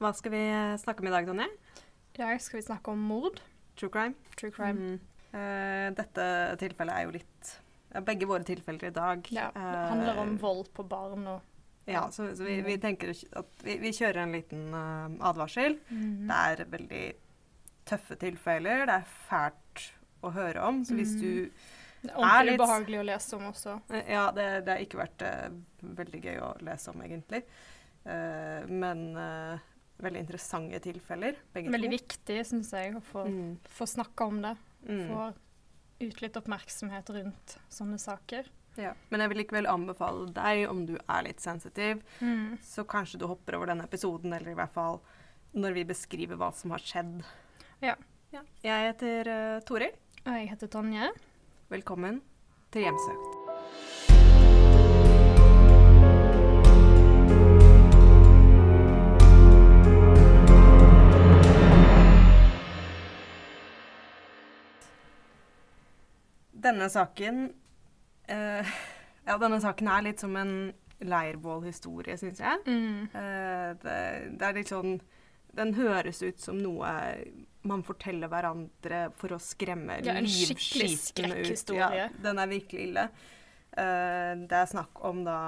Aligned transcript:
Hva 0.00 0.12
skal 0.16 0.32
vi 0.32 0.42
snakke 0.80 1.02
om 1.02 1.08
i 1.10 1.12
dag, 1.12 1.26
Tonje? 1.28 1.46
I 2.16 2.20
dag 2.22 2.40
skal 2.42 2.60
vi 2.60 2.66
snakke 2.66 2.92
om 2.94 3.00
mord. 3.04 3.40
True 3.78 3.90
crime? 3.92 4.14
True 4.40 4.52
crime. 4.54 4.94
Mm. 4.94 5.00
Uh, 5.30 5.88
dette 5.94 6.24
tilfellet 6.60 6.96
er 6.96 7.04
jo 7.06 7.12
litt 7.20 7.50
Begge 8.06 8.26
våre 8.30 8.44
tilfeller 8.46 8.86
i 8.88 8.94
dag. 8.94 9.28
Ja, 9.34 9.48
det 9.54 9.62
handler 9.90 10.18
om 10.22 10.36
vold 10.38 10.68
på 10.76 10.84
barn 10.86 11.24
og 11.26 11.90
Ja, 11.90 12.04
så, 12.14 12.28
så 12.38 12.44
vi, 12.46 12.60
vi 12.62 12.76
tenker 12.78 13.10
at 13.10 13.64
vi, 13.66 13.74
vi 13.82 13.90
kjører 13.96 14.20
en 14.22 14.34
liten 14.36 14.68
uh, 14.70 15.08
advarsel. 15.26 15.74
Mm. 15.90 16.28
Det 16.28 16.36
er 16.52 16.62
veldig 16.70 17.02
tøffe 17.90 18.16
tilfeller. 18.20 18.84
Det 18.86 18.94
er 19.00 19.08
fælt 19.26 19.84
å 20.22 20.30
høre 20.36 20.62
om. 20.68 20.80
Så 20.86 20.94
hvis 20.98 21.16
Mm. 21.16 21.20
du 21.20 21.32
Det 22.06 22.12
er 22.12 22.16
ordentlig 22.16 22.52
litt- 22.54 22.60
ubehagelig 22.62 23.00
å 23.02 23.08
lese 23.10 23.36
om 23.36 23.48
også. 23.50 23.74
Eh, 23.90 24.12
Ja, 24.14 24.30
det, 24.32 24.46
det 24.64 24.72
har 24.76 24.84
ikke 24.86 25.02
vært 25.02 25.26
uh, 25.26 25.90
veldig 26.00 26.22
gøy 26.24 26.38
å 26.46 26.52
lese 26.64 26.94
om, 26.94 27.02
egentlig. 27.04 27.42
Uh, 28.06 28.64
men 28.70 29.02
eh, 29.20 29.58
veldig 30.02 30.20
interessante 30.24 30.80
tilfeller, 30.80 31.36
begge 31.54 31.70
Veldig 31.72 31.90
to. 31.90 31.96
viktig, 31.96 32.38
syns 32.46 32.70
jeg, 32.72 32.94
å 32.96 33.02
få, 33.02 33.24
Mm. 33.26 33.58
få 33.64 33.86
snakka 33.86 34.26
om 34.26 34.40
det. 34.42 34.56
Mm. 34.88 35.08
Få 35.08 35.34
ut 36.00 36.20
litt 36.22 36.36
oppmerksomhet 36.36 37.10
rundt 37.10 37.58
sånne 37.70 37.98
saker. 38.00 38.46
Ja. 38.76 38.94
Men 39.10 39.20
jeg 39.20 39.28
vil 39.28 39.38
likevel 39.44 39.66
anbefale 39.66 40.32
deg, 40.32 40.68
om 40.70 40.86
du 40.86 40.94
er 41.08 41.22
litt 41.22 41.40
sensitiv, 41.40 42.02
Mm. 42.20 42.58
så 42.62 42.84
kanskje 42.84 43.18
du 43.18 43.26
hopper 43.26 43.54
over 43.56 43.66
denne 43.66 43.84
episoden, 43.84 44.32
eller 44.32 44.50
i 44.52 44.54
hvert 44.54 44.72
fall 44.72 45.00
når 45.54 45.74
vi 45.74 45.84
beskriver 45.84 46.36
hva 46.38 46.52
som 46.54 46.70
har 46.70 46.78
skjedd. 46.78 47.24
Ja. 47.82 47.94
Jeg 48.62 48.94
heter 48.94 49.26
uh, 49.56 49.60
Toril. 49.66 49.90
Og 50.24 50.32
jeg 50.32 50.48
heter 50.50 50.68
Tonje. 50.68 51.10
Velkommen 51.70 52.20
til 52.70 52.84
Hjemsøkt. 52.84 53.29
Denne 66.60 66.88
saken 66.92 67.44
uh, 68.30 68.70
Ja, 69.28 69.36
denne 69.38 69.60
saken 69.62 69.88
er 69.92 70.06
litt 70.08 70.22
som 70.22 70.34
en 70.40 70.54
leirbålhistorie, 71.00 72.16
syns 72.20 72.40
jeg. 72.42 72.62
Mm. 72.66 73.06
Uh, 73.14 73.70
det, 73.80 73.98
det 74.40 74.48
er 74.48 74.56
litt 74.58 74.72
sånn 74.72 74.98
Den 75.56 75.74
høres 75.78 76.20
ut 76.22 76.40
som 76.42 76.58
noe 76.60 76.90
man 77.68 77.82
forteller 77.84 78.30
hverandre 78.32 79.06
for 79.20 79.36
å 79.36 79.38
skremme 79.42 79.98
Ja, 80.04 80.14
en 80.16 80.28
skikkelig 80.28 80.94
ut. 81.44 81.72
Ja, 81.76 82.08
den 82.24 82.40
er 82.40 82.48
virkelig 82.50 82.86
ille. 82.88 83.06
Uh, 83.76 84.32
det 84.48 84.60
er 84.62 84.68
snakk 84.70 85.00
om 85.04 85.24
da 85.28 85.38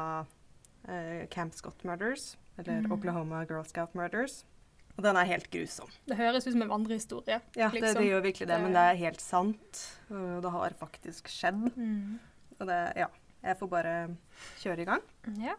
Camp 1.31 1.55
Scott 1.55 1.85
Murders, 1.87 2.33
eller 2.59 2.81
Mm. 2.83 2.93
Oklahoma 2.97 3.45
Girl 3.47 3.63
Scout 3.63 3.93
Murders. 3.95 4.41
Og 4.99 5.03
den 5.07 5.17
er 5.17 5.25
helt 5.25 5.49
grusom. 5.51 5.89
Det 6.07 6.17
høres 6.19 6.47
ut 6.47 6.53
som 6.53 6.63
en 6.63 6.69
vandrehistorie. 6.69 7.39
Ja, 7.57 7.69
det, 7.71 7.81
Liksom. 7.81 8.03
det 8.03 8.09
gjør 8.11 8.23
virkelig 8.27 8.47
det, 8.47 8.57
Det- 8.57 8.63
men 8.63 8.73
det 8.73 8.83
er 8.91 8.95
helt 9.01 9.21
sant. 9.21 9.81
Og 10.11 10.43
det 10.43 10.51
har 10.53 10.71
faktisk 10.79 11.29
skjedd. 11.33 11.63
Mm. 11.77 12.19
Og 12.61 12.67
det, 12.67 12.93
ja, 12.97 13.07
jeg 13.43 13.59
får 13.59 13.69
bare 13.71 14.17
kjøre 14.61 14.79
i 14.81 14.85
gang. 14.85 15.03
Ja. 15.41 15.55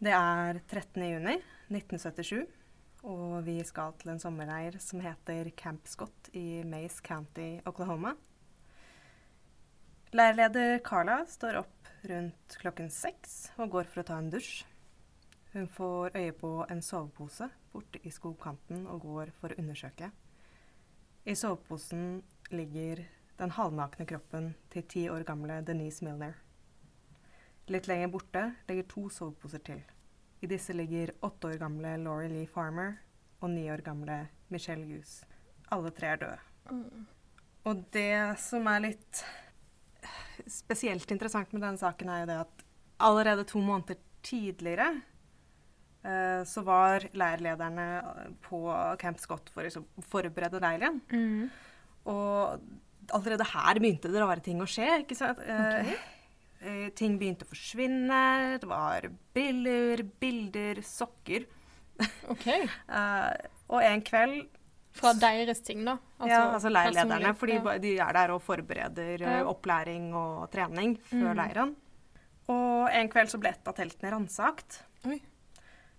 Det 0.00 0.12
er 0.14 0.60
13. 0.70 1.02
juni 1.10 1.42
1977, 1.70 2.46
og 3.02 3.44
vi 3.44 3.62
skal 3.64 3.92
til 3.98 4.10
en 4.10 4.20
sommerleir 4.20 4.78
som 4.80 5.00
heter 5.00 5.50
Camp 5.56 5.86
Scott 5.88 6.30
i 6.34 6.62
Mace 6.62 7.00
County, 7.02 7.60
Oklahoma. 7.66 8.14
Leirleder 10.12 10.78
Carla 10.84 11.24
står 11.28 11.58
opp 11.60 11.88
rundt 12.08 12.56
klokken 12.62 12.88
seks 12.90 13.50
og 13.58 13.70
går 13.74 13.84
for 13.90 14.00
å 14.02 14.06
ta 14.08 14.18
en 14.22 14.30
dusj. 14.32 14.62
Hun 15.52 15.66
får 15.72 16.14
øye 16.16 16.32
på 16.36 16.52
en 16.70 16.80
sovepose 16.84 17.48
borte 17.78 18.02
i 18.02 18.12
skogkanten 18.12 18.86
og 18.90 19.06
går 19.06 19.32
for 19.38 19.54
å 19.54 19.60
undersøke. 19.62 20.10
I 21.28 21.34
soveposen 21.38 22.20
ligger 22.50 23.04
den 23.38 23.54
halvnakne 23.54 24.06
kroppen 24.08 24.52
til 24.72 24.86
ti 24.90 25.06
år 25.12 25.24
gamle 25.28 25.60
Denise 25.66 26.04
Milner. 26.04 26.34
Litt 27.68 27.86
lenger 27.90 28.10
borte 28.10 28.44
ligger 28.68 28.86
to 28.90 29.08
soveposer 29.12 29.62
til. 29.64 29.82
I 30.40 30.48
disse 30.50 30.74
ligger 30.74 31.12
åtte 31.26 31.50
år 31.50 31.60
gamle 31.60 31.96
Laurie 32.00 32.30
Lee 32.32 32.48
Farmer 32.50 32.96
og 33.42 33.52
ni 33.52 33.66
år 33.70 33.82
gamle 33.84 34.24
Michelle 34.48 34.86
Hughes. 34.86 35.20
Alle 35.74 35.92
tre 35.94 36.14
er 36.14 36.22
døde. 36.22 36.38
Mm. 36.70 37.06
Og 37.68 37.84
det 37.92 38.38
som 38.40 38.66
er 38.70 38.86
litt 38.86 39.22
spesielt 40.48 41.10
interessant 41.12 41.52
med 41.52 41.64
denne 41.66 41.80
saken, 41.80 42.08
er 42.08 42.22
jo 42.22 42.30
det 42.30 42.40
at 42.46 42.66
allerede 43.04 43.44
to 43.46 43.60
måneder 43.62 43.98
tidligere 44.24 45.02
så 46.48 46.62
var 46.64 47.00
leirlederne 47.12 47.86
på 48.46 48.60
Camp 48.98 49.18
Scott 49.20 49.50
for 49.52 49.62
å 49.62 49.64
liksom 49.66 49.84
forberede 50.08 50.60
leiren. 50.62 51.00
Mm. 51.12 51.48
Og 52.08 52.60
allerede 53.12 53.44
her 53.44 53.80
begynte 53.82 54.10
det 54.12 54.20
rare 54.22 54.40
ting 54.44 54.60
å 54.62 54.68
skje. 54.68 54.86
ikke 55.02 55.16
sant? 55.18 55.38
Eh, 55.44 55.90
eh, 56.62 56.88
ting 56.96 57.18
begynte 57.20 57.44
å 57.44 57.50
forsvinne. 57.50 58.58
Det 58.62 58.68
var 58.70 59.08
briller, 59.34 60.02
bilder, 60.20 60.82
sokker. 60.86 61.46
OK. 62.30 62.46
Eh, 62.88 63.48
og 63.68 63.82
en 63.84 64.00
kveld 64.06 64.46
Fra 64.96 65.10
deres 65.18 65.60
ting, 65.60 65.82
da? 65.84 65.98
ja, 66.24 66.38
altså 66.54 66.70
leirlederne, 66.72 67.34
for 67.36 67.46
de, 67.50 67.58
Ja. 67.58 67.78
de 67.78 67.90
er 68.00 68.12
der 68.16 68.30
og 68.32 68.40
forbereder 68.42 69.20
eh, 69.20 69.34
Ja. 69.40 69.44
opplæring 69.44 70.12
og 70.16 70.48
trening 70.50 70.96
før 71.10 71.34
Mm. 71.34 71.36
leiren. 71.36 71.74
Og 72.48 72.88
en 72.96 73.08
kveld 73.12 73.28
så 73.28 73.38
ble 73.38 73.50
et 73.50 73.68
av 73.68 73.74
teltene 73.76 74.10
ransakt. 74.14 74.80
Oi. 75.06 75.20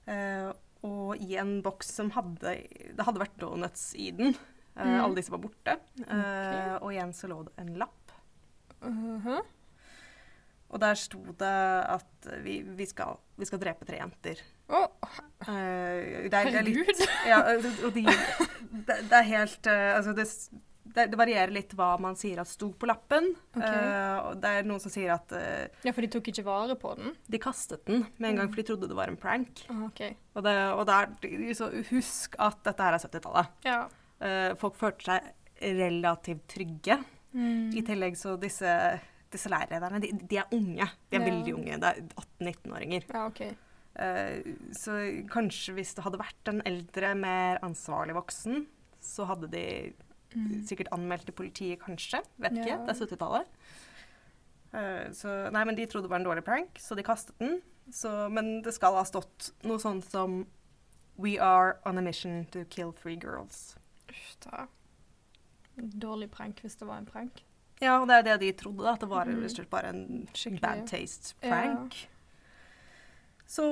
Eh, 0.09 0.49
og 0.87 1.19
i 1.19 1.35
en 1.37 1.57
boks 1.61 1.89
som 1.99 2.07
hadde 2.15 2.53
Det 2.95 3.03
hadde 3.05 3.19
vært 3.21 3.37
donuts 3.41 3.91
i 3.99 4.11
den. 4.15 4.33
Eh, 4.33 4.85
Mm. 4.87 4.99
Alle 5.03 5.17
disse 5.17 5.31
var 5.33 5.41
borte. 5.43 5.73
Eh, 6.07 6.75
og 6.79 6.93
igjen 6.93 7.09
så 7.11 7.27
lå 7.27 7.41
det 7.43 7.51
en 7.59 7.73
lapp. 7.81 8.13
Mhm. 8.79 9.41
Og 10.69 10.79
der 10.79 10.95
sto 10.95 11.19
det 11.33 11.49
at 11.89 12.27
vi, 12.45 12.61
vi, 12.77 12.85
skal, 12.85 13.17
vi 13.35 13.47
skal 13.49 13.59
drepe 13.59 13.87
tre 13.89 13.97
jenter. 13.99 14.39
Oh. 14.69 14.85
Eh, 15.41 16.29
det, 16.29 16.33
er, 16.37 16.51
det 16.53 16.59
er 16.61 16.67
litt! 16.67 17.01
Ja, 17.25 17.39
og 17.57 17.91
de, 17.95 18.03
det, 18.05 18.99
det 19.09 19.17
er 19.17 19.25
helt 19.31 19.65
uh, 19.65 19.95
Altså, 19.97 20.13
det, 20.13 20.27
det, 20.99 21.05
det 21.13 21.17
varierer 21.19 21.53
litt 21.55 21.71
hva 21.79 21.93
man 22.03 22.17
sier 22.19 22.41
at 22.43 22.49
sto 22.51 22.69
på 22.75 22.87
lappen. 22.89 23.31
Okay. 23.55 23.79
Uh, 23.79 24.33
det 24.43 24.51
er 24.59 24.67
noen 24.67 24.81
som 24.83 24.91
sier 24.93 25.13
at 25.15 25.31
uh, 25.31 25.67
Ja, 25.87 25.93
for 25.95 26.03
de 26.05 26.09
tok 26.11 26.27
ikke 26.33 26.43
vare 26.45 26.75
på 26.79 26.91
den? 26.99 27.15
de 27.31 27.39
kastet 27.41 27.85
den 27.87 28.03
med 28.17 28.29
en 28.33 28.41
gang, 28.43 28.49
Mm. 28.49 28.53
for 28.53 28.61
de 28.61 28.67
trodde 28.69 28.89
det 28.91 28.97
var 28.99 29.07
en 29.11 29.17
prank. 29.19 29.63
Ah, 29.71 29.85
OK. 29.87 30.01
Og, 30.35 30.43
det, 30.45 30.55
og 30.75 30.83
det 30.89 30.97
er, 30.99 31.53
så 31.57 31.69
husk 31.89 32.35
at 32.39 32.59
dette 32.67 32.83
her 32.89 32.97
er 32.99 33.03
70-tallet. 33.07 33.55
Ja. 33.65 33.79
Uh, 34.19 34.51
folk 34.59 34.75
følte 34.75 35.07
seg 35.15 35.71
relativt 35.79 36.45
trygge. 36.51 36.99
Mm. 37.33 37.69
I 37.77 37.81
tillegg 37.85 38.15
så 38.17 38.35
disse, 38.41 38.71
disse 39.31 39.49
lærerlederne, 39.51 39.99
de, 40.03 40.13
de 40.27 40.37
er 40.41 40.51
unge. 40.55 40.87
De 41.09 41.17
er 41.17 41.23
Ja. 41.23 41.25
veldig 41.31 41.55
unge. 41.59 41.79
Det 41.79 41.89
er 41.89 42.03
18-19-åringer. 42.23 43.09
Ja, 43.13 43.25
okay. 43.27 43.51
Så 44.79 44.93
kanskje 45.31 45.73
hvis 45.75 45.91
det 45.97 46.03
hadde 46.05 46.19
vært 46.21 46.47
en 46.51 46.61
eldre, 46.69 47.09
mer 47.19 47.59
ansvarlig 47.65 48.15
voksen, 48.15 48.61
så 49.03 49.25
hadde 49.27 49.49
de 49.51 49.63
Mm. 50.35 50.61
sikkert 50.67 50.91
anmeldt 50.93 51.25
til 51.25 51.33
politiet, 51.33 51.79
kanskje. 51.81 52.21
Vet 52.37 52.59
ikke. 52.59 52.69
Ja. 52.69 52.81
Det 52.85 52.93
er 52.93 53.05
70-tallet. 53.05 53.55
Uh, 54.69 55.09
så 55.17 55.35
nei, 55.49 55.63
men 55.65 55.77
de 55.77 55.87
trodde 55.89 56.05
det 56.05 56.13
var 56.13 56.21
en 56.21 56.27
dårlig 56.27 56.43
prank, 56.45 56.77
så 56.77 56.97
de 56.97 57.05
kastet 57.05 57.37
den. 57.41 57.59
Så, 57.91 58.11
men 58.29 58.59
det 58.61 58.75
skal 58.75 58.93
ha 58.99 59.05
stått 59.07 59.51
noe 59.65 59.81
sånt 59.81 60.05
som 60.05 60.43
We 61.19 61.39
are 61.41 61.79
on 61.89 61.97
a 61.97 62.01
mission 62.01 62.45
to 62.53 62.63
kill 62.69 62.93
three 62.93 63.17
girls. 63.17 63.75
Uff 64.09 64.35
da. 64.45 64.67
Dårlig 65.75 66.29
prank 66.31 66.61
hvis 66.63 66.77
det 66.77 66.87
var 66.87 67.01
en 67.01 67.09
prank. 67.09 67.43
Ja, 67.79 67.97
og 68.01 68.09
det 68.09 68.19
er 68.19 68.25
det 68.27 68.39
de 68.43 68.51
trodde, 68.59 68.83
da, 68.83 68.93
at 68.93 69.03
det 69.03 69.09
var 69.09 69.29
mm. 69.29 69.45
bare 69.71 69.91
en 69.93 70.27
Skikkelig. 70.33 70.61
bad 70.61 70.85
taste 70.87 71.35
prank. 71.41 71.95
Så 73.49 73.65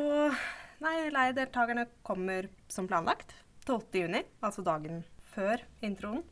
nei, 0.81 0.95
leirdeltakerne 1.13 1.85
kommer 2.07 2.47
som 2.71 2.87
planlagt. 2.87 3.35
12. 3.67 3.83
juni, 3.93 4.23
altså 4.41 4.63
dagen 4.63 5.03
før 5.35 5.61
introen. 5.83 6.23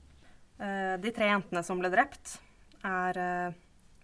Eh, 0.59 0.95
de 1.03 1.11
tre 1.11 1.27
jentene 1.27 1.63
som 1.67 1.79
ble 1.81 1.89
drept, 1.91 2.37
er 2.85 3.17
uh, 3.17 3.53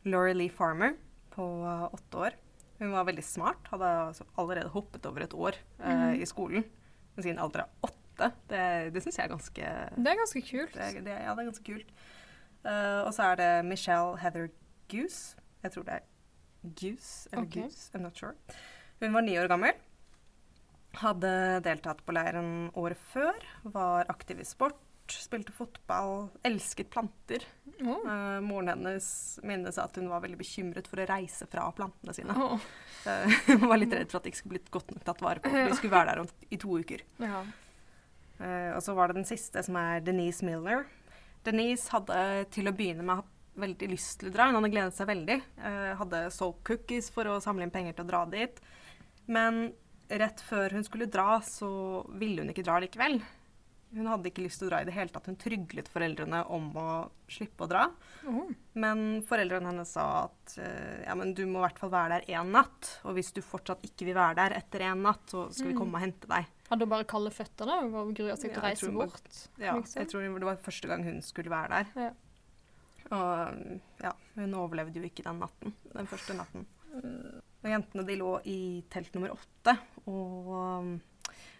Laurie 0.10 0.34
Lee 0.36 0.50
Farmer 0.52 0.96
på 1.32 1.46
eh, 1.64 1.84
åtte 1.96 2.18
år. 2.28 2.34
Hun 2.82 2.92
var 2.96 3.06
veldig 3.06 3.24
smart, 3.24 3.68
hadde 3.70 3.88
altså 4.08 4.26
allerede 4.42 4.72
hoppet 4.74 5.06
over 5.06 5.22
et 5.28 5.36
år 5.38 5.54
eh, 5.80 5.92
Mhm. 5.92 6.22
i 6.22 6.26
skolen 6.26 6.64
Men 7.16 7.24
sin 7.24 7.38
alder 7.40 7.62
av 7.68 7.70
åtte. 7.92 8.32
Det, 8.50 8.64
det 8.94 9.04
syns 9.04 9.18
jeg 9.20 9.26
er 9.28 9.32
ganske 9.36 9.70
Det 10.02 10.12
er 10.12 10.18
ganske 10.20 10.42
kult. 10.50 10.74
det, 10.74 11.04
det, 11.06 11.14
ja, 11.24 11.36
det 11.36 11.44
er 11.44 11.50
ganske 11.52 11.66
kult. 11.66 11.94
Uh, 12.66 13.02
og 13.08 13.14
så 13.14 13.24
er 13.32 13.36
det 13.40 13.66
Michelle 13.66 14.18
Heather 14.22 14.50
Goose. 14.90 15.36
Jeg 15.64 15.72
tror 15.74 15.86
det 15.88 15.94
er 16.00 16.04
Goose 16.82 17.30
eller 17.32 17.46
okay. 17.48 17.62
Goose, 17.64 17.92
I'm 17.96 18.02
not 18.06 18.18
sure. 18.18 18.34
Hun 19.00 19.14
var 19.14 19.22
ni 19.26 19.38
år 19.38 19.48
gammel. 19.50 19.74
Hadde 21.02 21.32
deltatt 21.66 22.02
på 22.06 22.14
leiren 22.14 22.70
året 22.78 22.98
før. 23.14 23.38
Var 23.64 24.10
aktiv 24.12 24.42
i 24.42 24.46
sport. 24.46 24.78
Spilte 25.20 25.54
fotball, 25.56 26.30
elsket 26.48 26.92
planter. 26.94 27.44
Oh. 27.82 28.04
Uh, 28.06 28.38
moren 28.46 28.70
hennes 28.72 29.08
minnes 29.44 29.80
at 29.82 29.98
hun 29.98 30.10
var 30.12 30.24
veldig 30.24 30.40
bekymret 30.40 30.88
for 30.90 31.02
å 31.02 31.08
reise 31.10 31.48
fra 31.52 31.66
plantene 31.76 32.16
sine. 32.16 32.36
Å. 32.36 32.60
Eh, 33.10 33.36
Hun 33.50 33.66
var 33.66 33.80
litt 33.82 33.94
redd 33.98 34.12
for 34.12 34.20
at 34.20 34.28
de 34.28 34.32
ikke 34.32 34.42
skulle 34.44 34.58
blitt 34.60 34.72
godt 34.74 34.92
nok 34.94 35.06
tatt 35.08 35.24
vare 35.26 35.42
på, 35.42 35.50
de 35.50 35.78
skulle 35.78 35.96
være 35.96 36.14
der 36.20 36.54
i 36.54 36.60
to 36.62 36.78
uker. 36.78 37.02
Ja. 37.24 37.42
Uh, 38.42 38.72
og 38.76 38.82
så 38.86 38.96
var 38.98 39.10
det 39.10 39.20
den 39.20 39.30
siste, 39.30 39.64
som 39.66 39.78
er 39.82 40.06
Denise 40.06 40.46
Miller. 40.46 40.86
Denise 41.46 41.90
hadde 41.94 42.22
til 42.54 42.70
å 42.70 42.76
begynne 42.78 43.06
med 43.06 43.24
hatt 43.24 43.38
veldig 43.62 43.92
lyst 43.92 44.20
til 44.22 44.30
å 44.30 44.36
dra. 44.36 44.48
Hun 44.48 44.60
hadde 44.60 44.72
gledet 44.74 44.96
seg 44.96 45.10
veldig. 45.10 45.36
Hadde 46.00 46.20
solgt 46.32 46.62
cookies 46.70 47.10
for 47.12 47.28
å 47.28 47.42
samle 47.44 47.66
inn 47.66 47.74
penger 47.74 47.98
til 47.98 48.06
å 48.06 48.12
dra 48.14 48.22
dit. 48.30 48.62
Men 49.28 49.74
rett 50.22 50.42
før 50.46 50.78
hun 50.78 50.86
skulle 50.86 51.10
dra, 51.12 51.42
så 51.44 51.70
ville 52.20 52.44
hun 52.46 52.54
ikke 52.54 52.66
dra 52.66 52.78
likevel. 52.82 53.20
Hun 53.92 54.08
hadde 54.08 54.30
ikke 54.32 54.46
lyst 54.46 54.62
til 54.62 54.68
å 54.68 54.72
dra 54.72 54.78
i 54.82 54.86
det 54.88 54.94
hele 54.96 55.12
tatt. 55.12 55.26
Hun 55.28 55.36
tryglet 55.36 55.90
foreldrene 55.92 56.46
om 56.56 56.70
å 56.80 56.86
slippe 57.32 57.66
å 57.66 57.68
dra. 57.68 57.82
Mm. 58.24 58.54
Men 58.80 59.02
foreldrene 59.28 59.68
hennes 59.68 59.92
sa 59.98 60.06
at 60.30 60.54
uh, 60.64 61.02
ja, 61.04 61.16
men 61.20 61.34
du 61.36 61.44
må 61.46 61.60
i 61.60 61.66
hvert 61.66 61.82
fall 61.82 61.92
være 61.92 62.22
der 62.22 62.40
én 62.40 62.54
natt. 62.56 62.94
Og 63.04 63.18
hvis 63.18 63.34
du 63.36 63.42
fortsatt 63.44 63.84
ikke 63.88 64.08
vil 64.08 64.16
være 64.16 64.38
der 64.40 64.56
etter 64.62 64.86
én 64.88 65.04
natt, 65.04 65.26
så 65.28 65.50
skal 65.52 65.74
vi 65.74 65.76
Mm. 65.76 65.80
komme 65.84 66.00
og 66.00 66.06
hente 66.06 66.32
deg. 66.32 66.48
Hadde 66.72 66.88
hun 66.88 66.94
bare 66.96 67.10
kalde 67.12 67.34
føtter 67.36 67.68
da? 67.68 67.82
Hun 67.84 68.14
grua 68.16 68.38
seg 68.40 68.54
til 68.54 68.62
å 68.62 68.66
reise 68.70 68.92
bort? 68.96 69.32
Ja, 69.60 69.76
liksom? 69.76 70.00
jeg 70.00 70.08
tror 70.14 70.40
det 70.40 70.48
var 70.48 70.62
første 70.70 70.88
gang 70.88 71.04
hun 71.04 71.22
skulle 71.26 71.52
være 71.52 71.82
der. 71.82 72.06
Ja. 72.08 72.12
Og 73.12 73.80
ja, 74.06 74.12
hun 74.38 74.54
overlevde 74.56 75.02
jo 75.02 75.08
ikke 75.10 75.26
den 75.28 75.42
natten, 75.44 75.74
den 75.92 76.08
første 76.08 76.36
natten. 76.38 76.64
Og 77.62 77.68
jentene 77.70 78.06
de 78.08 78.16
lå 78.20 78.32
i 78.48 78.60
telt 78.92 79.12
nummer 79.16 79.34
åtte, 79.36 79.76
og 80.08 80.48
um, 80.56 80.94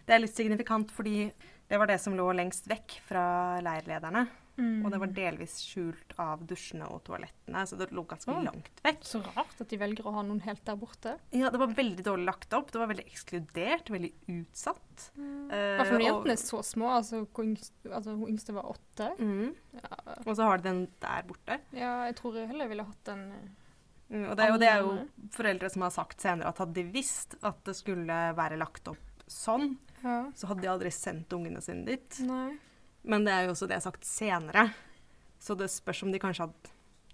det 0.08 0.16
er 0.16 0.22
litt 0.24 0.34
signifikant 0.36 0.90
fordi 0.92 1.28
det 1.72 1.78
var 1.80 1.88
det 1.88 1.96
som 2.02 2.12
lå 2.12 2.26
lengst 2.36 2.66
vekk 2.68 2.98
fra 3.08 3.24
leirlederne. 3.64 4.26
Mm. 4.58 4.82
Og 4.84 4.90
det 4.92 4.98
var 5.00 5.12
delvis 5.16 5.54
skjult 5.64 6.10
av 6.20 6.42
dusjene 6.44 6.84
og 6.92 6.98
toalettene, 7.06 7.62
så 7.64 7.78
det 7.80 7.86
lå 7.96 8.02
ganske 8.04 8.28
oh, 8.28 8.42
langt 8.44 8.82
vekk. 8.84 8.98
Så 9.08 9.22
rart 9.24 9.62
at 9.64 9.70
de 9.70 9.78
velger 9.80 10.04
å 10.04 10.12
ha 10.12 10.24
noen 10.28 10.42
helt 10.44 10.60
der 10.68 10.76
borte. 10.76 11.14
Ja, 11.32 11.48
det 11.48 11.60
var 11.62 11.72
veldig 11.72 12.04
dårlig 12.04 12.26
lagt 12.28 12.52
opp. 12.58 12.68
Det 12.74 12.82
var 12.82 12.90
veldig 12.90 13.06
ekskludert, 13.08 13.88
veldig 13.94 14.10
utsatt. 14.34 15.06
I 15.16 15.30
Eh, 15.52 15.70
hvert 15.78 15.88
fall 15.88 15.96
når 15.98 16.04
jentene 16.06 16.34
er 16.36 16.42
så 16.42 16.60
små. 16.64 16.90
Altså, 16.98 17.22
yngst, 17.42 17.74
altså 17.88 18.14
hun 18.18 18.28
yngste 18.34 18.54
var 18.56 18.68
åtte. 18.74 19.08
Mm. 19.18 19.50
Ja, 19.80 19.96
Og 20.26 20.30
så 20.36 20.46
har 20.50 20.60
de 20.60 20.68
den 20.68 20.82
der 21.00 21.24
borte. 21.28 21.58
ja, 21.72 21.94
jeg 22.10 22.16
tror 22.20 22.36
jeg 22.36 22.48
heller 22.52 22.68
ville 22.68 22.86
hatt 22.92 23.04
den 23.08 23.26
eh, 23.32 23.50
Mm, 24.12 24.26
og, 24.28 24.36
det, 24.36 24.46
og 24.52 24.58
det 24.60 24.66
er 24.68 24.82
jo 24.84 24.90
foreldre 25.32 25.70
som 25.72 25.86
har 25.86 25.92
sagt 25.94 26.20
senere 26.20 26.50
at 26.52 26.58
hadde 26.60 26.74
de 26.76 26.82
visst 26.92 27.32
at 27.40 27.62
det 27.64 27.72
skulle 27.78 28.16
være 28.36 28.58
lagt 28.60 28.90
opp 28.92 29.22
sånn, 29.24 29.78
Ja. 30.02 30.30
så 30.34 30.46
hadde 30.50 30.62
de 30.62 30.68
aldri 30.68 30.90
sendt 30.90 31.32
ungene 31.32 31.60
sine 31.62 31.84
dit. 31.86 32.20
Nei. 32.26 32.56
Men 33.04 33.24
det 33.24 33.32
er 33.34 33.44
jo 33.46 33.52
også 33.54 33.66
det 33.66 33.76
jeg 33.78 33.82
har 33.82 33.90
sagt 33.92 34.04
senere. 34.06 34.68
Så 35.42 35.56
det 35.58 35.70
spørs 35.70 36.02
om 36.04 36.12
de 36.12 36.18
kanskje 36.22 36.46
hadde 36.46 36.70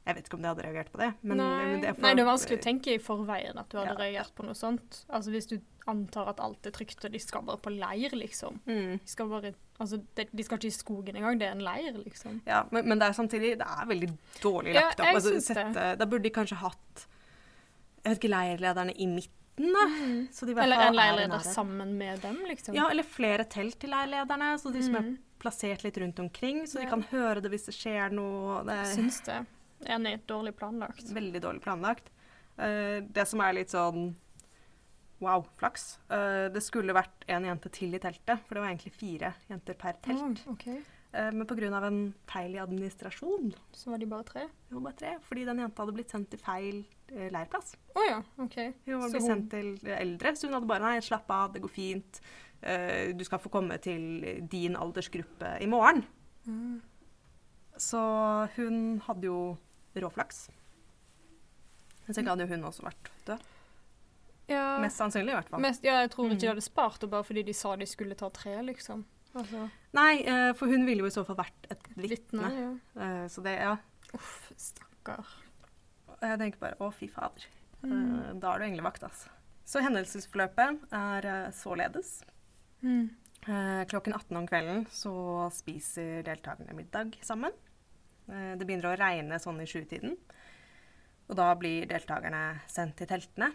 Jeg 0.08 0.16
vet 0.16 0.24
ikke 0.28 0.34
om 0.38 0.42
de 0.42 0.48
hadde 0.48 0.62
reagert 0.64 0.88
på 0.92 0.98
det. 1.02 1.14
Men 1.22 1.36
Nei. 1.36 1.64
men 1.66 1.80
det, 1.82 1.88
er 1.90 1.92
for- 1.94 2.02
Nei, 2.06 2.14
det 2.14 2.22
er 2.22 2.28
vanskelig 2.30 2.58
å 2.58 2.62
tenke 2.64 2.94
i 2.94 2.98
forveien 2.98 3.58
at 3.60 3.68
du 3.68 3.76
hadde 3.76 3.90
Ja. 3.92 3.96
reagert 4.00 4.34
på 4.34 4.44
noe 4.46 4.54
sånt. 4.56 5.04
Altså 5.10 5.28
Hvis 5.30 5.48
du 5.50 5.58
antar 5.86 6.28
at 6.28 6.40
alt 6.40 6.64
er 6.66 6.70
trygt, 6.70 7.04
og 7.04 7.12
de 7.12 7.18
skal 7.18 7.42
bare 7.42 7.58
på 7.58 7.70
leir, 7.70 8.10
liksom. 8.16 8.58
Mm. 8.66 8.98
De 9.04 9.06
skal 9.08 9.28
bare 9.28 9.54
Altså, 9.80 10.02
de, 10.16 10.24
de 10.34 10.42
skal 10.42 10.58
ikke 10.58 10.66
i 10.66 10.70
skogen 10.70 11.14
engang, 11.16 11.38
det 11.38 11.46
er 11.46 11.52
en 11.52 11.60
leir, 11.62 11.92
liksom. 12.04 12.40
Ja, 12.46 12.64
men, 12.72 12.88
men 12.88 12.98
det 12.98 13.08
er 13.08 13.12
samtidig 13.12 13.58
Det 13.58 13.66
er 13.68 13.86
veldig 13.86 14.08
dårlig 14.42 14.74
Ja, 14.74 14.80
lagt 14.88 15.00
opp. 15.00 15.06
jeg 15.06 15.14
Altså, 15.14 15.30
det. 15.34 15.42
sette, 15.44 15.96
da 15.98 16.04
burde 16.06 16.22
de 16.24 16.30
kanskje 16.30 16.56
hatt 16.56 17.06
Jeg 18.04 18.14
vet 18.14 18.18
ikke, 18.24 18.32
leirlederne 18.32 18.92
i 18.96 19.06
midten, 19.06 19.34
da. 19.58 19.84
Så 20.32 20.46
de 20.46 20.52
Eller 20.52 20.76
en 20.88 20.94
er 20.98 21.28
nærheten. 21.28 21.52
sammen 21.52 21.96
med 21.98 22.20
dem, 22.22 22.36
liksom. 22.48 22.74
Ja, 22.74 22.88
eller 22.90 23.02
flere 23.02 23.44
telt 23.44 23.78
til 23.80 23.90
leilederne, 23.90 24.54
så 24.58 24.72
de 24.72 24.82
som 24.82 24.94
er 24.96 25.02
Mm. 25.02 25.18
plassert 25.38 25.82
litt 25.84 25.96
rundt 25.98 26.18
omkring, 26.18 26.62
så 26.66 26.80
de 26.80 26.86
kan 26.86 27.02
høre 27.10 27.40
det 27.42 27.50
hvis 27.50 27.66
det 27.66 27.74
skjer 27.74 28.10
noe. 28.12 28.64
Det 28.64 28.74
er 28.74 28.84
syns 28.94 29.20
det. 29.24 29.46
Enig, 29.86 30.20
dårlig 30.26 30.54
planlagt. 30.56 31.04
veldig 31.14 31.40
dårlig 31.40 31.60
planlagt. 31.62 32.08
Uh, 32.58 33.00
det 33.06 33.26
som 33.28 33.40
er 33.40 33.52
litt 33.54 33.68
sånn 33.70 34.14
wow, 35.20 35.44
flaks. 35.58 35.98
Uh, 36.10 36.48
det 36.48 36.62
skulle 36.62 36.94
vært 36.94 37.24
en 37.28 37.44
jente 37.44 37.70
til 37.70 37.94
i 37.94 37.98
teltet, 37.98 38.38
for 38.46 38.54
det 38.54 38.62
var 38.62 38.70
egentlig 38.72 38.92
fire 38.92 39.34
jenter 39.50 39.74
per 39.74 39.94
telt. 40.02 40.42
Oh, 40.46 40.52
ok. 40.54 40.66
Eh, 41.14 41.30
men 41.32 41.46
pga. 41.46 41.86
en 41.86 42.14
feil 42.26 42.54
i 42.54 42.58
administrasjon, 42.58 43.54
Så 43.72 43.90
var 43.90 43.98
de 43.98 44.06
bare 44.06 44.24
tre? 44.24 44.42
Jo, 44.70 44.78
var 44.80 44.90
bare 44.92 44.96
tre, 44.96 45.18
fordi 45.22 45.44
den 45.46 45.58
jenta 45.58 45.82
hadde 45.82 45.94
blitt 45.94 46.10
sendt 46.10 46.28
til 46.30 46.38
feil 46.38 46.84
eh, 47.12 47.30
leirplass. 47.30 47.76
Oh, 47.96 48.02
ja, 48.06 48.18
OK. 48.38 48.56
Hun 48.86 49.00
var 49.00 49.08
blitt 49.10 49.22
hun- 49.22 49.30
sendt 49.30 49.50
til 49.50 49.78
eldre, 49.88 50.34
så 50.36 50.46
hun 50.46 50.52
hadde 50.54 50.66
bare 50.68 50.80
nei, 50.80 51.00
slapp 51.00 51.30
av, 51.30 51.52
det 51.54 51.62
går 51.62 51.70
fint. 51.70 52.20
Eh, 52.62 53.12
du 53.16 53.24
skal 53.24 53.38
få 53.38 53.48
komme 53.50 53.78
til 53.80 54.46
din 54.50 54.76
aldersgruppe 54.76 55.62
i 55.62 55.66
morgen. 55.66 56.04
Mm. 56.46 56.80
Så 57.78 58.48
hun 58.56 59.00
hadde 59.06 59.22
jo 59.24 59.56
råflaks. 59.96 60.48
Men 62.06 62.14
så 62.14 62.24
hadde 62.26 62.40
jo 62.46 62.54
hun 62.54 62.64
også 62.64 62.82
vært 62.82 63.10
død. 63.26 63.40
Ja, 64.48 64.78
Mest 64.80 64.96
sannsynlig, 64.96 65.28
i 65.30 65.36
hvert 65.36 65.48
fall. 65.50 65.60
mest, 65.60 65.84
ja, 65.84 66.00
jeg 66.00 66.10
tror 66.10 66.24
ikke 66.30 66.40
de 66.40 66.46
Mm. 66.46 66.52
hadde 66.54 66.62
spart 66.64 67.00
det 67.00 67.10
bare 67.10 67.22
fordi 67.24 67.42
de 67.44 67.52
sa 67.52 67.76
de 67.76 67.84
skulle 67.86 68.14
ta 68.14 68.28
tre, 68.30 68.62
liksom. 68.62 69.04
Altså, 69.38 69.66
Nei, 69.96 70.12
eh, 70.28 70.52
for 70.58 70.68
hun 70.72 70.84
ville 70.88 71.04
jo 71.04 71.08
i 71.08 71.14
så 71.14 71.22
fall 71.26 71.38
vært 71.38 71.68
et 71.72 71.86
vitne. 71.96 72.48
Ja. 72.54 72.70
Eh, 73.04 73.26
Så 73.30 73.42
det, 73.44 73.54
ja. 73.60 73.76
Uff, 74.16 74.50
stakkar. 74.58 75.24
Jeg 76.20 76.38
tenker 76.40 76.58
bare 76.62 76.78
å, 76.82 76.90
fy 76.92 77.08
fader. 77.12 77.46
Mm. 77.84 77.92
Eh, 77.94 78.32
Da 78.42 78.54
er 78.54 78.58
du 78.58 78.66
englevakt, 78.68 79.04
altså. 79.06 79.30
Så 79.68 79.82
hendelsesforløpet 79.84 80.86
er 80.96 81.50
således. 81.52 82.22
Mm. 82.82 83.10
Klokken 83.88 84.14
18 84.16 84.36
om 84.36 84.46
kvelden 84.48 84.86
så 84.90 85.12
spiser 85.54 86.22
deltakerne 86.26 86.74
middag 86.74 87.14
sammen. 87.22 87.52
Det 88.26 88.64
begynner 88.66 88.90
å 88.90 88.98
regne 88.98 89.38
sånn 89.40 89.60
i 89.62 89.66
sjutiden. 89.68 90.16
Og 91.28 91.36
da 91.36 91.50
blir 91.60 91.86
deltakerne 91.88 92.60
sendt 92.66 92.96
til 92.96 93.06
teltene. 93.10 93.52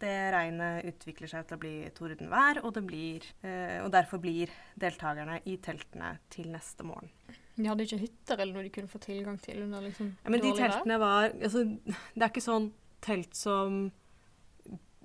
Det 0.00 0.14
regnet 0.34 0.88
utvikler 0.90 1.30
seg 1.30 1.46
til 1.46 1.56
å 1.56 1.62
bli 1.62 1.74
tordenvær, 1.94 2.64
og, 2.64 2.72
det 2.74 2.82
blir, 2.86 3.26
eh, 3.46 3.78
og 3.84 3.92
derfor 3.94 4.18
blir 4.22 4.50
deltakerne 4.80 5.38
i 5.46 5.56
teltene 5.62 6.16
til 6.34 6.50
neste 6.50 6.86
morgen. 6.86 7.12
De 7.54 7.68
hadde 7.70 7.84
ikke 7.86 8.00
hytter 8.02 8.40
eller 8.42 8.56
noe 8.56 8.66
de 8.66 8.72
kunne 8.74 8.90
få 8.90 9.00
tilgang 9.02 9.36
til 9.42 9.60
under 9.62 9.84
liksom 9.84 10.14
Ja, 10.24 10.32
men 10.32 10.42
de 10.42 10.50
teltene 10.58 10.96
var 10.98 11.28
altså, 11.30 11.62
Det 11.86 12.24
er 12.24 12.32
ikke 12.32 12.42
sånn 12.42 12.72
telt 13.04 13.36
som 13.38 13.76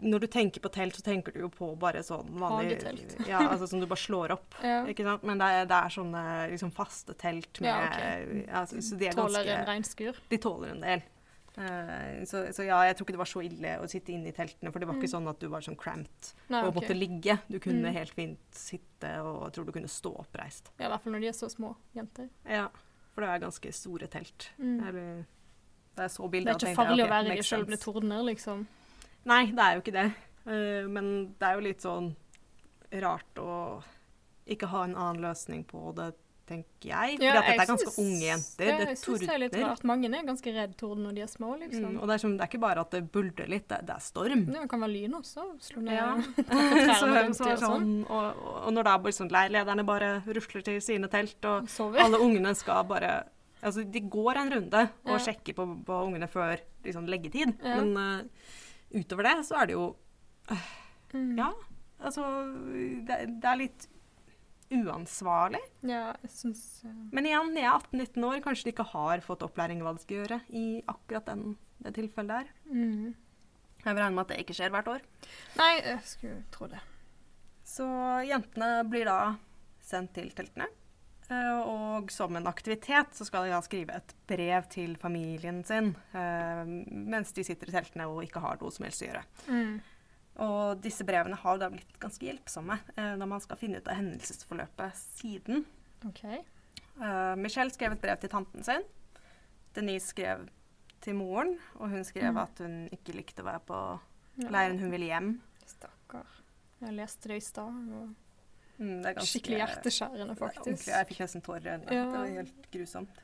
Når 0.01 0.23
du 0.23 0.27
tenker 0.33 0.63
på 0.63 0.71
telt, 0.73 0.97
så 0.97 1.05
tenker 1.05 1.35
du 1.35 1.43
jo 1.43 1.51
på 1.53 1.69
bare 1.77 2.01
sånn 2.05 2.31
vanlig 2.41 2.79
Hagetelt. 2.79 3.17
Ja, 3.27 3.43
altså 3.43 3.67
som 3.67 3.83
du 3.83 3.85
bare 3.85 3.99
slår 3.99 4.33
opp. 4.37 4.55
Ja. 4.63 4.81
Ikke 4.87 5.03
sant? 5.05 5.25
Men 5.27 5.41
det 5.41 5.49
er, 5.51 5.65
det 5.69 5.77
er 5.77 5.93
sånne 5.93 6.23
liksom, 6.53 6.71
faste 6.73 7.15
telt 7.19 7.59
med 7.59 7.69
Ja, 7.69 7.79
okay. 7.83 8.45
altså, 8.47 8.79
så, 8.79 8.97
de 8.97 9.09
er 9.09 9.17
Tåler 9.19 9.43
ganske 9.43 9.57
en 9.57 9.67
regnskur. 9.67 10.21
De 10.31 10.39
tåler 10.39 10.71
en 10.71 10.85
del. 10.85 11.03
Eh, 11.57 12.23
så, 12.29 12.43
så 12.53 12.63
ja, 12.67 12.77
jeg 12.87 12.95
tror 12.95 13.07
ikke 13.07 13.15
det 13.17 13.21
var 13.23 13.29
så 13.31 13.41
ille 13.43 13.71
å 13.81 13.87
sitte 13.89 14.13
inne 14.13 14.29
i 14.29 14.35
teltene, 14.35 14.71
for 14.71 14.79
det 14.79 14.87
var 14.89 14.99
ikke 14.99 15.11
sånn 15.11 15.27
at 15.31 15.39
du 15.41 15.47
var 15.51 15.65
sånn 15.65 15.77
cramped 15.79 16.29
Nei, 16.49 16.61
og 16.61 16.69
ok. 16.69 16.77
måtte 16.81 16.97
ligge. 16.97 17.39
Du 17.49 17.57
kunne 17.59 17.89
Mm. 17.89 17.95
helt 17.95 18.13
fint 18.13 18.39
sitte, 18.55 19.11
og 19.23 19.47
jeg 19.47 19.53
tror 19.57 19.65
du 19.65 19.71
kunne 19.71 19.91
stå 19.91 20.13
oppreist. 20.21 20.71
Ja, 20.77 20.85
I 20.87 20.89
hvert 20.93 21.03
fall 21.03 21.13
når 21.13 21.25
de 21.25 21.27
er 21.31 21.37
så 21.39 21.49
små 21.49 21.75
jenter. 21.95 22.29
Ja, 22.45 22.67
for 23.13 23.21
det 23.25 23.29
er 23.29 23.43
ganske 23.47 23.73
store 23.73 24.07
telt. 24.07 24.49
Mm. 24.59 24.79
Er, 24.87 25.25
da 25.95 26.03
jeg 26.07 26.11
så 26.11 26.29
Det 26.31 26.45
er 26.45 26.53
ikke 26.55 26.67
jeg, 26.67 26.77
farlig 26.77 27.03
ok, 27.03 27.07
å 27.07 27.13
være 27.15 27.37
i 27.37 27.61
om 27.61 27.65
det 27.73 27.79
tordner, 27.81 28.23
liksom. 28.23 28.67
Nei, 29.25 29.45
det 29.51 29.59
er 29.59 29.73
jo 29.75 29.81
ikke 29.81 29.97
det. 29.97 30.07
Uh, 30.47 30.87
men 30.89 31.35
det 31.39 31.45
er 31.47 31.53
jo 31.55 31.65
litt 31.65 31.81
sånn 31.83 32.15
rart 33.01 33.35
å 33.37 33.83
ikke 34.49 34.69
ha 34.71 34.83
en 34.87 34.95
annen 34.95 35.21
løsning 35.21 35.65
på 35.67 35.91
det, 35.97 36.13
tenker 36.49 36.89
jeg. 36.89 37.15
For 37.19 37.25
Ja, 37.27 37.33
dette 37.37 37.53
er 37.53 37.69
ganske 37.69 37.85
synes, 37.85 37.99
unge 38.03 38.25
jenter. 38.25 38.69
Ja, 38.71 38.77
det 38.79 38.87
jeg 38.89 38.97
synes 39.03 39.23
det 39.23 39.29
er 39.35 39.41
litt 39.43 39.57
rart. 39.61 39.83
Mange 39.87 40.09
er 40.09 40.25
ganske 40.27 40.53
redd 40.55 40.75
torden 40.79 41.05
når 41.07 41.15
de 41.19 41.23
er 41.25 41.31
små, 41.31 41.51
liksom. 41.61 41.85
Mm, 41.93 41.99
og 42.01 42.09
det 42.09 42.15
er, 42.17 42.23
som, 42.25 42.35
det 42.37 42.45
er 42.45 42.51
ikke 42.51 42.61
bare 42.65 42.83
at 42.85 42.91
det 42.97 43.01
buldrer 43.13 43.49
litt, 43.53 43.67
det, 43.71 43.79
det 43.87 43.95
er 43.95 44.03
storm. 44.03 44.45
Det 44.49 44.65
kan 44.73 44.83
være 44.85 44.93
lyn 44.95 45.17
også. 45.19 45.45
Slå 45.69 45.83
ned 45.85 45.97
Ja. 45.99 46.09
så, 46.99 47.09
så 47.37 47.49
sånn. 47.53 47.63
sånn, 47.63 47.91
og, 48.09 48.43
og- 48.53 48.71
når 48.75 48.89
da 48.89 48.97
sånn 49.19 49.31
leirlederne 49.33 49.85
bare 49.87 50.11
rusler 50.27 50.65
til 50.65 50.81
sine 50.81 51.07
telt, 51.11 51.39
og 51.45 51.69
Sover. 51.69 52.01
alle 52.05 52.21
ungene 52.25 52.55
skal 52.57 52.83
bare 52.89 53.19
Altså, 53.59 53.83
de 53.83 53.99
går 54.07 54.37
en 54.39 54.49
runde 54.53 54.81
og 55.03 55.09
Ja. 55.11 55.17
sjekker 55.19 55.51
på, 55.57 55.63
på 55.83 55.95
ungene 56.05 56.29
før 56.31 56.53
liksom, 56.85 57.05
leggetid. 57.11 57.57
Men 57.59 57.89
uh, 57.97 58.21
utover 58.95 59.27
det 59.27 59.33
så 59.49 59.57
er 59.59 59.65
det 59.67 59.73
jo 59.75 59.89
Mm. 61.13 61.37
Ja, 61.37 61.47
altså 62.05 62.23
Det, 63.07 63.15
det 63.41 63.49
er 63.49 63.57
litt 63.57 63.87
uansvarlig. 64.71 65.61
Ja, 65.87 66.13
jeg 66.23 66.31
synes, 66.33 66.61
uh... 66.85 66.91
Men 67.15 67.25
igjen, 67.29 67.53
de 67.55 67.63
er 67.63 67.71
18-19 67.79 68.27
år, 68.29 68.41
kanskje 68.45 68.69
de 68.69 68.73
ikke 68.75 68.85
har 68.91 69.23
fått 69.25 69.45
opplæring 69.47 69.81
i 69.81 69.85
hva 69.87 69.95
de 69.97 70.03
skal 70.03 70.21
gjøre 70.21 70.39
i 70.53 70.65
akkurat 70.91 71.25
den, 71.31 71.55
det 71.83 71.95
tilfellet 71.97 72.35
der. 72.45 72.53
mm. 72.69 73.09
Jeg 73.79 73.95
vil 73.95 74.01
regne 74.03 74.11
med 74.17 74.25
at 74.25 74.31
det 74.33 74.41
ikke 74.43 74.53
skjer 74.57 74.71
hvert 74.73 74.89
år. 74.91 75.03
Nei, 75.55 75.69
jeg 75.79 75.99
skulle 76.03 76.39
tro 76.51 76.67
det. 76.67 76.81
Så 77.63 77.85
jentene 78.27 78.81
blir 78.91 79.07
da 79.07 79.37
sendt 79.79 80.11
til 80.17 80.27
teltene. 80.35 80.67
eh, 81.29 81.61
Og 81.63 82.11
som 82.11 82.35
en 82.35 82.49
aktivitet 82.51 83.15
så 83.15 83.23
skal 83.23 83.47
de 83.47 83.53
da 83.53 83.61
skrive 83.63 83.95
et 83.95 84.11
brev 84.27 84.67
til 84.73 84.97
familien 84.99 85.63
sin 85.63 85.93
eh, 86.11 86.65
mens 86.91 87.31
de 87.31 87.45
sitter 87.47 87.71
i 87.71 87.77
teltene 87.77 88.09
og 88.11 88.19
ikke 88.25 88.43
har 88.43 88.59
noe 88.59 88.75
som 88.75 88.83
helst 88.83 89.05
å 89.05 89.07
gjøre. 89.07 89.23
Mm. 89.47 89.79
Og 90.39 90.79
disse 90.83 91.03
brevene 91.03 91.35
har 91.41 91.57
da 91.59 91.67
blitt 91.73 91.97
ganske 91.99 92.23
hjelpsomme 92.23 92.77
eh, 92.95 93.15
når 93.19 93.27
man 93.27 93.41
skal 93.43 93.59
finne 93.59 93.81
ut 93.81 93.89
av 93.91 93.97
hendelsesforløpet 93.99 94.95
siden. 95.19 95.65
OK. 96.07 96.23
Uh, 96.99 97.35
Michelle 97.39 97.71
skrev 97.75 97.95
et 97.95 98.01
brev 98.03 98.19
til 98.21 98.31
tanten 98.31 98.63
sin. 98.63 98.85
Denise 99.75 100.13
skrev 100.13 100.47
til 101.03 101.15
moren, 101.15 101.57
og 101.79 101.89
hun 101.93 102.03
skrev 102.07 102.31
Mm. 102.33 102.37
at 102.41 102.59
hun 102.59 102.89
ikke 102.91 103.15
likte 103.15 103.43
å 103.43 103.47
være 103.47 103.61
på 103.67 103.77
leiren, 104.49 104.79
hun 104.79 104.91
ville 104.91 105.05
hjem. 105.11 105.29
Stakkar. 105.67 106.25
Jeg 106.81 106.95
leste 106.95 107.27
det 107.31 107.37
i 107.37 107.43
stad. 107.43 107.71
Mm, 108.79 109.01
det 109.03 109.09
er 109.09 109.13
ganske 109.15 109.27
Skikkelig 109.27 109.59
hjerteskjærende, 109.59 110.31
er 110.31 110.39
faktisk. 110.39 110.87
Jeg 110.87 111.07
fikk 111.07 111.19
nesten 111.19 111.41
tårer 111.43 111.65
i 111.65 111.71
øynene. 111.73 111.95
Ja. 111.95 112.05
Det 112.05 112.19
var 112.19 112.27
helt 112.37 112.69
grusomt. 112.71 113.21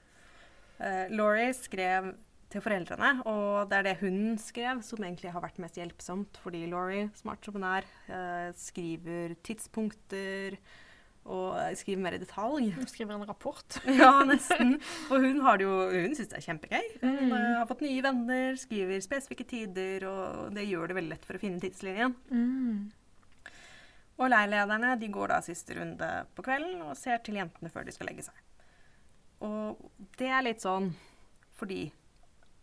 Uh, 0.79 1.05
Laurie 1.15 1.53
skrev 1.55 2.15
til 2.55 2.63
foreldrene, 2.63 3.11
og 3.27 3.67
det 3.69 3.77
er 3.81 3.85
det 3.89 3.97
hun 3.99 4.37
skrev 4.41 4.79
som 4.85 5.03
egentlig 5.03 5.31
har 5.35 5.43
vært 5.43 5.59
mest 5.61 5.75
hjelpsomt, 5.79 6.39
fordi 6.43 6.63
Laurie, 6.71 7.09
smart 7.19 7.43
som 7.45 7.57
hun 7.59 7.65
er, 7.67 7.85
eh, 8.07 8.49
skriver 8.55 9.35
tidspunkter 9.43 10.55
og 11.25 11.55
eh, 11.57 11.71
skriver 11.75 12.01
mer 12.05 12.15
i 12.15 12.21
detalj. 12.21 12.67
Hun 12.77 12.85
skriver 12.87 13.15
en 13.17 13.25
rapport. 13.27 13.79
Ja, 13.99 14.11
nesten. 14.29 14.75
Og 15.09 15.23
hun 15.25 15.39
har 15.41 15.57
det 15.57 15.65
jo 15.65 15.73
Hun 15.89 16.13
syns 16.15 16.29
det 16.31 16.37
er 16.37 16.45
kjempegøy. 16.45 16.91
Hun 17.01 17.15
Mm. 17.25 17.33
har 17.57 17.65
fått 17.67 17.81
nye 17.81 18.03
venner, 18.05 18.55
skriver 18.61 19.01
spesifikke 19.01 19.47
tider, 19.49 20.05
og 20.07 20.53
det 20.53 20.67
gjør 20.69 20.87
det 20.91 20.95
veldig 20.99 21.13
lett 21.15 21.25
for 21.25 21.35
å 21.35 21.41
finne 21.41 21.59
tidslinjen. 21.63 22.13
Mm. 22.29 22.91
Og 24.21 24.29
leirlederne 24.31 24.93
de 25.01 25.07
går 25.11 25.33
da 25.33 25.41
siste 25.43 25.75
runde 25.75 26.09
på 26.37 26.45
kvelden 26.45 26.85
og 26.85 26.95
ser 26.95 27.17
til 27.25 27.35
jentene 27.41 27.71
før 27.73 27.83
de 27.83 27.91
skal 27.91 28.07
legge 28.07 28.23
seg. 28.29 28.37
Og 29.43 29.81
det 30.21 30.29
er 30.31 30.45
litt 30.45 30.61
sånn 30.63 30.93
fordi 31.57 31.87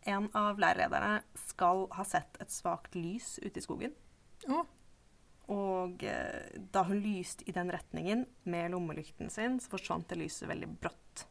en 0.07 0.29
av 0.35 0.59
leirlederne 0.59 1.23
skal 1.49 1.87
ha 1.95 2.05
sett 2.05 2.39
et 2.43 2.51
svakt 2.51 2.95
lys 2.99 3.39
ute 3.43 3.59
i 3.59 3.63
skogen. 3.65 3.93
Å. 4.49 4.63
Og 5.53 6.03
eh, 6.07 6.59
da 6.73 6.85
hun 6.89 7.01
lyste 7.03 7.45
i 7.51 7.53
den 7.55 7.71
retningen 7.75 8.27
med 8.45 8.71
lommelykten 8.73 9.31
sin, 9.31 9.59
så 9.61 9.73
forsvant 9.75 10.09
det 10.09 10.19
lyset 10.23 10.49
veldig 10.51 10.69
brått. 10.81 11.27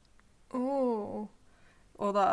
Åh, 0.54 1.28
Og 2.02 2.14
da 2.18 2.26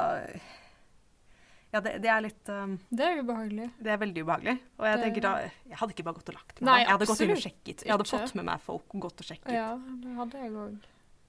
Ja, 1.71 1.81
det, 1.85 1.99
det 2.01 2.09
er 2.09 2.23
litt 2.25 2.49
um, 2.49 2.79
det 2.89 3.05
er 3.05 3.19
ubehagelig. 3.21 3.67
Det 3.79 3.91
er 3.93 3.99
veldig 4.01 4.23
ubehagelig. 4.25 4.55
Og 4.79 4.87
jeg 4.89 4.97
Det- 4.97 5.05
tenker 5.05 5.21
da 5.27 5.33
Jeg 5.69 5.77
hadde 5.77 5.93
ikke 5.95 6.05
bare 6.07 6.15
gått 6.19 6.29
og 6.33 6.35
lagt 6.39 6.61
meg. 6.61 6.67
Nei, 6.71 6.79
jeg 6.81 6.89
hadde 6.95 7.07
gått 7.11 7.21
inn 7.21 7.31
og 7.35 7.43
sjekket. 7.43 7.83
Jeg 7.85 7.93
hadde 7.93 8.09
fått 8.09 8.35
med 8.35 8.45
meg 8.49 8.61
folk 8.65 8.95
og 8.95 9.01
gått 9.05 9.21
og 9.21 9.27
sjekket. 9.29 9.53
Ja, 9.53 9.75
det 9.77 10.15
hadde 10.17 10.39
jeg 10.45 10.53
òg 10.53 10.79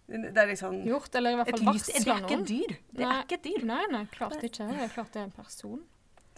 Det 0.10 0.42
er 0.42 0.50
liksom 0.50 0.82
gjort. 0.88 1.13
Eller 1.16 1.36
i 1.36 1.39
hvert 1.39 1.54
fall 1.54 1.66
lys 1.70 1.88
Det 1.92 2.01
er 2.01 2.25
ikke 2.25 2.39
et 2.39 2.50
dyr. 2.50 2.75
Det 2.89 3.06
Nei. 3.06 3.13
er 3.13 3.24
ikke 3.24 3.39
et 3.39 3.48
dyr. 3.48 3.66
Nei, 3.70 3.86
nei, 3.94 4.04
klart 4.13 4.44
ikke. 4.44 4.68
Det 4.72 4.84
er 4.88 4.94
klart 4.94 5.16
det 5.16 5.22
er 5.22 5.30
en 5.30 5.38
person. 5.38 5.80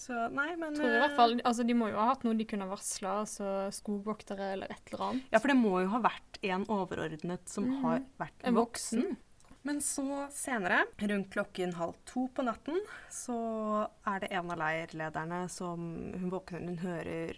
Så 0.02 0.18
nei, 0.34 0.50
men 0.58 0.76
Tror 0.76 0.90
i 0.90 0.98
hvert 0.98 1.12
eh, 1.14 1.18
fall, 1.20 1.34
altså 1.46 1.66
De 1.68 1.76
må 1.78 1.92
jo 1.92 1.98
ha 2.00 2.08
hatt 2.10 2.24
noe 2.26 2.34
de 2.38 2.48
kunne 2.50 2.66
varsla, 2.66 3.20
altså 3.22 3.50
skogvoktere 3.76 4.54
eller 4.56 4.72
et 4.74 4.88
eller 4.90 5.04
annet. 5.12 5.28
Ja, 5.34 5.42
for 5.42 5.54
det 5.54 5.58
må 5.60 5.76
jo 5.84 5.92
ha 5.94 6.00
vært 6.02 6.40
en 6.42 6.66
overordnet 6.74 7.52
som 7.52 7.68
mm. 7.70 7.76
har 7.84 8.00
vært 8.22 8.48
En 8.50 8.58
voksen. 8.58 9.04
voksen. 9.06 9.20
Men 9.62 9.78
så 9.86 10.26
senere, 10.34 10.80
rundt 10.98 11.30
klokken 11.36 11.76
halv 11.78 12.00
to 12.10 12.26
på 12.34 12.46
natten, 12.48 12.80
så 13.14 13.38
er 14.10 14.24
det 14.24 14.32
en 14.34 14.50
av 14.50 14.58
leirlederne 14.58 15.44
som 15.54 15.84
Hun 16.18 16.32
våkner, 16.34 16.66
hun 16.66 16.82
hører 16.82 17.38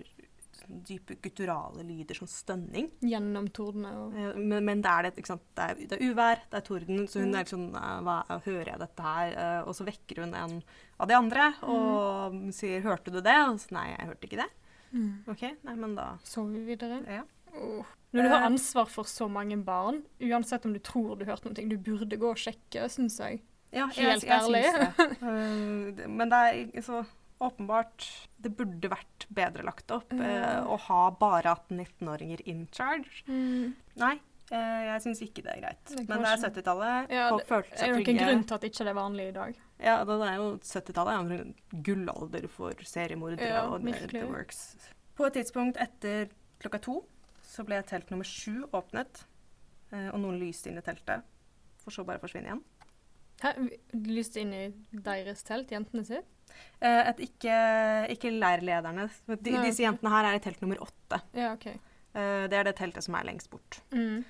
dype 0.67 1.15
gutturale 1.21 1.83
lyder, 1.83 2.15
som 2.15 2.27
stønning. 2.27 2.89
Gjennom 3.01 3.47
tordene 3.51 3.91
og 3.97 4.13
Eh, 4.15 4.33
Men, 4.39 4.65
men 4.65 4.81
det 4.81 4.89
er 4.91 5.03
det, 5.03 5.15
ikke 5.17 5.27
sant? 5.33 5.43
Det 5.55 5.63
er, 5.69 5.75
det 5.87 5.97
er 6.01 6.05
uvær, 6.11 6.39
det 6.49 6.57
er 6.59 6.65
torden, 6.67 7.07
så 7.07 7.19
hun 7.19 7.31
Mm. 7.31 7.39
er 7.39 7.43
sånn 7.45 7.75
eh, 7.75 8.01
hva, 8.01 8.17
Hører 8.45 8.65
jeg 8.71 8.79
dette 8.79 9.01
her? 9.03 9.33
Eh, 9.33 9.61
Og 9.67 9.75
så 9.75 9.85
vekker 9.85 10.21
hun 10.23 10.33
en 10.33 10.63
av 10.99 11.07
de 11.07 11.13
andre 11.15 11.53
og 11.63 12.53
sier 12.53 12.81
'hørte 12.81 13.11
du 13.11 13.21
det?' 13.21 13.49
Og 13.49 13.59
så 13.59 13.71
nei, 13.71 13.95
jeg 13.97 14.07
hørte 14.07 14.27
ikke 14.27 14.41
det. 14.43 14.49
mm. 14.93 15.23
OK, 15.27 15.41
nei, 15.63 15.75
men 15.75 15.95
da 15.95 16.17
Sover 16.23 16.53
vi 16.53 16.75
videre. 16.75 17.03
Ja. 17.07 17.23
Oh. 17.55 17.83
Når 18.13 18.23
du 18.23 18.29
har 18.29 18.45
ansvar 18.49 18.87
for 18.87 19.03
så 19.05 19.27
mange 19.29 19.57
barn, 19.63 20.03
uansett 20.21 20.65
om 20.65 20.73
du 20.73 20.79
tror 20.79 21.17
du 21.17 21.25
hørte 21.25 21.45
noe, 21.45 21.69
du 21.69 21.77
burde 21.77 22.17
gå 22.17 22.29
og 22.29 22.37
sjekke, 22.37 22.85
syns 22.89 23.17
jeg. 23.19 23.41
Ja, 23.71 23.87
Helt 23.87 24.21
jeg, 24.23 24.29
jeg 24.29 24.39
ærlig. 24.41 24.63
Synes 25.19 25.95
det- 25.97 26.09
Men 26.09 26.29
det 26.29 26.75
er 26.75 26.81
så 26.81 27.05
åpenbart 27.47 28.05
Det 28.43 28.51
burde 28.57 28.91
vært 28.91 29.25
bedre 29.33 29.65
lagt 29.67 29.91
opp 29.95 30.13
eh, 30.15 30.59
å 30.65 30.77
ha 30.87 31.01
bare 31.19 31.55
18-19-åringer 31.55 32.43
in 32.49 32.65
charge. 32.71 33.23
Mm. 33.27 33.73
Nei, 34.01 34.15
eh, 34.51 34.81
jeg 34.89 35.05
syns 35.05 35.23
ikke 35.25 35.45
det 35.45 35.53
er 35.55 35.61
greit. 35.63 35.83
Det 35.91 36.01
er 36.01 36.09
Men 36.09 36.25
det 36.25 36.33
er 36.33 36.43
70-tallet. 36.43 37.13
Ja, 37.13 37.29
Folk 37.31 37.47
følte 37.51 37.77
Er 37.77 37.79
seg 37.79 37.93
det 37.93 37.95
noen 37.99 38.11
en 38.13 38.21
grunn 38.25 38.43
til 38.49 38.59
at 38.59 38.67
ikke 38.69 38.87
det 38.87 38.93
er 38.93 38.99
vanlig 38.99 39.29
i 39.29 39.37
dag? 39.37 39.63
Ja, 39.83 39.95
det 40.07 40.19
er 40.27 40.35
jo 40.39 40.49
70-tallet 40.59 41.13
er 41.13 41.39
en 41.43 41.55
gullalder 41.87 42.49
for 42.51 42.85
seriemordere 42.87 43.49
Ja, 43.49 43.65
og 43.67 43.83
the 43.83 44.25
works. 44.27 44.75
På 45.17 45.27
et 45.27 45.35
tidspunkt 45.37 45.79
etter 45.81 46.31
klokka 46.63 46.79
to 46.81 47.01
så 47.53 47.65
ble 47.67 47.81
telt 47.85 48.09
nummer 48.09 48.25
sju 48.27 48.63
åpnet, 48.73 49.25
eh, 49.93 50.09
og 50.09 50.19
noen 50.23 50.39
lyste 50.41 50.71
inn 50.71 50.79
i 50.79 50.85
teltet, 50.85 51.25
for 51.83 51.93
så 51.93 52.05
bare 52.07 52.21
å 52.21 52.23
forsvinne 52.23 52.49
igjen. 52.49 52.63
Hæ? 53.43 53.51
Lyst 54.07 54.37
inn 54.39 54.53
i 54.55 54.61
deres 55.03 55.43
telt, 55.43 55.71
jentene 55.73 56.05
sitt? 56.07 56.25
Eh, 56.81 57.09
Et 57.09 57.19
ikke, 57.27 57.55
ikke 58.13 58.31
leirlederne. 58.31 59.09
De, 59.27 59.55
disse 59.65 59.83
jentene 59.83 60.11
her 60.13 60.29
er 60.29 60.37
i 60.37 60.43
telt 60.43 60.61
nummer 60.61 60.77
åtte. 60.85 61.19
Ja, 61.33 61.53
OK. 61.57 61.67
Eh, 61.67 62.47
Det 62.47 62.53
er 62.59 62.63
det 62.69 62.75
teltet 62.77 63.03
som 63.03 63.15
er 63.15 63.23
lengst 63.27 63.49
bort. 63.49 63.81
Mm. 63.91 64.23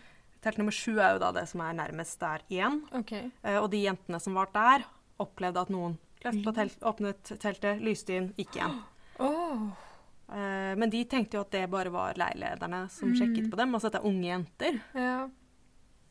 Telt 0.44 0.58
nummer 0.58 0.72
sju 0.76 0.98
er 1.00 1.14
jo 1.16 1.20
da 1.24 1.32
det 1.32 1.48
som 1.52 1.62
er 1.62 1.74
nærmest 1.78 2.20
der 2.20 2.42
igjen. 2.50 2.82
OK. 2.94 3.12
Eh, 3.44 3.58
Og 3.62 3.70
de 3.72 3.84
jentene 3.86 4.20
som 4.20 4.34
var 4.34 4.50
der, 4.54 4.86
opplevde 5.20 5.62
at 5.62 5.70
noen 5.70 5.98
telt, 6.24 6.80
åpnet 6.82 7.34
teltet, 7.40 7.82
lyste 7.84 8.16
inn, 8.16 8.34
gikk 8.38 8.56
igjen. 8.58 8.80
Åh. 9.20 9.68
Eh, 10.34 10.74
Men 10.80 10.90
de 10.90 11.04
tenkte 11.06 11.36
jo 11.38 11.42
at 11.42 11.52
det 11.52 11.70
bare 11.70 11.92
var 11.92 12.14
leirlederne 12.16 12.90
som 12.90 13.10
Mm. 13.12 13.16
sjekket 13.20 13.52
på 13.52 13.58
dem. 13.58 13.74
Altså 13.76 13.88
at 13.88 13.94
det 13.94 14.02
er 14.02 14.08
unge 14.08 14.28
jenter. 14.32 14.82
Ja. 14.96 15.30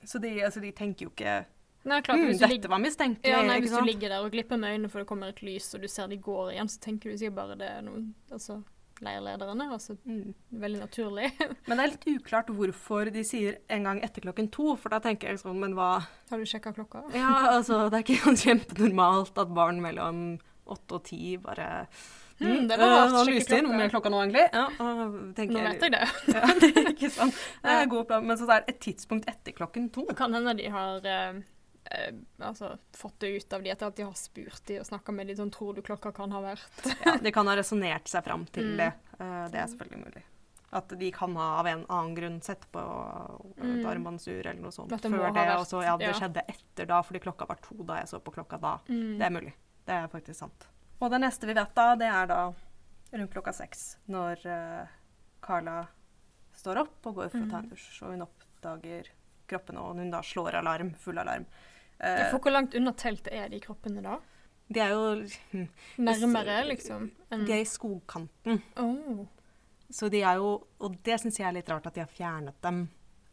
Så 0.05 0.21
de, 0.21 0.29
altså, 0.45 0.61
de 0.61 0.71
tenker 0.73 1.07
jo 1.07 1.11
ikke 1.11 1.45
Nei, 1.85 2.01
klart, 2.07 2.19
mm, 2.21 2.29
dette 2.33 2.49
ligger 2.53 2.69
var 2.71 2.79
mistenkelig. 2.79 3.33
ja, 3.33 3.41
nei, 3.43 3.57
hvis 3.61 3.73
du 3.75 3.83
ligger 3.85 4.09
der 4.12 4.23
og 4.25 4.31
glipper 4.31 4.57
med 4.61 4.71
øynene 4.77 4.91
for 4.93 5.03
det 5.03 5.09
kommer 5.09 5.33
et 5.33 5.43
lys, 5.43 5.75
og 5.75 5.83
du 5.83 5.89
ser 5.89 6.07
de 6.12 6.17
går 6.23 6.53
igjen, 6.53 6.69
så 6.71 6.79
tenker 6.85 7.11
du 7.11 7.17
sikkert 7.19 7.35
bare 7.41 7.57
det 7.59 7.69
er 7.69 7.83
noen 7.83 8.15
altså, 8.31 8.61
leirlederne. 9.03 9.67
Altså, 9.73 9.97
Mm. 10.07 10.35
veldig 10.53 10.81
naturlig. 10.81 11.33
Men 11.67 11.77
det 11.77 11.85
er 11.85 11.91
litt 11.97 12.07
uklart 12.23 12.47
hvorfor 12.55 13.11
de 13.12 13.25
sier 13.27 13.59
en 13.69 13.83
gang 13.89 14.01
etter 14.07 14.23
klokken 14.23 14.51
to, 14.55 14.77
for 14.77 14.91
da 14.95 15.01
tenker 15.03 15.29
jeg 15.33 15.41
sånn, 15.43 15.59
men 15.59 15.75
hva 15.75 15.91
Har 16.31 16.39
du 16.39 16.45
sjekka 16.47 16.73
klokka? 16.77 17.03
Ja, 17.15 17.57
altså, 17.59 17.89
det 17.91 17.99
er 17.99 18.07
ikke 18.07 18.23
sånn 18.29 18.39
kjempenormalt 18.47 19.39
at 19.43 19.51
barn 19.55 19.81
mellom 19.83 20.39
åtte 20.71 20.95
og 21.01 21.05
ti 21.11 21.37
bare 21.37 21.87
Mm, 22.43 22.67
det 22.67 22.75
«Mm, 22.75 22.81
var 22.81 23.11
rart, 23.12 23.29
sjekke 23.29 23.59
inn. 23.59 23.67
Hvor 23.69 23.71
klokka.» 23.71 23.77
mye 23.77 23.85
er 23.87 23.91
klokka 23.93 24.11
nå, 24.11 24.21
egentlig? 24.25 24.45
Ja, 24.51 24.62
tenker 25.37 25.53
Nå 25.55 25.61
vet 25.62 25.83
jeg 25.85 25.93
det. 25.93 26.01
Ja, 26.35 26.47
det 26.59 26.71
er 26.81 26.89
ikke 26.91 27.11
sant. 27.15 27.37
Det 27.62 27.71
er 27.77 27.87
god 27.93 28.07
plan. 28.09 28.25
Men 28.27 28.39
så 28.41 28.49
er 28.51 28.65
det 28.65 28.73
et 28.75 28.81
tidspunkt 28.83 29.29
etter 29.31 29.55
klokken 29.55 29.85
to. 29.95 30.03
Det 30.09 30.17
kan 30.19 30.35
hende 30.35 30.55
de 30.59 30.67
har 30.73 31.07
eh, 31.07 31.39
eh, 31.95 32.13
altså, 32.41 32.79
fått 32.97 33.19
det 33.21 33.31
ut 33.37 33.53
av 33.53 33.63
de 33.63 33.71
etter 33.71 33.87
at 33.87 33.97
de 33.97 34.03
har 34.09 34.15
spurt 34.19 34.65
de 34.67 34.79
og 34.81 34.87
snakka 34.89 35.13
med 35.13 35.27
de 35.29 35.35
sånn 35.39 35.51
Tror 35.53 35.75
du 35.75 35.83
klokka 35.83 36.13
kan 36.15 36.31
ha 36.33 36.41
vært 36.41 36.87
Ja, 37.05 37.17
de 37.19 37.33
kan 37.33 37.47
ha 37.47 37.55
resonnert 37.57 38.09
seg 38.09 38.25
fram 38.25 38.47
til 38.47 38.65
Mm. 38.73 38.77
det. 38.79 38.93
Uh, 39.21 39.49
det 39.53 39.59
er 39.61 39.67
selvfølgelig 39.73 40.05
mulig. 40.07 40.23
At 40.73 40.89
de 40.89 41.11
kan 41.13 41.35
ha 41.37 41.47
av 41.61 41.67
en 41.69 41.85
annen 41.87 42.15
grunn 42.17 42.41
sett 42.43 42.65
på 42.73 42.81
et 42.81 43.63
Mm. 43.63 43.87
armbåndsur 43.87 44.41
eller 44.47 44.61
noe 44.63 44.73
sånt 44.73 44.89
det 44.89 45.01
før 45.03 45.33
det. 45.35 45.49
Og 45.59 45.67
så 45.69 45.83
ja, 45.85 45.97
det 46.01 46.15
skjedde 46.17 46.43
etter 46.49 46.87
da, 46.87 47.03
fordi 47.03 47.21
klokka 47.21 47.47
var 47.47 47.57
to 47.61 47.75
da 47.85 47.99
jeg 48.01 48.09
så 48.09 48.21
på 48.25 48.33
klokka 48.33 48.59
da. 48.61 48.79
mm. 48.89 49.19
Det 49.19 49.27
er 49.27 49.31
mulig. 49.31 49.53
Det 49.85 49.93
er 49.95 50.09
faktisk 50.09 50.39
sant. 50.39 50.67
Og 51.01 51.11
det 51.11 51.21
neste 51.21 51.47
vi 51.47 51.53
vet 51.55 51.75
da, 51.75 51.95
det 51.97 52.07
er 52.09 52.27
da 52.27 52.55
rundt 53.13 53.33
klokka 53.35 53.53
seks, 53.53 53.99
når 54.09 54.47
uh, 54.47 54.87
Carla 55.43 55.87
står 56.57 56.79
opp 56.87 57.07
og 57.07 57.15
går 57.17 57.29
for 57.31 57.39
å 57.45 57.51
ta 57.51 57.59
en 57.59 57.65
Mhm. 57.67 57.71
dusj, 57.71 58.03
og 58.03 58.11
hun 58.13 58.23
oppdager 58.27 59.09
kroppen, 59.49 59.77
og 59.77 59.97
hun 59.97 60.11
da 60.11 60.21
slår 60.23 60.55
alarm, 60.55 60.95
full 60.95 61.19
alarm. 61.19 61.45
Eh, 62.01 62.31
For 62.31 62.39
hvor 62.39 62.53
langt 62.53 62.75
unna 62.75 62.93
teltet 62.93 63.33
er 63.33 63.49
de 63.49 63.61
kroppene 63.61 64.03
da? 64.03 64.19
de 64.73 64.81
er 64.81 64.91
jo 64.95 65.27
Nærmere, 65.99 66.63
liksom? 66.71 67.11
En... 67.31 67.45
De 67.45 67.53
er 67.53 67.61
i 67.63 67.69
skogkanten, 67.69 68.63
Oh. 68.81 69.27
så 69.93 70.09
de 70.11 70.23
er 70.25 70.37
jo 70.41 70.63
Og 70.81 70.97
det 71.05 71.21
syns 71.21 71.39
jeg 71.39 71.49
er 71.49 71.53
litt 71.59 71.69
rart 71.69 71.87
at 71.87 71.95
de 71.95 72.01
har 72.01 72.09
fjernet 72.11 72.55
dem. 72.65 72.89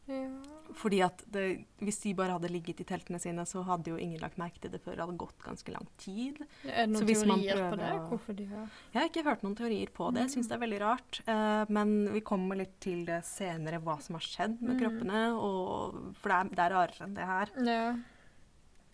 Ja. 0.09 0.25
Fordi 0.73 0.99
at 1.05 1.23
det, 1.31 1.63
Hvis 1.81 1.97
de 2.03 2.11
bare 2.17 2.33
hadde 2.35 2.49
ligget 2.51 2.79
i 2.81 2.85
teltene 2.85 3.19
sine, 3.21 3.41
så 3.45 3.63
hadde 3.65 3.89
jo 3.89 3.95
ingen 3.97 4.19
lagt 4.21 4.37
merke 4.37 4.59
til 4.61 4.69
det 4.73 4.81
før 4.83 4.95
det 4.97 5.01
hadde 5.05 5.17
gått 5.21 5.39
ganske 5.45 5.71
lang 5.73 5.87
tid. 5.97 6.37
Er 6.65 6.85
det 6.89 6.97
Så 6.99 7.05
noen 7.25 7.41
teorier 7.41 7.71
på 7.71 7.77
det? 7.79 7.89
Hvorfor 8.11 8.35
de 8.37 8.45
har 8.51 8.67
Jeg 8.93 8.99
har 9.01 9.07
ikke 9.09 9.23
hørt 9.25 9.43
noen 9.43 9.55
teorier 9.57 9.89
på 9.93 10.11
det. 10.13 10.21
Jeg 10.27 10.33
syns 10.35 10.49
det 10.51 10.57
er 10.59 10.63
veldig 10.65 10.81
rart. 10.83 11.21
Uh, 11.27 11.65
men 11.69 11.95
vi 12.13 12.21
kommer 12.21 12.57
litt 12.59 12.75
til 12.81 13.05
det 13.05 13.23
senere, 13.25 13.79
hva 13.81 13.97
som 14.01 14.15
har 14.19 14.21
skjedd 14.27 14.61
med 14.61 14.75
Mm. 14.75 14.79
kroppene. 14.83 15.23
Og, 15.39 16.13
for 16.21 16.29
det 16.29 16.37
er, 16.37 16.53
det 16.55 16.65
er 16.67 16.75
rarere 16.77 17.05
enn 17.07 17.15
det 17.17 17.25
her. 17.33 17.49
Ja. 17.65 17.83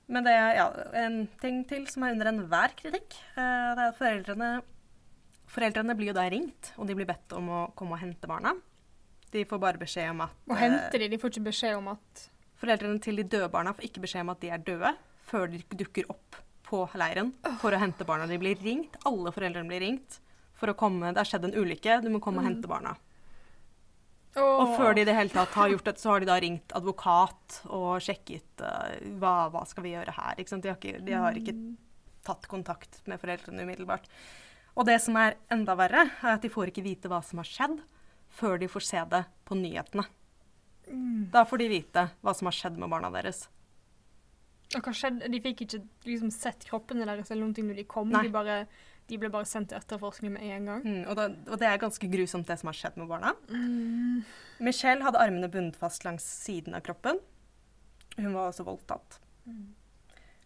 Men 0.08 0.24
det 0.28 0.34
er 0.38 0.56
ja, 0.60 0.66
en 1.02 1.16
ting 1.42 1.64
til 1.70 1.88
som 1.90 2.04
er 2.06 2.14
under 2.14 2.30
enhver 2.30 2.74
kritikk. 2.78 3.16
Eh, 3.36 3.70
det 3.76 3.82
er 3.82 3.90
at 3.90 3.98
foreldrene 4.00 4.50
Foreldrene 5.56 5.94
blir 5.96 6.10
jo 6.10 6.16
da 6.18 6.24
ringt, 6.30 6.72
og 6.82 6.88
de 6.90 6.96
blir 6.98 7.08
bedt 7.08 7.32
om 7.38 7.48
å 7.54 7.60
komme 7.78 7.96
og 7.96 8.02
hente 8.02 8.28
barna. 8.28 8.52
De 9.32 9.44
får 9.48 9.60
bare 9.62 9.80
beskjed 9.80 10.10
om 10.12 10.24
at 10.26 10.34
Og 10.50 10.56
eh, 10.56 10.62
henter 10.66 11.00
de? 11.04 11.08
De 11.14 11.20
får 11.22 11.32
ikke 11.36 11.46
beskjed 11.50 11.78
om 11.78 11.92
at 11.94 12.24
Foreldrene 12.60 13.02
til 13.04 13.18
de 13.20 13.26
døde 13.28 13.50
barna 13.52 13.74
får 13.76 13.86
ikke 13.90 14.02
beskjed 14.06 14.24
om 14.26 14.32
at 14.34 14.40
de 14.42 14.50
er 14.56 14.62
døde, 14.64 14.92
før 15.28 15.48
de 15.52 15.60
dukker 15.76 16.08
opp 16.10 16.38
på 16.66 16.80
leiren 16.98 17.34
for 17.62 17.76
å 17.76 17.80
hente 17.82 18.06
barna. 18.08 18.26
De 18.30 18.38
blir 18.42 18.58
ringt, 18.64 18.96
alle 19.06 19.32
foreldrene 19.36 19.70
blir 19.70 19.84
ringt 19.84 20.20
for 20.56 20.72
å 20.72 20.76
komme 20.80 21.12
Det 21.14 21.20
har 21.20 21.28
skjedd 21.30 21.50
en 21.50 21.58
ulykke, 21.60 21.98
du 22.02 22.10
må 22.14 22.22
komme 22.24 22.40
og 22.42 22.46
Mm. 22.46 22.50
hente 22.50 22.68
barna. 22.72 22.96
Og 24.36 24.74
før 24.76 24.96
de 24.96 25.04
i 25.04 25.08
det 25.08 25.16
hele 25.16 25.32
tatt 25.32 25.54
har 25.56 25.72
gjort 25.72 25.86
det, 25.88 25.96
så 26.02 26.12
har 26.12 26.24
de 26.24 26.28
da 26.28 26.36
ringt 26.44 26.74
advokat 26.76 27.60
og 27.72 28.04
sjekket 28.04 28.64
uh, 28.64 28.96
hva, 29.22 29.48
hva 29.54 29.64
skal 29.70 29.86
vi 29.86 29.94
gjøre 29.94 30.16
her. 30.18 30.42
Ikke 30.42 30.52
sant? 30.52 30.66
De, 30.66 30.74
har 30.74 30.80
ikke, 30.80 31.04
de 31.08 31.16
har 31.16 31.40
ikke 31.40 31.56
tatt 32.28 32.50
kontakt 32.52 33.00
med 33.08 33.22
foreldrene 33.22 33.64
umiddelbart. 33.64 34.10
Og 34.76 34.88
det 34.90 34.98
som 35.04 35.16
er 35.22 35.38
enda 35.54 35.78
verre, 35.80 36.10
er 36.20 36.36
at 36.36 36.44
de 36.44 36.52
får 36.52 36.74
ikke 36.74 36.84
vite 36.84 37.12
hva 37.12 37.22
som 37.24 37.40
har 37.40 37.48
skjedd, 37.48 37.80
før 38.36 38.60
de 38.60 38.68
får 38.68 38.84
se 38.90 39.04
det 39.14 39.24
på 39.48 39.56
nyhetene. 39.56 40.04
Mm. 40.92 41.30
Da 41.34 41.46
får 41.48 41.64
de 41.64 41.72
vite 41.72 42.10
hva 42.20 42.34
som 42.36 42.52
har 42.52 42.58
skjedd 42.58 42.82
med 42.82 42.92
barna 42.92 43.14
deres. 43.14 43.46
Og 44.76 44.82
hva 44.84 44.92
skjedde? 44.98 45.30
De 45.32 45.40
fikk 45.44 45.64
ikke 45.66 45.80
liksom, 46.08 46.34
sett 46.34 46.66
kroppene 46.68 47.08
deres 47.08 47.32
eller 47.32 47.48
noe 47.48 47.68
når 47.70 47.80
de 47.80 47.88
kom. 47.88 48.12
Nei. 48.12 48.26
De, 48.28 48.34
bare, 48.34 48.58
de 49.08 49.18
ble 49.22 49.30
bare 49.30 49.46
sendt 49.46 49.70
til 49.70 49.78
etterforskning 49.78 50.32
med 50.34 50.42
en 50.44 50.66
gang. 50.66 50.82
Mm, 50.86 51.04
og, 51.10 51.16
da, 51.20 51.28
og 51.52 51.60
det 51.62 51.68
er 51.70 51.78
ganske 51.78 52.08
grusomt, 52.10 52.48
det 52.50 52.58
som 52.60 52.68
har 52.72 52.78
skjedd 52.80 52.98
med 52.98 53.08
barna. 53.12 53.34
Mm. 53.50 54.24
Michelle 54.66 55.04
hadde 55.06 55.20
armene 55.22 55.50
bundet 55.52 55.76
fast 55.78 56.04
langs 56.08 56.24
siden 56.24 56.74
av 56.74 56.82
kroppen. 56.82 57.20
Hun 58.18 58.34
var 58.34 58.50
også 58.50 58.66
voldtatt. 58.66 59.20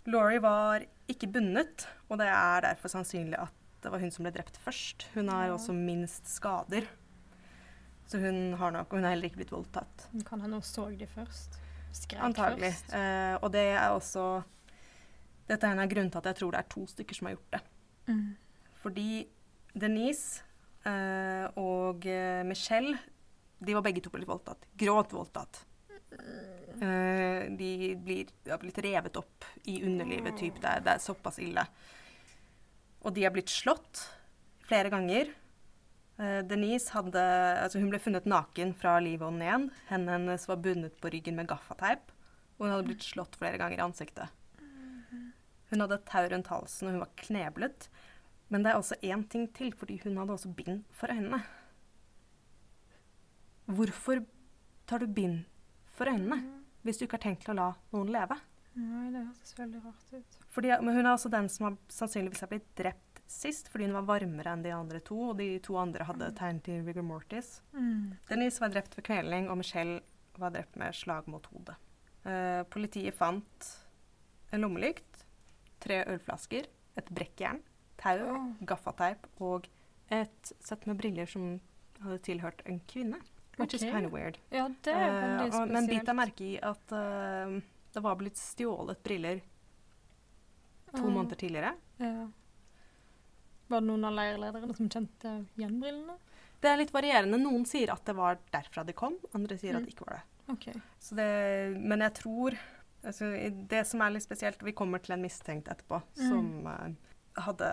Laurie 0.09 0.41
var 0.41 0.83
ikke 1.11 1.29
bundet, 1.31 1.85
og 2.09 2.17
det 2.21 2.27
er 2.31 2.61
derfor 2.65 2.91
sannsynlig 2.91 3.37
at 3.39 3.55
det 3.83 3.91
var 3.93 4.01
hun 4.03 4.11
som 4.11 4.25
ble 4.25 4.33
drept 4.35 4.57
først. 4.59 5.05
Hun 5.13 5.29
har 5.31 5.47
Ja. 5.47 5.53
også 5.55 5.71
minst 5.73 6.27
skader. 6.27 6.87
Så 8.09 8.19
hun 8.19 8.53
har 8.57 8.71
nok, 8.71 8.87
og 8.91 8.97
hun 8.97 9.03
har 9.03 9.11
heller 9.13 9.29
ikke 9.29 9.37
blitt 9.43 9.51
voldtatt. 9.53 10.07
Kan 10.25 10.41
hende 10.41 10.55
hun 10.57 10.61
så 10.65 10.89
de 10.97 11.05
først. 11.07 11.59
Skrek 11.93 12.21
Antagelig. 12.21 12.73
først. 12.73 12.93
Eh, 12.93 13.37
og 13.41 13.51
det 13.51 13.67
er 13.71 13.89
også 13.89 14.43
Dette 15.49 15.63
er 15.65 15.71
en 15.71 15.79
av 15.79 15.89
grunnene 15.89 16.11
til 16.11 16.17
at 16.19 16.25
jeg 16.25 16.35
tror 16.35 16.51
det 16.51 16.59
er 16.59 16.67
to 16.69 16.85
stykker 16.85 17.15
som 17.15 17.25
har 17.27 17.33
gjort 17.35 17.51
det. 17.51 17.61
Mm. 18.07 18.35
Fordi 18.79 19.23
Denise 19.75 20.43
eh, 20.87 21.45
og 21.59 22.05
eh, 22.09 22.43
Michelle 22.47 22.97
de 23.59 23.75
var 23.75 23.83
begge 23.83 24.01
to 24.03 24.11
blitt 24.13 24.29
voldtatt. 24.29 24.63
Grovt 24.79 25.13
voldtatt. 25.13 25.65
Eh, 26.79 27.49
de 27.59 27.71
blir, 27.99 28.29
har 28.47 28.61
blitt 28.61 28.79
revet 28.85 29.19
opp 29.19 29.47
i 29.67 29.81
underlivet. 29.83 30.37
Typ. 30.39 30.61
Det, 30.63 30.77
det 30.85 30.95
er 30.95 31.03
såpass 31.03 31.41
ille. 31.43 31.65
Og 33.03 33.15
de 33.15 33.25
har 33.25 33.35
blitt 33.35 33.51
slått 33.51 34.05
flere 34.69 34.91
ganger. 34.93 35.33
Eh, 36.19 36.39
Denise 36.47 36.93
hadde, 36.95 37.25
altså 37.65 37.83
hun 37.83 37.91
ble 37.91 37.99
funnet 38.03 38.27
naken 38.29 38.71
fra 38.79 38.95
livet 39.03 39.27
og 39.27 39.35
ned. 39.39 39.69
Hendene 39.91 40.17
hennes 40.17 40.47
var 40.47 40.63
bundet 40.63 40.95
på 41.03 41.11
ryggen 41.11 41.39
med 41.39 41.51
gaffateip. 41.51 42.13
Og 42.57 42.65
hun 42.65 42.75
hadde 42.75 42.89
blitt 42.91 43.07
slått 43.07 43.35
flere 43.39 43.59
ganger 43.59 43.79
i 43.79 43.87
ansiktet. 43.87 44.35
Hun 45.69 45.83
hadde 45.83 45.99
tau 46.07 46.25
rundt 46.31 46.47
halsen, 46.49 46.87
og 46.87 46.95
hun 46.95 47.03
var 47.03 47.11
kneblet. 47.21 47.89
Men 48.49 48.65
det 48.65 48.71
er 48.71 48.79
også 48.79 48.97
én 49.05 49.23
ting 49.29 49.47
til, 49.53 49.71
fordi 49.77 49.99
hun 50.03 50.17
hadde 50.17 50.35
også 50.35 50.51
bind 50.57 50.83
for 50.95 51.11
øynene. 51.13 51.41
Hvorfor 53.69 54.23
tar 54.89 55.03
du 55.03 55.07
bind 55.13 55.43
for 55.93 56.09
øynene 56.09 56.41
hvis 56.81 56.97
du 56.97 57.05
ikke 57.05 57.19
har 57.19 57.27
tenkt 57.27 57.49
å 57.51 57.57
la 57.57 57.73
noen 57.93 58.09
leve? 58.13 58.39
Nei, 58.79 59.09
det 59.11 59.21
høres 59.25 59.53
veldig 59.57 59.81
rart 59.83 60.13
ut. 60.15 60.37
Fordi, 60.55 60.71
men 60.81 60.95
hun 60.95 61.05
er 61.05 61.11
også 61.11 61.31
den 61.33 61.49
som 61.51 61.67
har, 61.67 61.77
sannsynligvis 61.91 62.45
har 62.45 62.51
blitt 62.51 62.69
drept 62.79 63.19
sist, 63.29 63.67
fordi 63.69 63.85
hun 63.85 63.97
var 63.99 64.07
varmere 64.07 64.53
enn 64.55 64.63
de 64.65 64.71
andre 64.73 65.01
to, 65.05 65.17
og 65.31 65.37
de 65.37 65.51
to 65.65 65.75
andre 65.77 66.07
hadde 66.07 66.31
tegn 66.39 66.61
til 66.65 66.81
rigor 66.87 67.05
mortis. 67.05 67.59
Mm. 67.75 68.15
Denise 68.31 68.63
var 68.63 68.73
drept 68.73 68.97
ved 68.97 69.05
kvelning, 69.05 69.49
og 69.51 69.59
Michelle 69.59 69.99
var 70.39 70.55
drept 70.55 70.79
med 70.79 70.95
slag 70.97 71.27
mot 71.29 71.45
hodet. 71.51 71.75
Eh, 72.25 72.63
politiet 72.71 73.17
fant 73.17 73.69
en 74.55 74.63
lommelykt, 74.63 75.25
tre 75.83 76.01
ølflasker, 76.09 76.69
et 76.97 77.11
brekkjern, 77.13 77.61
tau, 77.99 78.55
gaffateip 78.65 79.27
og 79.43 79.67
et 80.09 80.53
sett 80.63 80.85
med 80.89 80.97
briller 80.97 81.27
som 81.29 81.59
hadde 82.01 82.19
tilhørt 82.25 82.63
en 82.65 82.79
kvinne. 82.89 83.19
Which 83.59 83.73
is 83.75 83.81
kind 83.83 84.05
of 84.07 84.13
weird. 84.15 84.37
Ja, 84.55 84.69
det 84.85 84.93
er 84.93 85.09
veldig 85.11 85.19
Eh, 85.19 85.41
og, 85.45 85.51
spesielt. 85.53 85.71
men 85.75 85.87
bit 85.91 86.05
deg 86.07 86.15
merke 86.15 86.45
i 86.47 86.53
at 86.63 86.93
uh, 86.95 87.59
det 87.93 88.03
var 88.05 88.15
blitt 88.15 88.39
stjålet 88.39 89.01
briller 89.03 89.41
to 90.95 91.03
uh, 91.03 91.09
måneder 91.11 91.35
tidligere. 91.35 91.73
Ja. 91.99 92.29
Var 93.69 93.81
det 93.83 93.87
noen 93.91 94.05
av 94.07 94.15
leirlederne 94.17 94.75
som 94.77 94.87
kjente 94.89 95.33
igjen 95.59 95.75
brillene? 95.81 96.15
Det 96.59 96.71
er 96.71 96.79
litt 96.81 96.91
varierende. 96.95 97.37
Noen 97.39 97.65
sier 97.69 97.91
at 97.93 98.01
det 98.07 98.15
var 98.17 98.39
derfra 98.51 98.83
de 98.87 98.95
kom, 98.97 99.15
andre 99.35 99.57
sier 99.59 99.75
at 99.77 99.83
Mm. 99.83 99.85
det 99.85 99.93
ikke 99.93 100.07
var 100.07 100.17
det. 100.17 100.23
Okay. 100.55 100.73
Så 100.99 101.15
det, 101.15 101.27
men 101.77 101.99
jeg 102.01 102.13
tror 102.17 102.55
altså, 103.05 103.27
Det 103.69 103.83
som 103.85 104.01
er 104.01 104.09
litt 104.15 104.23
spesielt 104.25 104.63
Vi 104.65 104.71
kommer 104.73 104.97
til 104.99 105.13
en 105.13 105.21
mistenkt 105.21 105.67
etterpå 105.69 106.01
Mm. 106.17 106.29
som 106.29 106.67
eh, 106.67 106.95
hadde 107.45 107.69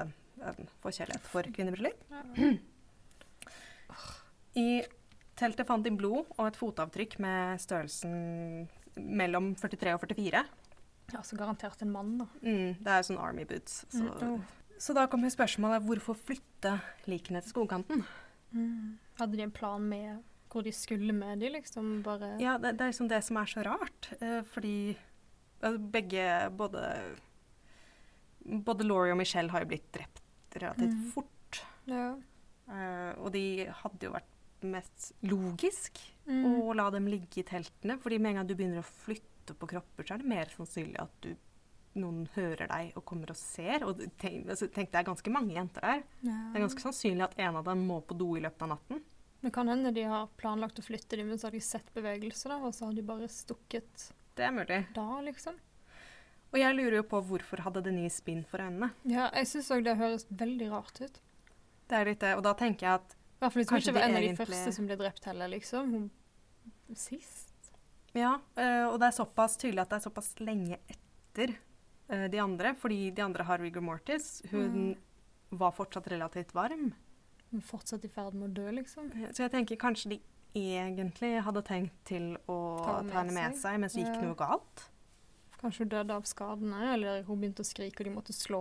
en 0.47 0.69
forkjærlighet 0.85 1.27
for 1.33 1.43
kvinnebryllup. 1.57 2.03
I 4.57 4.83
teltet 5.37 5.69
fant 5.69 5.85
de 5.85 5.93
blod 5.93 6.25
og 6.39 6.47
et 6.49 6.57
fotavtrykk 6.59 7.19
med 7.23 7.61
størrelsen 7.61 8.69
mellom 8.97 9.51
43 9.61 9.93
og 9.97 10.05
44. 10.07 10.45
ja, 11.13 11.21
så 11.23 11.37
garantert 11.39 11.83
en 11.85 11.93
mann, 11.93 12.15
da. 12.19 12.25
Mm, 12.43 12.79
det 12.83 12.93
er 12.95 13.05
sånn 13.07 13.21
Army 13.23 13.45
boots. 13.47 13.85
Så, 13.93 14.01
Mm, 14.03 14.33
oh. 14.33 14.41
så 14.79 14.95
da 14.97 15.05
kommer 15.07 15.31
spørsmålet 15.31 15.85
hvorfor 15.87 16.17
flytte 16.19 16.81
likene 17.07 17.43
til 17.43 17.53
skogkanten? 17.53 18.03
Mm. 18.53 18.97
Hadde 19.21 19.37
de 19.37 19.43
en 19.45 19.53
plan 19.55 19.83
med 19.89 20.23
hvor 20.51 20.63
de 20.65 20.73
skulle 20.73 21.13
med 21.13 21.39
de, 21.41 21.51
liksom? 21.53 22.03
Bare 22.03 22.39
Ja, 22.41 22.57
det, 22.59 22.79
det 22.79 22.87
er 22.87 22.91
liksom 22.93 23.09
det 23.13 23.23
som 23.25 23.37
er 23.37 23.45
så 23.51 23.63
rart. 23.67 24.09
eh, 24.23 24.41
fordi 24.43 24.97
altså, 25.61 25.79
begge 25.93 26.51
både 26.57 26.83
Både 28.47 28.85
Laurie 28.87 29.13
og 29.13 29.19
Michelle 29.19 29.51
har 29.51 29.61
jo 29.65 29.67
blitt 29.73 29.91
drept 29.93 30.23
relativt 30.61 30.93
Mm. 30.95 31.11
fort. 31.13 31.63
Ja. 31.87 32.15
Uh, 32.69 33.13
og 33.23 33.33
de 33.33 33.67
hadde 33.67 34.03
jo 34.09 34.13
vært 34.13 34.33
mest 34.63 35.13
logisk 35.23 35.99
Mm. 36.27 36.45
å 36.63 36.75
la 36.75 36.91
dem 36.91 37.07
ligge 37.07 37.39
i 37.39 37.43
teltene. 37.45 37.99
fordi 38.01 38.19
med 38.19 38.31
en 38.31 38.37
gang 38.37 38.47
du 38.49 38.55
begynner 38.57 38.79
å 38.83 38.85
flytte 39.07 39.55
på 39.55 39.69
kropper, 39.69 40.03
så 40.05 40.15
er 40.15 40.19
det 40.19 40.27
mer 40.27 40.47
sannsynlig 40.47 40.99
at 40.99 41.11
du, 41.21 41.37
noen 41.95 42.29
hører 42.35 42.67
deg 42.69 42.93
og 42.97 43.05
kommer 43.05 43.31
og 43.31 43.37
ser. 43.37 43.85
Og 43.85 43.99
tenk, 44.19 44.47
tenk, 44.75 44.91
det 44.91 44.95
er 44.95 45.05
ganske 45.05 45.31
mange 45.33 45.55
jenter 45.55 45.81
der. 45.81 46.03
Ja. 46.23 46.51
Det 46.53 46.57
er 46.61 46.67
ganske 46.67 46.83
sannsynlig 46.83 47.23
at 47.25 47.39
en 47.39 47.57
av 47.57 47.65
dem 47.65 47.87
må 47.87 48.01
på 48.05 48.17
do 48.19 48.35
i 48.37 48.41
løpet 48.41 48.63
av 48.63 48.69
natten. 48.75 49.03
Det 49.43 49.53
kan 49.53 49.69
hende 49.69 49.93
de 49.95 50.03
har 50.03 50.27
planlagt 50.37 50.79
å 50.81 50.83
flytte 50.85 51.17
dem, 51.17 51.29
men 51.29 51.39
så 51.39 51.45
har 51.45 51.53
de 51.53 51.61
sett 51.61 51.95
bevegelse, 51.95 52.49
da, 52.49 52.57
og 52.59 52.75
så 52.75 52.87
har 52.87 52.93
de 52.95 53.03
bare 53.03 53.29
stukket 53.29 54.11
Det 54.35 54.45
er 54.45 54.51
mulig. 54.51 54.93
da, 54.93 55.21
liksom. 55.23 55.55
Og 56.57 56.61
jeg 56.63 56.73
lurer 56.79 56.95
jo 57.03 57.05
på 57.05 57.19
hvorfor 57.29 57.61
hadde 57.67 57.83
Denise 57.85 58.23
bind 58.25 58.47
for 58.49 58.63
øynene. 58.65 58.89
Ja, 59.05 59.27
jeg 59.37 59.45
syns 59.51 59.67
òg 59.77 59.83
det 59.85 59.93
høres 60.01 60.23
veldig 60.33 60.71
rart 60.73 61.01
ut. 61.05 61.19
Det 61.87 61.99
er 61.99 62.09
litt 62.09 62.23
det, 62.25 62.31
og 62.39 62.41
da 62.47 62.55
tenker 62.57 62.87
jeg 62.87 63.01
at 63.03 63.13
I 63.13 63.43
hvert 63.43 63.53
fall 63.53 63.61
hvis 63.61 63.73
hun 63.75 63.83
ikke 63.83 63.95
var 63.99 64.07
en 64.07 64.17
av 64.17 64.25
de 64.25 64.31
første 64.39 64.73
som 64.73 64.87
ble 64.89 64.97
drept 65.03 65.29
heller, 65.29 65.51
liksom. 65.53 65.91
Hun 65.93 66.97
sist. 66.97 67.53
Ja, 68.17 68.39
eh, 68.57 68.87
og 68.89 68.97
det 69.03 69.11
er 69.11 69.19
såpass 69.19 69.59
tydelig 69.61 69.85
at 69.85 69.93
det 69.93 69.99
er 70.01 70.07
såpass 70.07 70.33
lenge 70.41 70.79
etter 70.89 71.53
eh, 72.09 72.25
de 72.33 72.41
andre, 72.41 72.73
fordi 72.81 73.11
de 73.13 73.27
andre 73.27 73.45
har 73.45 73.61
rigor 73.61 73.85
mortis. 73.85 74.41
Hun 74.51 74.97
var 75.53 75.77
fortsatt 75.77 76.09
relativt 76.09 76.57
varm. 76.57 76.95
Hun 77.53 77.61
er 77.61 77.69
fortsatt 77.69 78.09
i 78.09 78.11
ferd 78.17 78.33
med 78.33 78.49
å 78.49 78.55
dø, 78.63 78.71
liksom. 78.81 79.13
Så 79.29 79.45
jeg 79.45 79.53
tenker 79.53 79.77
kanskje 79.85 80.17
de 80.17 80.23
egentlig 80.57 81.35
hadde 81.45 81.63
tenkt 81.69 82.01
til 82.09 82.33
å 82.49 82.59
Ta 82.81 83.03
henne 83.03 83.29
med 83.29 83.43
med 83.53 83.61
seg, 83.61 83.77
men 83.85 83.93
så 83.93 84.01
gikk 84.01 84.15
Ja. 84.17 84.23
noe 84.25 84.41
galt. 84.41 84.89
Kanskje 85.61 85.85
hun 85.87 85.89
døde 85.89 86.11
av 86.15 86.23
skadene, 86.29 86.93
eller 86.95 87.23
hun 87.25 87.41
begynte 87.41 87.65
å 87.65 87.67
skrike 87.67 88.01
og 88.01 88.07
de 88.11 88.15
måtte 88.15 88.35
slå 88.37 88.61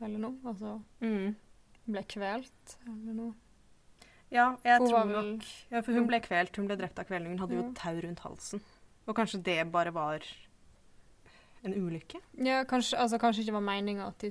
henne, 0.00 0.08
eller 0.08 0.18
noe. 0.18 0.36
Altså, 0.44 0.82
Mm. 1.00 1.34
ble 1.86 2.02
kvelt, 2.08 2.76
eller 2.86 3.14
noe. 3.14 3.34
Ja, 4.32 4.56
jeg 4.64 4.78
Hun 4.80 4.88
tror 4.88 5.04
nok 5.06 5.44
ja, 5.70 5.80
For 5.82 5.92
hun 5.92 6.06
ble 6.08 6.18
kvelt, 6.20 6.56
hun 6.56 6.66
ble 6.66 6.76
drept 6.76 6.98
av 6.98 7.04
kvelning. 7.06 7.38
Hun 7.38 7.38
hadde 7.38 7.54
jo 7.54 7.72
tau 7.74 8.00
rundt 8.00 8.18
halsen. 8.20 8.60
Og 9.06 9.14
kanskje 9.14 9.42
det 9.44 9.70
bare 9.70 9.92
var 9.92 10.20
en 11.64 11.72
ulykke? 11.74 12.20
Ja, 12.44 12.64
kanskje, 12.64 12.98
altså, 12.98 13.18
kanskje 13.20 13.44
ikke 13.44 13.52
var 13.52 13.60
meninga 13.68 14.06
at, 14.08 14.24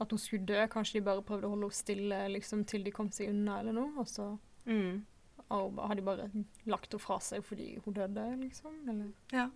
at 0.00 0.10
hun 0.10 0.18
skulle 0.18 0.46
dø. 0.46 0.66
Kanskje 0.70 0.92
de 0.94 1.00
bare 1.06 1.22
prøvde 1.22 1.44
å 1.44 1.50
holde 1.50 1.66
henne 1.68 1.76
stille 1.76 2.28
liksom, 2.32 2.64
til 2.66 2.84
de 2.84 2.90
kom 2.94 3.10
seg 3.10 3.28
unna, 3.30 3.58
eller 3.60 3.72
noe. 3.72 3.92
Og 3.98 4.06
så 4.06 4.38
Mm. 4.66 5.02
og 5.50 5.78
har 5.88 5.94
de 5.94 6.02
bare 6.02 6.30
lagt 6.66 6.92
henne 6.92 7.00
fra 7.00 7.18
seg 7.20 7.42
fordi 7.44 7.78
hun 7.84 7.94
døde, 7.94 8.24
liksom. 8.40 8.88
Eller 8.88 9.12
Ja, 9.32 9.50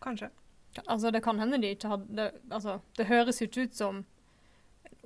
kanskje. 0.00 0.30
Altså, 0.86 1.12
det 1.14 1.22
kan 1.24 1.38
hende 1.38 1.60
de 1.62 1.70
ikke 1.74 1.88
hadde 1.92 2.32
Altså, 2.50 2.80
det 2.98 3.06
høres 3.06 3.40
jo 3.40 3.48
ikke 3.48 3.68
ut 3.68 3.78
som 3.78 4.04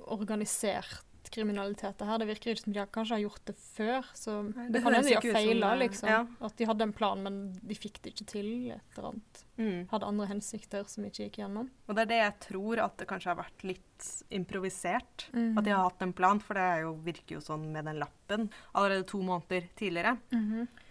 organisert 0.09 1.03
kriminalitet 1.29 1.97
det 1.99 2.07
her. 2.07 2.19
Det 2.21 2.27
virker 2.29 2.53
ikke 2.53 2.63
som 2.63 2.73
de 2.73 2.85
kanskje 2.93 3.15
har 3.15 3.21
gjort 3.23 3.43
det 3.49 3.55
før. 3.59 4.07
Så 4.17 4.35
Nei, 4.47 4.65
det, 4.65 4.73
det 4.73 4.81
kan 4.83 4.95
hende 4.95 5.09
de 5.09 5.15
har 5.17 5.37
feila, 5.37 5.71
liksom. 5.77 6.09
ja. 6.09 6.19
At 6.47 6.57
de 6.57 6.67
hadde 6.69 6.87
en 6.87 6.95
plan, 6.95 7.21
men 7.25 7.39
de 7.59 7.77
fikk 7.77 8.01
det 8.03 8.13
ikke 8.15 8.27
til. 8.33 8.49
Et 8.73 8.97
eller 8.97 9.11
annet. 9.11 9.43
Mm. 9.59 9.79
Hadde 9.91 10.09
andre 10.09 10.29
hensikter 10.31 10.89
som 10.89 11.05
ikke 11.05 11.27
gikk 11.27 11.41
gjennom. 11.43 11.69
Og 11.87 11.97
det 11.97 12.05
er 12.05 12.11
det 12.13 12.19
jeg 12.23 12.35
tror, 12.49 12.83
at 12.87 12.97
det 13.01 13.09
kanskje 13.11 13.33
har 13.33 13.39
vært 13.43 13.65
litt 13.67 14.11
improvisert. 14.33 15.29
Mm. 15.35 15.57
At 15.59 15.67
de 15.67 15.75
har 15.75 15.85
hatt 15.85 16.05
en 16.05 16.15
plan, 16.17 16.41
for 16.43 16.59
det 16.59 16.67
jo, 16.85 16.93
virker 17.05 17.37
jo 17.37 17.45
sånn 17.45 17.69
med 17.75 17.89
den 17.89 18.01
lappen 18.01 18.49
allerede 18.73 19.07
to 19.09 19.21
måneder 19.25 19.69
tidligere. 19.79 20.17
Mhm. 20.33 20.69
Eh, 20.69 20.85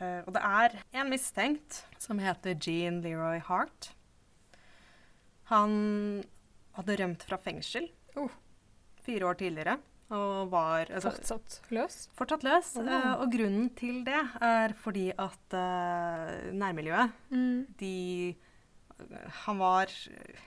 og 0.00 0.30
det 0.34 0.42
er 0.42 0.78
en 1.00 1.10
mistenkt 1.12 1.82
som 2.02 2.18
heter 2.18 2.56
Jean 2.58 3.00
Leroy 3.04 3.38
Hart. 3.46 3.92
Han 5.52 6.24
hadde 6.74 6.96
rømt 7.02 7.26
fra 7.28 7.38
fengsel 7.38 7.90
Oh. 8.16 8.30
fire 9.02 9.26
år 9.26 9.34
tidligere. 9.38 9.78
og 10.14 10.50
var 10.52 10.86
altså, 10.92 11.10
Fortsatt 11.10 11.60
løs? 11.70 12.08
fortsatt 12.14 12.44
løs. 12.44 12.76
Eh, 12.76 13.12
og 13.18 13.32
grunnen 13.32 13.70
til 13.74 14.04
det 14.04 14.20
er 14.40 14.74
fordi 14.78 15.08
at 15.10 15.54
uh, 15.56 16.52
nærmiljøet, 16.52 17.10
Mm. 17.30 17.66
de 17.80 18.36
Han 19.46 19.58
var 19.58 19.86
eh, 19.90 20.38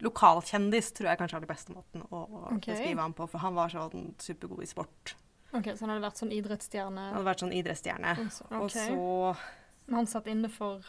lokalkjendis, 0.00 0.92
tror 0.92 1.08
jeg 1.08 1.18
kanskje 1.18 1.36
er 1.36 1.40
den 1.40 1.48
beste 1.48 1.72
måten 1.72 2.02
å, 2.10 2.20
å 2.26 2.42
okay. 2.56 2.74
beskrive 2.74 3.00
ham 3.00 3.14
på. 3.14 3.26
For 3.30 3.38
han 3.38 3.54
var 3.54 3.68
sånn 3.72 4.14
supergod 4.18 4.62
i 4.62 4.66
sport. 4.68 5.14
OK, 5.52 5.68
så 5.76 5.84
han 5.84 5.92
hadde 5.92 6.04
vært 6.06 6.20
sånn 6.22 6.32
idrettsstjerne? 6.32 7.06
Han 7.08 7.18
hadde 7.18 7.28
vært 7.28 7.44
sånn 7.44 7.56
idrettsstjerne. 7.56 8.12
Okay. 8.22 8.58
Og 8.58 8.70
så 8.72 9.86
Men 9.86 9.98
han 10.00 10.08
satt 10.08 10.30
inne 10.32 10.48
for 10.52 10.86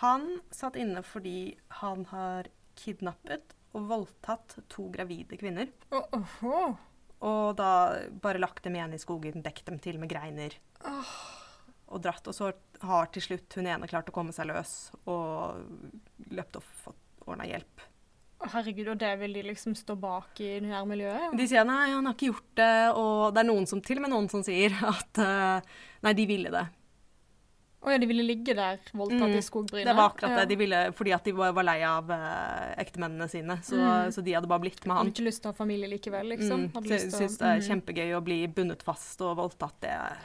Han 0.00 0.24
satt 0.50 0.78
inne 0.80 1.04
fordi 1.06 1.54
han 1.80 2.02
har 2.10 2.50
kidnappet 2.78 3.54
og 3.74 3.86
voldtatt 3.90 4.56
to 4.70 4.88
gravide 4.94 5.38
kvinner. 5.38 5.70
Oh, 5.94 6.06
oh, 6.14 6.34
oh. 6.46 6.74
Og 7.24 7.54
da 7.58 7.70
bare 8.22 8.42
lagt 8.42 8.64
dem 8.66 8.76
igjen 8.76 8.94
i 8.94 9.00
skogen, 9.00 9.42
dekket 9.42 9.70
dem 9.70 9.80
til 9.82 9.98
med 10.02 10.10
greiner. 10.10 10.54
Og 10.84 12.02
dratt. 12.02 12.26
Og 12.30 12.36
så 12.36 12.50
har 12.84 13.10
til 13.14 13.24
slutt 13.24 13.58
hun 13.58 13.70
ene 13.70 13.88
klart 13.90 14.10
å 14.10 14.14
komme 14.14 14.34
seg 14.34 14.50
løs 14.50 14.92
og 15.10 15.62
løpt 16.34 16.58
og 16.60 16.70
fått 16.84 17.26
ordna 17.26 17.46
hjelp. 17.48 17.86
Herregud, 18.40 18.88
og 18.92 18.98
det 19.00 19.18
vil 19.20 19.32
de 19.32 19.42
liksom 19.42 19.74
stå 19.78 19.94
bak 19.96 20.40
i 20.44 20.58
nærmiljøet? 20.60 21.32
De 21.38 21.46
sier 21.48 21.64
nei, 21.64 21.90
han 21.94 22.04
har 22.04 22.12
ikke 22.14 22.28
gjort 22.32 22.50
det, 22.60 22.72
og 22.98 23.34
det 23.34 23.40
er 23.40 23.48
noen 23.48 23.66
som, 23.66 23.80
til 23.80 23.96
og 23.96 24.02
med 24.02 24.10
noen 24.12 24.28
som 24.28 24.42
sier 24.44 24.74
at 24.84 25.18
eh, 25.22 25.60
nei, 26.04 26.12
de 26.18 26.26
ville 26.28 26.50
det. 26.52 26.64
Å 27.84 27.92
ja, 27.92 27.98
de 28.00 28.06
ville 28.08 28.24
ligge 28.24 28.54
der 28.56 28.78
voldtatt 28.96 29.28
Mm, 29.28 29.36
i 29.36 29.42
skogbrynet? 29.44 29.88
Det 29.90 29.94
var 29.96 30.06
akkurat 30.10 30.30
ja. 30.32 30.36
det. 30.40 30.48
De 30.48 30.56
ville, 30.56 30.78
fordi 30.96 31.12
at 31.12 31.24
de 31.28 31.32
var, 31.36 31.52
lei 31.68 31.82
av 31.84 32.08
uh, 32.08 32.74
ektemennene 32.80 33.26
sine, 33.28 33.58
så, 33.64 33.76
Mm. 33.76 34.12
så 34.16 34.22
de 34.24 34.32
hadde 34.32 34.48
bare 34.48 34.60
blitt 34.64 34.80
med 34.86 34.94
han. 34.96 35.02
Hadde 35.04 35.12
ikke 35.12 35.26
lyst 35.26 35.42
til 35.44 35.50
å 35.50 35.52
ha 35.52 35.58
familie 35.58 35.88
likevel, 35.92 36.30
liksom? 36.32 36.62
Mm, 36.64 36.72
til 36.72 36.80
å- 36.80 37.20
det 37.20 37.48
er 37.50 37.60
Mm. 37.60 37.66
kjempegøy 37.68 38.14
å 38.16 38.22
bli 38.24 38.38
bundet 38.48 38.82
fast 38.82 39.20
og 39.20 39.36
voldtatt. 39.36 39.76
Det 39.84 39.90
er 39.90 40.16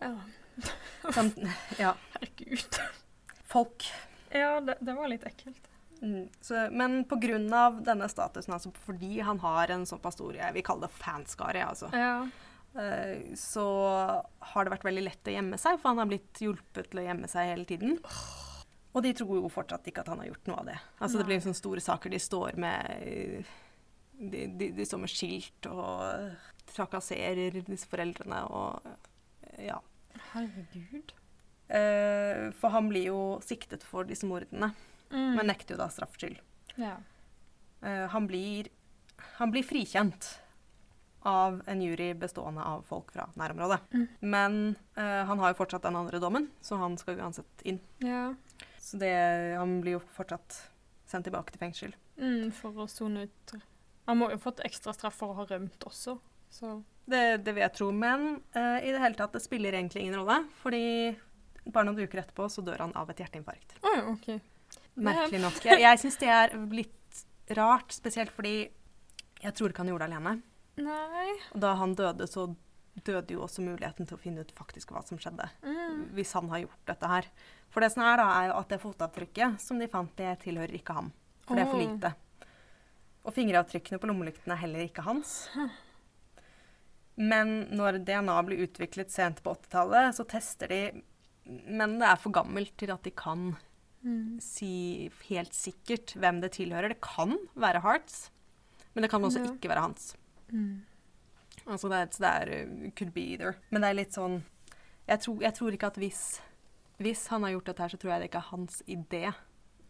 Ja, 0.00 0.12
Ja. 1.78 1.94
herregud. 2.12 2.80
Folk. 3.44 3.84
Ja, 4.32 4.60
det, 4.60 4.76
det 4.84 4.94
var 4.96 5.08
litt 5.08 5.24
ekkelt. 5.24 5.68
Mm, 6.02 6.28
så, 6.40 6.66
men 6.70 7.04
av 7.54 7.78
denne 7.84 8.08
statusen, 8.08 8.52
altså 8.52 8.72
fordi 8.84 9.20
han 9.24 9.38
har 9.40 9.72
en 9.72 9.86
såpass 9.88 10.18
stor 10.18 10.36
jeg 10.36 10.56
vil 10.56 10.64
kalle 10.66 10.86
det 10.86 10.96
fanskare, 10.98 11.64
altså, 11.66 11.88
Ja. 11.94 12.26
uh, 12.76 13.34
så 13.34 13.66
har 14.52 14.64
det 14.64 14.74
vært 14.74 14.88
veldig 14.88 15.04
lett 15.06 15.30
å 15.30 15.36
gjemme 15.36 15.58
seg, 15.58 15.80
for 15.80 15.92
han 15.94 16.02
har 16.02 16.10
blitt 16.10 16.42
hjulpet 16.42 16.90
til 16.90 17.00
å 17.00 17.06
gjemme 17.06 17.30
seg 17.32 17.52
hele 17.54 17.64
tiden. 17.64 17.98
Og 18.96 19.02
de 19.04 19.12
tror 19.12 19.36
jo 19.36 19.52
fortsatt 19.52 19.86
ikke 19.88 20.00
at 20.00 20.08
han 20.08 20.22
har 20.22 20.30
gjort 20.30 20.46
noe 20.48 20.60
av 20.62 20.68
det. 20.70 20.78
Altså 21.04 21.18
Det 21.20 21.26
blir 21.28 21.40
sånne 21.44 21.58
store 21.58 21.82
saker. 21.84 22.10
De 22.10 22.20
står 22.22 22.56
med 22.56 23.44
de, 24.16 24.46
de, 24.56 24.70
de 24.72 24.86
står 24.88 25.02
med 25.02 25.12
skilt 25.12 25.68
og 25.68 26.30
trakasserer 26.72 27.58
disse 27.66 27.88
foreldrene 27.90 28.40
og 28.48 28.88
ja. 29.60 29.76
Herregud. 30.32 31.12
Uh, 31.66 32.52
for 32.56 32.72
han 32.72 32.88
blir 32.88 33.08
jo 33.10 33.20
siktet 33.44 33.84
for 33.84 34.06
disse 34.08 34.26
mordene, 34.28 34.70
Mm. 35.10 35.36
men 35.36 35.46
nekter 35.46 35.76
jo 35.76 35.80
da 35.80 35.90
straffskyld. 35.92 36.40
Ja. 36.80 36.96
Uh, 37.84 38.06
han, 38.12 38.26
blir, 38.26 38.68
han 39.38 39.52
blir 39.54 39.66
frikjent 39.66 40.32
av 41.26 41.62
en 41.66 41.82
jury 41.82 42.12
bestående 42.14 42.62
av 42.62 42.84
folk 42.86 43.12
fra 43.14 43.28
nærområdet. 43.34 43.80
Mm. 43.92 44.06
Men 44.20 44.58
uh, 44.98 45.22
han 45.26 45.42
har 45.42 45.52
jo 45.52 45.58
fortsatt 45.58 45.86
den 45.86 45.98
andre 45.98 46.20
dommen, 46.22 46.50
så 46.60 46.78
han 46.80 46.98
skal 46.98 47.20
uansett 47.20 47.66
inn. 47.66 47.80
ja. 48.04 48.34
Så 48.86 49.00
det, 49.02 49.10
han 49.58 49.80
blir 49.82 49.96
jo 49.96 50.00
fortsatt 50.14 50.60
sendt 51.10 51.26
tilbake 51.26 51.50
til 51.50 51.58
fengsel. 51.58 51.94
Mm, 52.20 52.52
for 52.54 52.84
å 52.84 52.86
sone 52.86 53.24
ut 53.26 53.54
Han 54.06 54.20
må 54.20 54.28
jo 54.30 54.36
ha 54.38 54.42
fått 54.44 54.62
ekstra 54.62 54.94
straff 54.94 55.16
for 55.18 55.32
å 55.32 55.40
ha 55.40 55.46
rømt 55.50 55.82
også, 55.88 56.14
så 56.54 56.70
Det, 57.04 57.42
det 57.42 57.52
vil 57.56 57.64
jeg 57.64 57.74
tro, 57.74 57.88
men 57.90 58.36
uh, 58.54 58.78
i 58.78 58.92
det 58.94 59.00
hele 59.02 59.18
tatt, 59.18 59.34
det 59.34 59.42
spiller 59.42 59.74
egentlig 59.74 60.04
ingen 60.04 60.20
rolle. 60.20 60.38
Fordi 60.62 61.16
bare 61.66 61.88
noen 61.88 62.06
uker 62.06 62.22
etterpå 62.22 62.46
så 62.50 62.62
dør 62.62 62.84
han 62.86 62.94
av 62.98 63.10
et 63.10 63.24
hjerteinfarkt. 63.24 63.74
Oh, 63.82 63.90
ja, 63.96 64.04
OK. 64.12 64.30
Merkelig 64.96 65.40
nok. 65.42 65.58
Jeg, 65.64 65.80
jeg 65.84 66.02
syns 66.02 66.20
det 66.22 66.30
er 66.32 66.54
litt 66.72 67.24
rart, 67.56 67.92
spesielt 67.94 68.32
fordi 68.34 68.56
jeg 69.42 69.54
tror 69.56 69.72
ikke 69.72 69.84
han 69.84 69.90
gjorde 69.92 70.06
det 70.08 70.14
alene. 70.16 70.36
Nei 70.76 71.28
Og 71.54 71.60
da 71.62 71.74
han 71.80 71.94
døde, 71.96 72.26
så 72.28 72.48
døde 73.04 73.34
jo 73.36 73.42
også 73.44 73.64
muligheten 73.64 74.08
til 74.08 74.16
å 74.16 74.20
finne 74.20 74.44
ut 74.44 74.52
faktisk 74.56 74.92
hva 74.92 75.02
som 75.04 75.20
skjedde. 75.20 75.48
mm. 75.64 76.02
Hvis 76.16 76.32
han 76.36 76.48
har 76.52 76.64
gjort 76.64 76.92
dette 76.92 77.10
her. 77.12 77.28
For 77.72 77.84
det 77.84 77.90
som 77.92 78.04
er 78.08 78.20
da, 78.20 78.28
er 78.40 78.50
jo 78.50 78.60
at 78.60 78.72
det 78.72 78.80
fotavtrykket 78.80 79.60
som 79.60 79.80
de 79.80 79.88
fant, 79.92 80.12
det 80.16 80.38
tilhører 80.46 80.78
ikke 80.78 80.96
ham. 80.96 81.10
For 81.46 81.56
det 81.56 81.66
er 81.66 81.70
for 81.70 81.82
lite. 81.82 82.12
Og 83.26 83.34
fingeravtrykkene 83.34 84.00
på 84.00 84.08
lommelykten 84.08 84.54
er 84.54 84.62
heller 84.62 84.86
ikke 84.86 85.04
hans. 85.04 85.34
Men 87.16 87.66
når 87.72 88.00
DNA 88.06 88.36
blir 88.48 88.64
utviklet 88.66 89.12
sent 89.12 89.42
på 89.44 89.54
80-tallet, 89.56 90.16
så 90.16 90.26
tester 90.28 90.72
de 90.72 90.80
Men 91.46 91.98
det 92.00 92.08
er 92.08 92.18
for 92.20 92.34
gammelt 92.34 92.74
til 92.78 92.90
at 92.90 93.04
de 93.06 93.12
kan 93.14 93.52
Mm. 94.06 94.36
si 94.40 95.10
helt 95.28 95.52
sikkert 95.56 96.12
hvem 96.14 96.40
det 96.44 96.52
tilhører. 96.54 96.92
Det 96.94 97.00
kan 97.02 97.32
være 97.58 97.80
Hearts, 97.82 98.30
men 98.94 99.02
det 99.02 99.10
kan 99.10 99.24
også 99.26 99.40
Ja. 99.42 99.52
ikke 99.52 99.68
være 99.72 99.82
hans. 99.82 100.12
Mm. 100.52 100.84
Altså 101.66 101.88
det 101.90 101.98
er, 101.98 102.06
det 102.06 102.30
er 102.30 102.52
uh, 102.68 102.90
could 102.94 103.10
be 103.16 103.20
either. 103.32 103.56
Men 103.70 103.82
det 103.82 103.88
er 103.90 103.98
litt 103.98 104.14
sånn 104.14 104.42
Jeg 105.08 105.20
tror, 105.24 105.40
jeg 105.42 105.54
tror 105.54 105.74
ikke 105.74 105.86
at 105.90 105.98
hvis, 105.98 106.20
hvis 106.98 107.26
han 107.30 107.42
har 107.42 107.50
gjort 107.56 107.66
dette 107.72 107.82
her, 107.82 107.88
så 107.92 107.98
tror 107.98 108.10
jeg 108.12 108.20
det 108.22 108.28
ikke 108.30 108.38
er 108.44 108.50
hans 108.52 108.82
idé. 108.90 109.24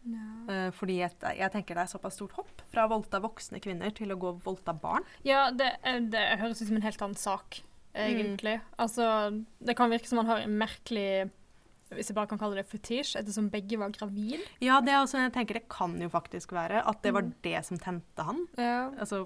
Ja. 0.07 0.25
Eh, 0.53 0.67
fordi 0.77 0.99
jeg, 1.01 1.11
jeg 1.37 1.51
tenker 1.51 1.75
det 1.75 1.81
er 1.83 1.89
såpass 1.91 2.15
stort 2.15 2.35
hopp 2.37 2.61
fra 2.71 2.85
å 2.85 2.91
voldta 2.91 3.19
voksne 3.19 3.59
kvinner 3.59 3.89
til 3.97 4.13
å 4.13 4.17
gå 4.21 4.29
og 4.29 4.43
voldta 4.45 4.73
barn. 4.77 5.03
Ja, 5.25 5.49
det, 5.51 5.71
er- 5.83 6.05
det 6.13 6.21
høres 6.39 6.61
ut 6.61 6.67
som 6.69 6.77
en 6.77 6.85
helt 6.85 7.01
annen 7.01 7.17
sak, 7.19 7.61
egentlig. 7.97 8.61
Altså, 8.77 9.07
det 9.59 9.75
kan 9.75 9.89
virke 9.91 10.07
som 10.07 10.21
man 10.21 10.29
har 10.29 10.45
en 10.45 10.53
merkelig 10.61 11.29
Hvis 11.89 12.09
jeg 12.09 12.15
bare 12.15 12.27
kan 12.27 12.37
kalle 12.39 12.55
det 12.55 12.65
fetisj, 12.67 13.15
ettersom 13.19 13.49
begge 13.49 13.77
var 13.79 13.89
gravid. 13.95 14.41
Ja, 14.59 14.81
det 14.81 14.91
altså, 14.93 15.17
jeg 15.23 15.31
tenker 15.33 15.53
det 15.61 15.69
kan 15.69 15.95
jo 16.01 16.09
faktisk 16.09 16.51
være 16.51 16.81
at 16.85 17.01
det 17.01 17.13
var 17.13 17.21
Mm. 17.23 17.33
det 17.43 17.65
som 17.65 17.77
tente 17.77 18.23
han. 18.23 18.47
Ja. 18.57 18.89
Altså, 18.99 19.25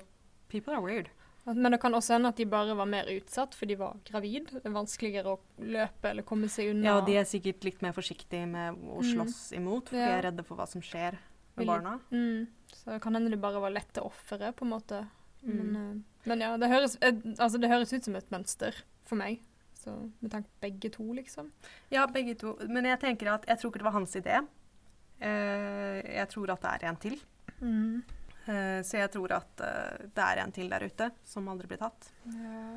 people 0.49 0.73
are 0.75 0.81
weird. 0.83 1.09
Men 1.45 1.71
det 1.71 1.79
kan 1.81 1.91
også 1.93 2.13
hende 2.13 2.27
at 2.29 2.35
de 2.37 2.45
bare 2.45 2.75
var 2.77 2.85
mer 2.85 3.05
utsatt, 3.09 3.55
for 3.55 3.65
de 3.65 3.73
var 3.75 3.97
gravid. 4.05 4.51
Det 4.53 4.61
er 4.63 4.69
vanskeligere 4.75 5.25
å 5.25 5.39
løpe 5.59 6.05
eller 6.11 6.21
komme 6.21 6.45
seg 6.47 6.69
unna. 6.69 6.85
Ja, 6.85 6.97
og 6.99 7.07
de 7.07 7.15
er 7.17 7.23
sikkert 7.25 7.63
litt 7.63 7.81
mer 7.81 7.93
forsiktige 7.93 8.47
med 8.47 8.75
å 8.77 9.01
Mm. 9.01 9.09
slåss 9.15 9.51
imot, 9.57 9.89
for 9.89 9.95
de 9.95 10.01
er 10.03 10.21
redde 10.21 10.45
for 10.45 10.55
hva 10.55 10.67
som 10.67 10.81
skjer 10.81 11.13
med 11.57 11.65
Vil- 11.65 11.67
barna. 11.67 11.99
Mm. 12.11 12.47
Så 12.71 12.85
det 12.93 13.01
kan 13.01 13.13
hende 13.15 13.31
de 13.31 13.37
bare 13.37 13.59
var 13.59 13.71
lette 13.71 14.03
ofre, 14.05 14.53
på 14.53 14.61
en 14.61 14.69
måte. 14.69 15.07
Mm. 15.43 15.71
Men, 15.73 16.05
men 16.25 16.39
ja, 16.39 16.55
det 16.57 16.69
høres, 16.69 16.95
eh, 17.01 17.11
altså, 17.39 17.59
det 17.59 17.71
høres 17.71 17.91
ut 17.91 18.03
som 18.03 18.15
et 18.15 18.29
mønster 18.29 18.75
for 19.03 19.15
meg. 19.15 19.39
Så 19.81 19.93
med 20.21 20.29
tanke 20.33 20.49
på 20.51 20.61
begge 20.67 20.89
to, 20.93 21.05
liksom. 21.17 21.47
Ja, 21.89 22.03
begge 22.07 22.35
to. 22.37 22.55
Men 22.69 22.85
jeg 22.85 22.99
tenker 23.01 23.31
at 23.33 23.47
jeg 23.49 23.57
tror 23.61 23.71
ikke 23.71 23.81
det 23.81 23.87
var 23.87 23.95
hans 23.97 24.15
idé. 24.19 24.39
Uh, 25.21 25.99
jeg 26.05 26.27
tror 26.33 26.51
at 26.53 26.61
det 26.65 26.71
er 26.73 26.87
en 26.89 26.99
til. 27.01 27.15
Mm. 27.61 28.01
Uh, 28.47 28.79
så 28.85 28.97
jeg 29.01 29.11
tror 29.13 29.33
at 29.37 29.61
uh, 29.65 30.05
det 30.17 30.25
er 30.25 30.41
en 30.43 30.53
til 30.53 30.69
der 30.69 30.85
ute 30.89 31.07
som 31.29 31.49
aldri 31.51 31.69
blir 31.69 31.81
tatt. 31.81 32.11
Ja. 32.25 32.67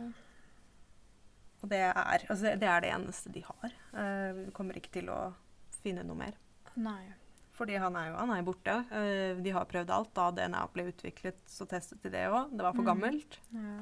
Og 1.65 1.71
det 1.73 1.81
er, 1.81 2.25
altså 2.29 2.55
det, 2.61 2.69
er 2.69 2.81
det 2.85 2.91
eneste 2.93 3.31
de 3.33 3.41
har. 3.41 3.77
Vi 4.37 4.51
kommer 4.53 4.77
ikke 4.77 4.91
til 4.99 5.07
å 5.09 5.21
finne 5.81 6.03
noe 6.05 6.19
mer. 6.19 6.35
Nei. 6.77 7.07
Fordi 7.57 7.79
han 7.81 7.95
er 7.97 8.11
jo 8.11 8.19
han 8.19 8.33
er 8.35 8.43
borte. 8.45 8.75
De 9.41 9.55
har 9.55 9.65
prøvd 9.71 9.93
alt. 9.97 10.11
Da 10.13 10.27
DNA 10.37 10.61
ble 10.75 10.85
utviklet, 10.91 11.39
så 11.49 11.65
testet 11.71 12.03
de 12.05 12.13
det 12.13 12.27
òg. 12.29 12.53
Det 12.53 12.67
var 12.67 12.77
for 12.77 12.85
Mm. 12.85 12.91
gammelt. 12.91 13.39
Ja. 13.57 13.79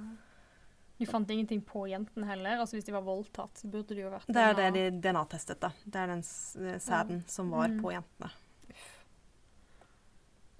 De 1.02 1.08
fant 1.10 1.30
ingenting 1.34 1.62
på 1.66 1.84
jentene 1.90 2.28
heller. 2.28 2.60
Altså 2.62 2.76
Hvis 2.78 2.86
de 2.88 2.94
var 2.94 3.04
voldtatt, 3.06 3.58
så 3.58 3.70
burde 3.70 3.96
det 3.96 4.04
jo 4.04 4.12
vært 4.12 4.30
Det 4.30 4.44
er 4.46 4.54
det 4.58 4.70
de 4.76 4.84
DNA-testet, 5.08 5.60
da. 5.62 5.72
Det 5.84 5.98
er 6.02 6.12
den 6.14 6.22
sæden 6.22 7.20
ja. 7.22 7.28
som 7.28 7.50
var 7.50 7.68
Mm. 7.68 7.82
på 7.82 7.92
jentene. 7.94 8.30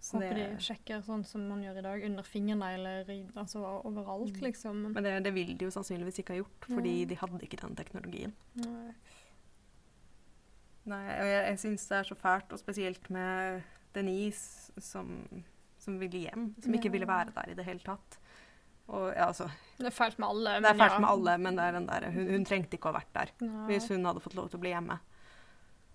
Så 0.02 0.16
Håper 0.18 0.34
det- 0.34 0.50
de 0.58 0.62
sjekker 0.64 1.02
sånn 1.06 1.24
som 1.24 1.44
man 1.48 1.62
gjør 1.62 1.78
i 1.78 1.82
dag, 1.82 2.04
under 2.04 2.22
fingrene 2.26 2.74
eller 2.74 3.04
altså 3.36 3.62
overalt, 3.84 4.34
Mm. 4.34 4.40
liksom. 4.42 4.92
Men 4.92 5.02
det, 5.04 5.22
det 5.22 5.32
vil 5.32 5.56
de 5.56 5.64
jo 5.64 5.70
sannsynligvis 5.70 6.18
ikke 6.18 6.34
ha 6.34 6.40
gjort, 6.42 6.64
fordi 6.66 7.04
mm. 7.04 7.08
de 7.08 7.14
hadde 7.16 7.40
ikke 7.46 7.60
den 7.60 7.76
teknologien. 7.76 8.32
Nei. 8.56 8.92
Nei, 10.84 11.04
og 11.20 11.26
jeg, 11.30 11.46
jeg 11.46 11.58
syns 11.62 11.86
det 11.88 11.98
er 12.00 12.02
så 12.10 12.16
fælt, 12.18 12.52
og 12.52 12.58
spesielt 12.58 13.10
med 13.10 13.62
Denise 13.94 14.72
som, 14.80 15.28
som 15.78 15.98
ville 16.00 16.18
hjem. 16.26 16.48
Som 16.60 16.74
ikke 16.74 16.90
ville 16.90 17.06
være 17.06 17.30
der 17.32 17.52
i 17.52 17.54
det 17.54 17.64
hele 17.64 17.78
tatt. 17.78 18.18
Og 18.90 19.06
ja, 19.12 19.28
altså, 19.28 19.46
Det 19.78 19.86
er 19.88 19.94
fælt 19.94 20.18
med 20.18 20.28
alle. 20.28 20.56
Det 20.58 20.58
er 20.58 20.74
men 20.74 20.82
fælt 20.82 20.96
ja. 20.96 20.98
med 21.04 21.08
alle, 21.12 21.38
men 21.38 21.58
det 21.58 21.64
er 21.64 21.78
den 21.78 21.88
der, 21.88 22.10
hun, 22.12 22.28
hun 22.34 22.44
trengte 22.48 22.76
ikke 22.76 22.90
å 22.90 22.92
ha 22.92 22.98
vært 22.98 23.14
der. 23.14 23.32
Nei. 23.46 23.64
Hvis 23.70 23.88
hun 23.92 24.04
hadde 24.08 24.22
fått 24.24 24.36
lov 24.38 24.50
til 24.50 24.60
å 24.60 24.64
bli 24.64 24.74
hjemme. 24.74 24.98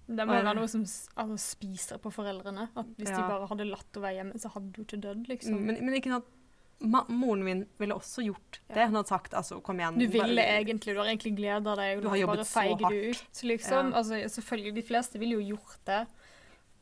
Det 0.07 0.23
må 0.23 0.37
være 0.37 0.55
noe 0.55 0.69
som 0.71 0.85
altså, 0.85 1.37
spiser 1.41 1.99
på 1.99 2.11
foreldrene. 2.15 2.69
At 2.79 2.91
Hvis 2.95 3.11
de 3.11 3.19
bare 3.19 3.49
hadde 3.49 3.67
latt 3.67 3.89
henne 3.91 4.05
være 4.05 4.19
hjemme, 4.21 4.39
så 4.39 4.51
hadde 4.53 4.71
hun 4.71 4.87
ikke 4.87 5.01
dødd, 5.03 5.27
liksom. 5.33 5.59
Men, 5.67 5.79
men 5.83 5.97
ikke 5.99 6.13
noe 6.13 6.23
moren 6.79 7.43
min 7.43 7.63
ville 7.81 7.95
også 7.97 8.23
gjort 8.27 8.59
det. 8.69 8.85
Hun 8.85 8.99
hadde 8.99 9.09
sagt 9.09 9.33
altså, 9.37 9.59
kom 9.65 9.81
igjen. 9.81 9.97
Du 9.99 10.07
ville 10.13 10.43
egentlig, 10.43 10.93
du 10.93 11.01
har 11.01 11.09
egentlig 11.09 11.33
gleda 11.39 11.75
deg, 11.79 12.03
Du 12.03 12.09
har 12.11 12.21
jobbet 12.21 12.43
bare 12.43 12.47
så 12.47 12.59
feiger 12.59 12.93
du 12.93 12.99
ut, 13.11 13.41
liksom. 13.51 13.91
Ja. 13.91 13.97
Altså, 14.01 14.21
selvfølgelig, 14.37 14.75
de 14.77 14.85
fleste 14.85 15.21
ville 15.21 15.39
jo 15.39 15.55
gjort 15.55 15.79
det. 15.89 16.03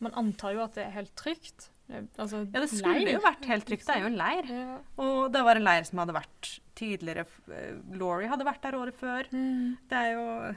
Man 0.03 0.17
antar 0.19 0.55
jo 0.57 0.65
at 0.65 0.75
det 0.77 0.85
er 0.85 0.93
helt 0.97 1.15
trygt. 1.17 1.69
Eh, 1.89 2.01
Altså, 2.17 2.41
Ja, 2.53 2.59
det 2.61 2.69
skulle 2.71 2.93
leir. 2.99 3.13
jo 3.13 3.19
vært 3.25 3.45
helt 3.45 3.65
trygt. 3.67 3.85
Det 3.85 3.95
er 3.95 3.99
jo 4.01 4.07
en 4.11 4.17
leir. 4.17 4.45
Ja. 4.49 4.77
Og 4.97 5.31
det 5.31 5.43
var 5.45 5.55
en 5.59 5.63
leir 5.67 5.83
som 5.85 5.99
hadde 6.01 6.13
vært 6.17 6.59
tidligere 6.75 7.25
eh, 7.51 7.75
Laurie 7.97 8.27
hadde 8.31 8.45
vært 8.47 8.61
der 8.65 8.77
året 8.79 8.95
før. 8.97 9.27
Mm. 9.31 9.77
Det 9.89 9.99
er 10.01 10.11
jo 10.13 10.55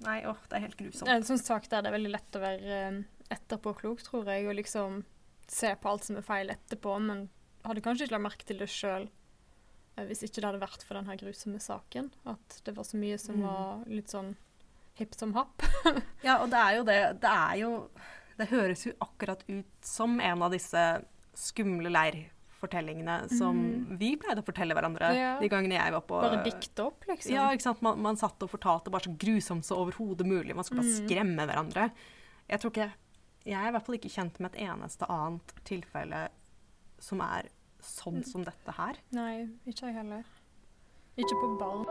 Nei, 0.00 0.22
åh, 0.24 0.36
det 0.48 0.56
er 0.56 0.62
helt 0.64 0.76
grusomt. 0.78 1.04
Det 1.04 1.12
er 1.12 1.18
en 1.20 1.26
sånn 1.28 1.60
det 1.68 1.86
er 1.86 1.92
veldig 1.92 2.10
lett 2.14 2.36
å 2.38 2.40
være 2.40 2.76
eh, 2.88 3.00
etterpåklok, 3.36 4.00
tror 4.02 4.24
jeg, 4.32 4.46
og 4.48 4.54
liksom 4.56 5.02
se 5.46 5.74
på 5.76 5.90
alt 5.90 6.04
som 6.06 6.16
er 6.16 6.22
feil 6.24 6.48
etterpå, 6.48 6.94
men 7.04 7.26
hadde 7.66 7.82
kanskje 7.84 8.06
ikke 8.06 8.16
lagt 8.16 8.24
merke 8.30 8.46
til 8.48 8.58
det 8.62 8.68
sjøl 8.72 9.10
hvis 10.00 10.22
ikke 10.24 10.40
det 10.40 10.46
hadde 10.48 10.60
vært 10.62 10.84
for 10.86 10.96
denne 10.96 11.16
grusomme 11.20 11.58
saken. 11.60 12.06
At 12.24 12.60
det 12.64 12.72
var 12.76 12.86
så 12.88 12.96
mye 12.96 13.18
som 13.20 13.36
Mm. 13.36 13.42
var 13.44 13.84
litt 13.90 14.08
sånn 14.08 14.30
hipp 14.96 15.12
som 15.14 15.34
happ. 15.34 15.60
Ja, 16.24 16.38
og 16.40 16.48
det 16.48 16.56
er 16.56 16.76
jo 16.78 16.84
det 16.84 17.20
Det 17.20 17.28
er 17.30 17.56
jo 17.60 17.90
Det 18.40 18.48
høres 18.48 18.86
jo 18.86 18.92
akkurat 19.04 19.42
ut 19.50 19.66
som 19.84 20.14
en 20.24 20.42
av 20.46 20.52
disse 20.54 20.80
skumle 21.36 21.90
leirfortellingene 21.92 23.28
som 23.36 23.58
vi 24.00 24.14
pleide 24.20 24.40
å 24.40 24.46
fortelle 24.46 24.74
hverandre. 24.76 25.10
Ja. 25.16 25.34
de 25.40 25.48
gangene 25.52 25.76
jeg 25.76 25.92
var 25.92 26.04
på 26.08 26.20
Bare 26.22 26.40
dikte 26.46 26.86
opp, 26.88 27.04
liksom. 27.08 27.34
Ja, 27.36 27.50
ikke 27.52 27.66
sant. 27.68 27.82
Man, 27.84 28.00
man 28.00 28.16
satt 28.20 28.40
og 28.42 28.50
fortalte 28.52 28.92
bare 28.92 29.04
så 29.06 29.12
grusomt 29.20 29.68
så 29.68 29.76
overhodet 29.82 30.26
mulig. 30.28 30.56
Man 30.56 30.64
skulle 30.64 30.82
bare 30.82 30.96
Mm. 30.96 31.06
skremme 31.06 31.46
hverandre. 31.52 31.90
Jeg 32.50 32.60
tror 32.64 32.70
ikke 32.74 32.90
Jeg 33.46 33.56
er 33.56 33.68
i 33.68 33.72
hvert 33.72 33.86
fall 33.86 33.96
ikke 33.96 34.10
kjent 34.12 34.40
med 34.40 34.54
et 34.54 34.60
eneste 34.68 35.06
annet 35.08 35.54
tilfelle 35.64 36.28
som 37.00 37.20
er 37.24 37.48
sånn 37.80 38.22
som 38.28 38.44
dette 38.44 38.72
her. 38.76 38.98
Nei, 39.16 39.48
ikke 39.66 39.86
jeg 39.88 39.94
heller. 39.96 40.24
Ikke 41.16 41.36
på 41.40 41.58
barn. 41.60 41.86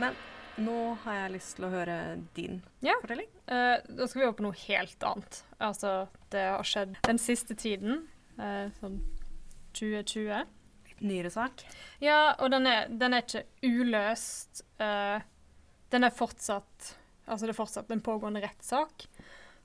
Men 0.00 0.16
nå 0.60 0.76
har 1.04 1.14
jeg 1.22 1.32
lyst 1.36 1.54
til 1.56 1.66
å 1.68 1.72
høre 1.72 1.96
din 2.36 2.58
Ja. 2.84 2.96
fortelling. 3.02 3.28
Uh, 3.48 3.78
da 3.86 4.06
skal 4.08 4.20
vi 4.22 4.26
over 4.26 4.36
på 4.40 4.44
noe 4.48 4.58
helt 4.66 5.06
annet. 5.06 5.42
Altså, 5.60 5.92
det 6.32 6.42
har 6.48 6.66
skjedd 6.66 6.96
den 7.08 7.20
siste 7.22 7.56
tiden, 7.58 8.06
Uh, 8.40 8.70
sånn 8.80 8.94
2020. 9.76 10.46
Litt 10.88 11.00
nyere 11.04 11.30
sak. 11.32 11.60
Ja, 12.00 12.34
og 12.40 12.48
den 12.54 12.64
er, 12.70 12.86
den 12.88 13.12
er 13.12 13.24
ikke 13.26 13.42
uløst. 13.66 14.62
Uh, 14.80 15.20
den 15.92 16.06
er 16.08 16.14
fortsatt 16.14 16.94
Altså, 17.30 17.44
det 17.46 17.52
er 17.52 17.58
fortsatt 17.60 17.92
en 17.94 18.00
pågående 18.02 18.40
rettssak 18.42 19.04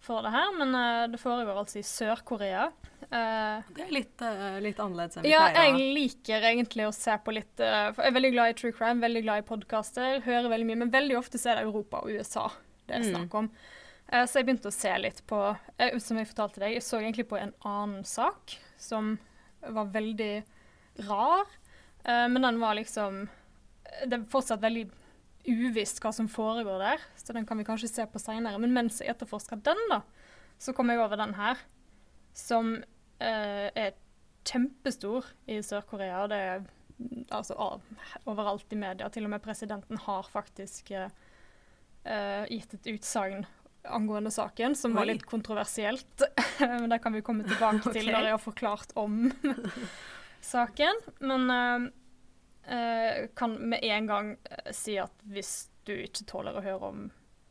for 0.05 0.21
det 0.25 0.31
her, 0.35 0.51
men 0.59 0.75
uh, 0.77 1.05
det 1.11 1.19
foregår 1.21 1.57
altså 1.57 1.79
i 1.81 1.85
Sør-Korea. 1.85 2.67
Uh, 3.05 3.61
Det 3.75 3.83
er 3.85 3.91
litt, 3.93 4.21
uh, 4.21 4.57
litt 4.63 4.79
annerledes 4.81 5.17
enn 5.19 5.25
vi 5.27 5.31
ja, 5.33 5.43
pleier 5.51 5.71
Ja, 5.73 5.77
jeg 5.77 5.93
liker 5.97 6.45
egentlig 6.51 6.87
å 6.87 6.93
se 6.95 7.13
på 7.25 7.33
litt 7.35 7.51
for 7.59 8.01
Jeg 8.01 8.09
er 8.11 8.15
veldig 8.15 8.31
glad 8.33 8.53
i 8.53 8.57
true 8.61 8.73
crime, 8.73 9.01
veldig 9.03 9.23
glad 9.27 9.43
i 9.43 9.47
podkaster, 9.49 10.21
hører 10.25 10.49
veldig 10.53 10.67
mye, 10.71 10.79
men 10.85 10.93
veldig 10.93 11.17
ofte 11.19 11.41
så 11.41 11.51
er 11.53 11.59
det 11.59 11.67
Europa 11.67 12.01
og 12.05 12.13
USA 12.15 12.47
det 12.85 12.95
er 12.99 13.01
Mm. 13.01 13.11
snakk 13.15 13.35
om. 13.41 13.49
Eh, 14.13 14.25
så 14.29 14.37
jeg 14.37 14.45
begynte 14.45 14.69
å 14.69 14.73
se 14.75 14.91
litt 15.01 15.23
på 15.25 15.37
Som 15.99 16.17
jeg 16.21 16.27
fortalte 16.29 16.59
deg, 16.61 16.73
jeg 16.77 16.83
så 16.85 16.99
egentlig 17.01 17.25
på 17.31 17.39
en 17.41 17.53
annen 17.65 18.03
sak 18.05 18.53
som 18.77 19.15
var 19.65 19.87
veldig 19.89 20.43
rar, 21.07 21.45
men 22.05 22.41
den 22.45 22.59
var 22.61 22.75
liksom 22.77 23.23
Det 24.05 24.13
er 24.19 24.27
fortsatt 24.29 24.61
veldig 24.61 24.85
uvisst 25.47 26.01
hva 26.03 26.11
som 26.15 26.29
foregår 26.31 26.81
der, 26.81 27.03
så 27.19 27.35
den 27.35 27.45
kan 27.47 27.59
vi 27.59 27.67
kanskje 27.67 27.91
se 27.91 28.05
på 28.09 28.21
seinere. 28.21 28.59
Men 28.61 28.73
mens 28.75 29.01
jeg 29.01 29.13
etterforsker 29.13 29.61
den, 29.65 29.81
da, 29.91 30.01
så 30.61 30.73
kom 30.75 30.91
jeg 30.91 31.01
over 31.03 31.19
den 31.19 31.35
her, 31.37 31.61
som 32.35 32.75
eh, 33.23 33.67
er 33.69 33.95
kjempestor 34.45 35.27
i 35.49 35.59
Sør-Korea. 35.65 36.25
Det 36.31 36.39
er 36.39 36.65
altså 37.33 37.57
overalt 38.25 38.73
i 38.73 38.79
media. 38.79 39.09
Til 39.11 39.27
og 39.27 39.35
med 39.35 39.43
presidenten 39.43 39.99
har 40.05 40.31
faktisk 40.31 40.91
eh, 40.95 41.09
gitt 42.51 42.77
et 42.77 42.91
utsagn 42.95 43.45
angående 43.85 44.31
saken, 44.33 44.75
som 44.75 44.95
var 44.97 45.05
litt 45.09 45.25
kontroversielt. 45.29 46.23
Men 46.59 46.89
det 46.89 47.01
kan 47.03 47.13
vi 47.13 47.23
komme 47.25 47.45
tilbake 47.47 47.93
til 47.93 48.09
når 48.13 48.29
jeg 48.29 48.37
har 48.37 48.41
forklart 48.41 48.95
om 48.99 49.29
saken. 50.53 51.03
Men 51.21 51.49
eh, 51.53 51.91
kan 53.37 53.57
med 53.69 53.83
en 53.83 54.07
gang 54.09 54.31
eh, 54.49 54.71
si 54.73 54.97
at 55.01 55.13
hvis 55.29 55.67
du 55.85 55.93
ikke 55.93 56.25
tåler 56.29 56.57
å 56.57 56.63
høre 56.65 56.89
om 56.89 57.05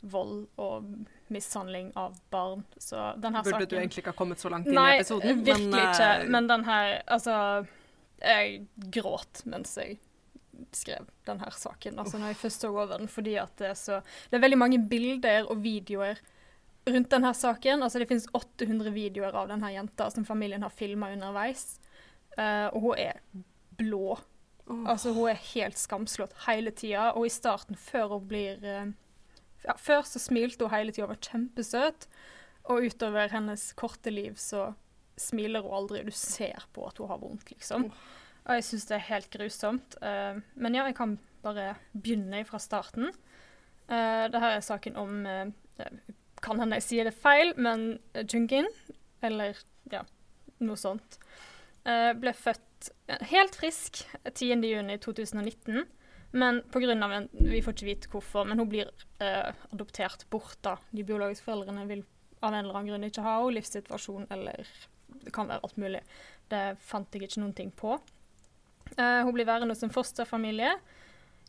vold 0.05 0.47
og 0.61 0.89
mishandling 1.33 1.93
av 1.97 2.19
barn, 2.31 2.65
så 2.77 3.15
denne 3.17 3.41
Burde 3.41 3.55
saken 3.57 3.71
du 3.71 3.77
egentlig 3.79 4.03
ikke 4.03 4.13
ha 4.13 4.19
kommet 4.19 4.43
så 4.43 4.51
langt 4.53 4.69
inn 4.69 4.77
Nei, 4.77 4.99
i 4.99 5.01
episoden. 5.01 5.31
Nei, 5.31 5.47
virkelig 5.47 5.71
men, 5.71 5.87
ikke. 5.95 6.09
eh, 6.11 6.27
Men 6.35 6.51
den 6.51 6.67
her 6.69 6.91
Altså, 7.07 7.37
jeg 8.21 8.67
gråt 8.99 9.45
mens 9.49 9.73
jeg 9.81 9.97
skrev 10.75 11.09
den 11.27 11.41
her 11.41 11.51
saken. 11.51 11.99
Altså 11.99 12.19
når 12.21 12.35
jeg 12.35 12.41
først 12.43 12.63
så 12.63 12.71
over 12.71 12.93
den, 12.99 13.09
fordi 13.11 13.35
at 13.41 13.57
det 13.59 13.71
er 13.73 13.79
så 13.79 14.01
Det 14.31 14.39
er 14.39 14.45
veldig 14.45 14.59
mange 14.61 14.79
bilder 14.79 15.49
og 15.51 15.63
videoer 15.65 16.21
rundt 16.87 17.11
denne 17.11 17.33
saken. 17.35 17.83
Altså 17.83 17.99
det 17.99 18.09
finnes 18.11 18.29
800 18.33 18.93
videoer 18.93 19.35
av 19.35 19.49
denne 19.49 19.73
jenta 19.73 20.11
som 20.13 20.27
familien 20.29 20.63
har 20.63 20.71
filma 20.75 21.11
underveis. 21.15 21.79
uh, 22.39 22.69
og 22.75 22.81
hun 22.81 22.99
er 22.99 23.21
blå. 23.79 24.19
Åh, 24.67 24.85
Altså 24.91 25.13
Hun 25.17 25.31
er 25.33 25.41
helt 25.55 25.81
skamslått 25.81 26.37
hele 26.47 26.73
tida. 26.75 27.11
Og 27.15 27.29
i 27.29 27.33
starten, 27.33 27.77
før 27.77 28.17
hun 28.17 28.29
blir 28.31 28.65
eh, 28.65 28.93
ja, 29.65 29.77
Før 29.81 30.05
så 30.09 30.23
smilte 30.23 30.67
hun 30.67 30.75
hele 30.75 30.95
tida 30.95 31.09
og 31.09 31.15
var 31.15 31.23
kjempesøt. 31.29 32.09
Og 32.73 32.89
utover 32.89 33.33
hennes 33.33 33.71
korte 33.77 34.13
liv 34.13 34.39
så 34.41 34.73
smiler 35.21 35.63
hun 35.63 35.77
aldri, 35.79 36.01
og 36.01 36.09
du 36.11 36.17
ser 36.17 36.65
på 36.75 36.87
at 36.89 36.99
hun 36.99 37.11
har 37.11 37.21
vondt, 37.21 37.51
liksom. 37.53 37.85
Og 38.45 38.57
jeg 38.59 38.65
syns 38.67 38.87
det 38.89 38.97
er 38.97 39.05
helt 39.13 39.29
grusomt. 39.31 39.97
Uh, 40.01 40.41
men 40.57 40.75
ja, 40.75 40.87
jeg 40.89 40.97
kan 40.99 41.13
bare 41.45 41.75
begynne 41.93 42.41
fra 42.49 42.59
starten. 42.59 43.13
Uh, 43.87 44.25
Dette 44.33 44.51
er 44.57 44.65
saken 44.65 44.97
om 45.01 45.29
uh, 45.29 45.85
Kan 46.45 46.61
hende 46.61 46.81
jeg 46.81 46.89
sier 46.89 47.09
det 47.09 47.15
feil, 47.17 47.53
men 47.61 47.99
Jungin, 48.25 48.67
eller 49.25 49.61
ja, 49.93 50.03
noe 50.65 50.77
sånt, 50.79 51.19
eh, 51.89 52.11
ble 52.19 52.35
født 52.37 52.74
eh, 53.07 53.23
helt 53.31 53.57
frisk 53.59 54.05
10.6.2019. 54.25 55.85
Men 56.35 56.63
pga. 56.73 56.91
en 56.91 57.29
Vi 57.33 57.63
får 57.63 57.77
ikke 57.77 57.87
vite 57.87 58.11
hvorfor, 58.11 58.45
men 58.45 58.59
hun 58.59 58.69
blir 58.69 58.91
eh, 59.23 59.53
adoptert 59.71 60.27
bort. 60.31 60.59
da. 60.63 60.77
De 60.91 61.05
biologiske 61.05 61.47
foreldrene 61.47 61.87
vil 61.87 62.05
av 62.41 62.53
en 62.53 62.65
eller 62.65 62.75
annen 62.75 62.91
grunn 62.91 63.07
ikke 63.07 63.23
ha 63.23 63.39
henne. 63.39 63.55
Livssituasjon 63.59 64.27
eller 64.31 64.67
Det 65.25 65.33
kan 65.33 65.49
være 65.49 65.63
alt 65.63 65.77
mulig. 65.79 66.01
Det 66.51 66.77
fant 66.83 67.15
jeg 67.15 67.23
ikke 67.29 67.41
noen 67.41 67.55
ting 67.55 67.71
på. 67.71 67.95
Eh, 68.99 69.23
hun 69.23 69.33
blir 69.33 69.47
værende 69.47 69.73
hos 69.73 69.83
en 69.87 69.95
fosterfamilie 69.95 70.75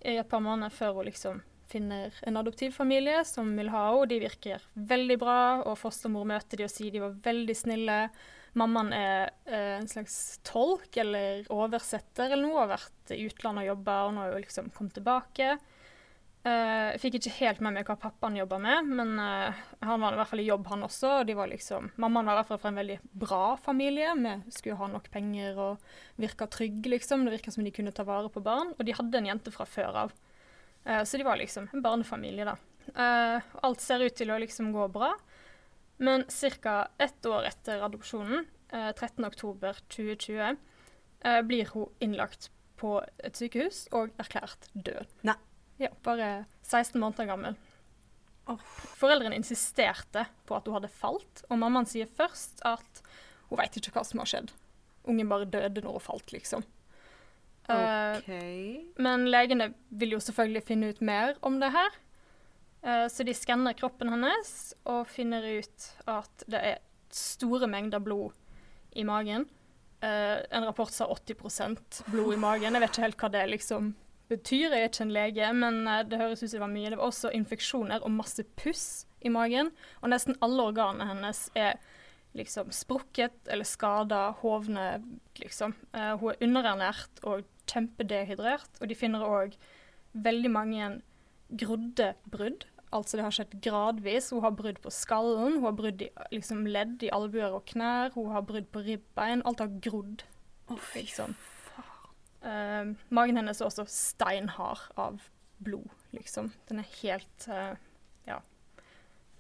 i 0.06 0.16
et 0.20 0.30
par 0.30 0.40
måneder 0.40 0.70
før 0.70 1.00
hun 1.00 1.10
liksom 1.10 1.42
finner 1.68 2.14
en 2.22 2.38
adoptivfamilie 2.38 3.24
som 3.26 3.50
vil 3.58 3.72
ha 3.74 3.88
henne. 3.90 4.10
De 4.10 4.22
virker 4.22 4.64
veldig 4.74 5.18
bra, 5.20 5.40
og 5.66 5.80
fostermor 5.82 6.28
møter 6.30 6.62
de 6.62 6.68
og 6.68 6.72
sier 6.72 6.94
de 6.94 7.04
var 7.04 7.18
veldig 7.26 7.56
snille. 7.58 8.00
Mammaen 8.56 8.94
er 8.96 9.34
eh, 9.50 9.76
en 9.82 9.88
slags 9.92 10.40
tolk 10.48 10.96
eller 11.02 11.44
oversetter 11.52 12.32
eller 12.32 12.46
noe, 12.46 12.62
har 12.62 12.78
vært 12.78 13.12
i 13.12 13.26
utlandet 13.28 13.66
og 13.66 13.74
jobba, 13.74 13.96
og 14.06 14.14
nå 14.16 14.24
har 14.24 14.36
hun 14.36 14.46
liksom 14.46 14.70
kommet 14.76 14.96
tilbake. 14.96 15.58
Eh, 16.46 16.86
jeg 16.94 17.02
fikk 17.04 17.18
ikke 17.20 17.34
helt 17.42 17.60
med 17.66 17.76
meg 17.76 17.90
hva 17.90 17.98
pappaen 18.00 18.38
jobba 18.40 18.62
med, 18.64 18.94
men 18.96 19.12
eh, 19.20 19.60
han 19.84 20.00
var 20.00 20.16
i 20.16 20.22
hvert 20.22 20.32
fall 20.32 20.44
i 20.46 20.48
jobb, 20.48 20.72
han 20.72 20.88
også. 20.88 21.12
og 21.20 21.28
de 21.28 21.36
var 21.36 21.52
liksom, 21.52 21.92
Mammaen 22.00 22.32
var 22.32 22.38
i 22.38 22.42
hvert 22.42 22.54
fall 22.54 22.64
fra 22.64 22.72
en 22.72 22.80
veldig 22.80 22.98
bra 23.26 23.44
familie, 23.60 24.16
vi 24.24 24.56
skulle 24.56 24.80
ha 24.80 24.92
nok 24.94 25.12
penger 25.12 25.60
og 25.60 25.92
virka 26.24 26.48
trygge, 26.48 26.96
liksom. 26.96 27.28
Det 27.28 27.36
virka 27.36 27.52
som 27.52 27.68
de 27.68 27.76
kunne 27.76 27.96
ta 27.96 28.08
vare 28.08 28.32
på 28.32 28.44
barn. 28.46 28.72
Og 28.78 28.88
de 28.88 28.96
hadde 28.96 29.20
en 29.20 29.32
jente 29.34 29.52
fra 29.52 29.68
før 29.68 30.06
av. 30.06 30.16
Så 30.86 31.18
de 31.18 31.26
var 31.26 31.40
liksom 31.42 31.66
en 31.74 31.82
barnefamilie, 31.82 32.46
da. 32.46 32.54
Alt 33.66 33.82
ser 33.82 34.04
ut 34.06 34.14
til 34.16 34.30
å 34.30 34.38
liksom 34.40 34.70
gå 34.72 34.86
bra. 34.94 35.10
Men 35.98 36.26
ca. 36.62 36.88
ett 36.98 37.26
år 37.26 37.46
etter 37.48 37.84
adopsjonen, 37.86 38.46
eh, 38.72 38.92
13.10.2020, 38.94 40.58
eh, 41.24 41.42
blir 41.42 41.70
hun 41.74 41.90
innlagt 42.00 42.50
på 42.76 42.98
et 43.24 43.38
sykehus 43.38 43.86
og 43.96 44.12
erklært 44.20 44.70
død. 44.74 45.08
Nei. 45.24 45.38
Ja, 45.80 45.90
bare 46.04 46.46
16 46.64 47.00
måneder 47.02 47.28
gammel. 47.28 47.56
Oh. 48.48 48.62
Foreldrene 49.00 49.36
insisterte 49.36 50.28
på 50.48 50.56
at 50.56 50.68
hun 50.68 50.78
hadde 50.78 50.92
falt, 50.94 51.44
og 51.50 51.60
mammaen 51.60 51.88
sier 51.90 52.08
først 52.08 52.62
at 52.68 53.02
hun 53.50 53.60
veit 53.60 53.76
ikke 53.76 53.92
hva 53.96 54.06
som 54.08 54.22
har 54.22 54.30
skjedd. 54.30 54.54
Ungen 55.10 55.30
bare 55.30 55.50
døde 55.50 55.84
når 55.84 55.98
hun 55.98 56.06
falt, 56.06 56.32
liksom. 56.34 56.64
Okay. 57.66 58.86
Uh, 58.86 59.02
men 59.02 59.26
legene 59.34 59.72
vil 59.90 60.14
jo 60.14 60.22
selvfølgelig 60.22 60.64
finne 60.68 60.92
ut 60.94 61.02
mer 61.02 61.34
om 61.46 61.58
det 61.62 61.72
her. 61.74 61.98
Eh, 62.86 63.08
så 63.08 63.24
de 63.24 63.34
skanner 63.34 63.74
kroppen 63.74 64.12
hennes 64.14 64.50
og 64.86 65.08
finner 65.10 65.46
ut 65.58 65.86
at 66.10 66.46
det 66.52 66.62
er 66.62 66.82
store 67.14 67.70
mengder 67.72 68.04
blod 68.04 68.36
i 68.94 69.06
magen. 69.08 69.48
Eh, 70.06 70.38
en 70.54 70.68
rapport 70.68 70.94
sa 70.94 71.08
80% 71.10 72.04
blod 72.14 72.36
i 72.36 72.42
magen. 72.42 72.78
Jeg 72.78 72.84
vet 72.84 72.94
ikke 72.94 73.08
helt 73.08 73.24
hva 73.24 73.32
det 73.34 73.46
liksom 73.50 73.96
betyr. 74.30 74.68
Jeg 74.70 74.84
er 74.84 74.92
ikke 74.92 75.06
en 75.08 75.16
lege, 75.16 75.52
men 75.58 75.82
eh, 75.90 76.04
det 76.06 76.22
høres 76.22 76.44
ut 76.44 76.50
som 76.50 76.60
det 76.60 76.66
var 76.68 76.74
mye. 76.76 76.92
Det 76.94 77.02
var 77.02 77.10
også 77.10 77.34
infeksjoner 77.34 78.06
og 78.06 78.14
masse 78.14 78.46
puss 78.62 78.86
i 79.26 79.34
magen. 79.34 79.74
Og 80.04 80.14
nesten 80.14 80.38
alle 80.46 80.70
organene 80.70 81.10
hennes 81.10 81.48
er 81.58 81.82
liksom 82.38 82.70
sprukket 82.76 83.50
eller 83.50 83.66
skada, 83.66 84.28
hovne, 84.42 85.00
liksom. 85.40 85.72
Hun 85.96 86.34
er 86.34 86.42
underernært 86.44 87.22
og 87.24 87.46
kjempedehydrert. 87.72 88.82
Og 88.82 88.92
de 88.92 88.98
finner 89.00 89.24
òg 89.24 89.56
veldig 90.26 90.52
mange 90.52 90.90
grodde 91.56 92.12
brudd. 92.30 92.66
Altså 92.96 93.20
det 93.20 93.26
har 93.26 93.36
skjedd 93.36 93.58
gradvis. 93.64 94.32
Hun 94.34 94.44
har 94.46 94.56
brudd 94.56 94.80
på 94.84 94.94
skallen, 94.94 95.58
hun 95.58 95.68
har 95.68 95.76
brudd 95.78 96.06
i 96.06 96.10
liksom, 96.32 96.66
ledd 96.70 97.04
i 97.06 97.12
albuer 97.16 97.56
og 97.58 97.66
knær, 97.72 98.14
hun 98.16 98.32
har 98.34 98.46
brudd 98.48 98.70
på 98.72 98.84
ribbein. 98.86 99.44
Alt 99.46 99.64
har 99.64 99.76
grodd. 99.84 100.26
Oh, 100.72 100.90
liksom. 100.96 101.36
Uh, 102.46 102.94
magen 103.14 103.40
hennes 103.40 103.62
er 103.62 103.68
også 103.68 103.88
steinhard 103.90 104.84
av 105.02 105.24
blod, 105.66 105.90
liksom. 106.14 106.52
Den 106.70 106.84
er 106.84 106.92
helt 107.02 107.48
uh, 107.50 107.74
Ja. 108.28 108.42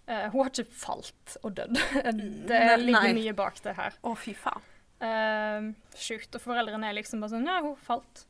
Uh, 0.05 0.27
hun 0.33 0.39
har 0.43 0.51
ikke 0.51 0.69
falt 0.69 1.37
og 1.41 1.55
dødd. 1.57 1.77
det 2.49 2.61
ne 2.61 2.77
ligger 2.81 3.09
nei. 3.09 3.17
mye 3.21 3.35
bak 3.37 3.61
det 3.65 3.75
her. 3.77 3.97
Å, 4.05 4.13
fy 4.19 4.35
faen. 4.37 4.71
Uh, 5.01 5.73
Sjukt. 5.97 6.33
Og 6.37 6.41
foreldrene 6.41 6.87
er 6.87 6.97
liksom 6.97 7.21
bare 7.23 7.35
sånn 7.35 7.49
Ja, 7.49 7.59
hun 7.65 7.75
falt. 7.77 8.25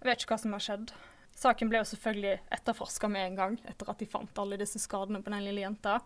Jeg 0.00 0.10
vet 0.10 0.24
ikke 0.24 0.34
hva 0.34 0.40
som 0.42 0.54
har 0.56 0.64
skjedd. 0.64 0.94
Saken 1.34 1.70
ble 1.70 1.80
jo 1.82 1.88
selvfølgelig 1.90 2.36
etterforska 2.54 3.10
med 3.10 3.28
en 3.28 3.38
gang, 3.40 3.56
etter 3.68 3.90
at 3.90 4.00
de 4.00 4.08
fant 4.08 4.38
alle 4.40 4.58
disse 4.60 4.78
skadene 4.82 5.20
på 5.22 5.32
den 5.34 5.44
lille 5.44 5.64
jenta. 5.64 5.98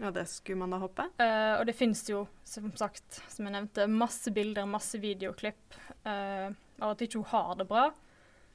Ja, 0.00 0.10
det 0.14 0.24
skulle 0.32 0.62
man 0.62 0.72
da 0.72 0.78
håpe. 0.80 1.04
Uh, 1.20 1.58
og 1.58 1.66
det 1.68 1.76
finnes 1.76 2.00
jo, 2.08 2.24
som 2.48 2.70
sagt, 2.80 3.20
som 3.28 3.44
jeg 3.44 3.52
nevnte, 3.52 3.84
masse 3.92 4.32
bilder, 4.32 4.68
masse 4.68 4.96
videoklipp 5.02 5.76
uh, 6.08 6.48
av 6.80 6.94
at 6.94 7.04
ikke 7.04 7.20
hun 7.20 7.28
har 7.34 7.58
det 7.60 7.68
bra. 7.68 7.90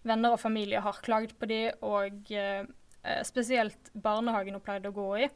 Venner 0.05 0.33
og 0.33 0.41
familie 0.41 0.81
har 0.81 1.01
klaget 1.05 1.33
på 1.39 1.47
de, 1.49 1.59
og 1.85 2.29
eh, 2.29 2.67
spesielt 3.25 3.89
barnehagen 3.93 4.53
hun 4.53 4.61
pleide 4.61 4.91
å 4.91 4.93
gå 4.93 5.07
i. 5.25 5.29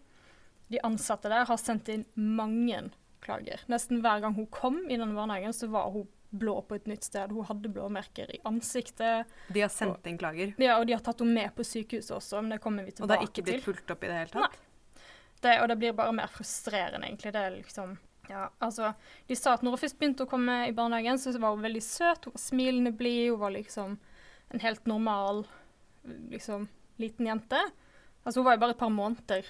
De 0.69 0.81
ansatte 0.85 1.31
der 1.31 1.47
har 1.49 1.57
sendt 1.57 1.89
inn 1.89 2.05
mange 2.13 2.83
klager. 3.25 3.63
Nesten 3.71 4.03
hver 4.03 4.21
gang 4.21 4.37
hun 4.37 4.45
kom 4.53 4.83
i 4.85 4.93
denne 4.93 5.17
barnehagen, 5.17 5.55
så 5.57 5.71
var 5.73 5.89
hun 5.95 6.05
blå 6.29 6.61
på 6.61 6.75
et 6.77 6.87
nytt 6.89 7.03
sted. 7.03 7.31
Hun 7.31 7.45
hadde 7.47 7.71
blåmerker 7.73 8.29
i 8.35 8.39
ansiktet. 8.45 9.29
De 9.49 9.61
har 9.63 9.71
sendt 9.73 10.05
inn 10.07 10.17
klager. 10.21 10.53
Ja, 10.61 10.77
og 10.79 10.87
de 10.87 10.93
har 10.93 11.03
tatt 11.05 11.23
henne 11.23 11.33
med 11.33 11.55
på 11.55 11.65
sykehuset 11.65 12.15
også, 12.17 12.41
men 12.43 12.53
det 12.55 12.61
kommer 12.63 12.85
vi 12.85 12.93
tilbake 12.93 13.07
til. 13.07 13.09
Og 13.09 13.13
det 13.15 13.17
er 13.19 13.31
ikke 13.31 13.45
blitt 13.47 13.65
fulgt 13.65 13.93
opp 13.95 14.05
i 14.05 14.11
det 14.11 14.19
hele 14.19 14.33
tatt? 14.35 14.59
Det, 15.39 15.55
og 15.61 15.69
det 15.71 15.77
blir 15.79 15.95
bare 15.95 16.13
mer 16.13 16.31
frustrerende, 16.31 17.07
egentlig. 17.07 17.33
Det 17.33 17.43
er 17.47 17.57
liksom 17.57 17.97
Ja, 18.29 18.49
altså 18.61 18.91
De 19.25 19.35
sa 19.35 19.55
at 19.55 19.63
når 19.65 19.73
hun 19.73 19.81
først 19.81 19.97
begynte 19.97 20.27
å 20.27 20.29
komme 20.29 20.59
i 20.67 20.73
barnehagen, 20.75 21.17
så 21.17 21.33
var 21.39 21.55
hun 21.55 21.65
veldig 21.65 21.81
søt. 21.81 22.27
Hun 22.27 22.35
var 22.35 22.43
smilende 22.43 22.91
blid. 22.93 23.31
Hun 23.31 23.39
var 23.41 23.55
liksom 23.55 23.97
en 24.49 24.59
helt 24.59 24.85
normal 24.85 25.45
liksom 26.29 26.67
liten 27.01 27.25
jente. 27.25 27.61
Altså 28.23 28.39
Hun 28.39 28.45
var 28.45 28.57
jo 28.57 28.63
bare 28.65 28.75
et 28.75 28.81
par 28.81 28.93
måneder 28.93 29.49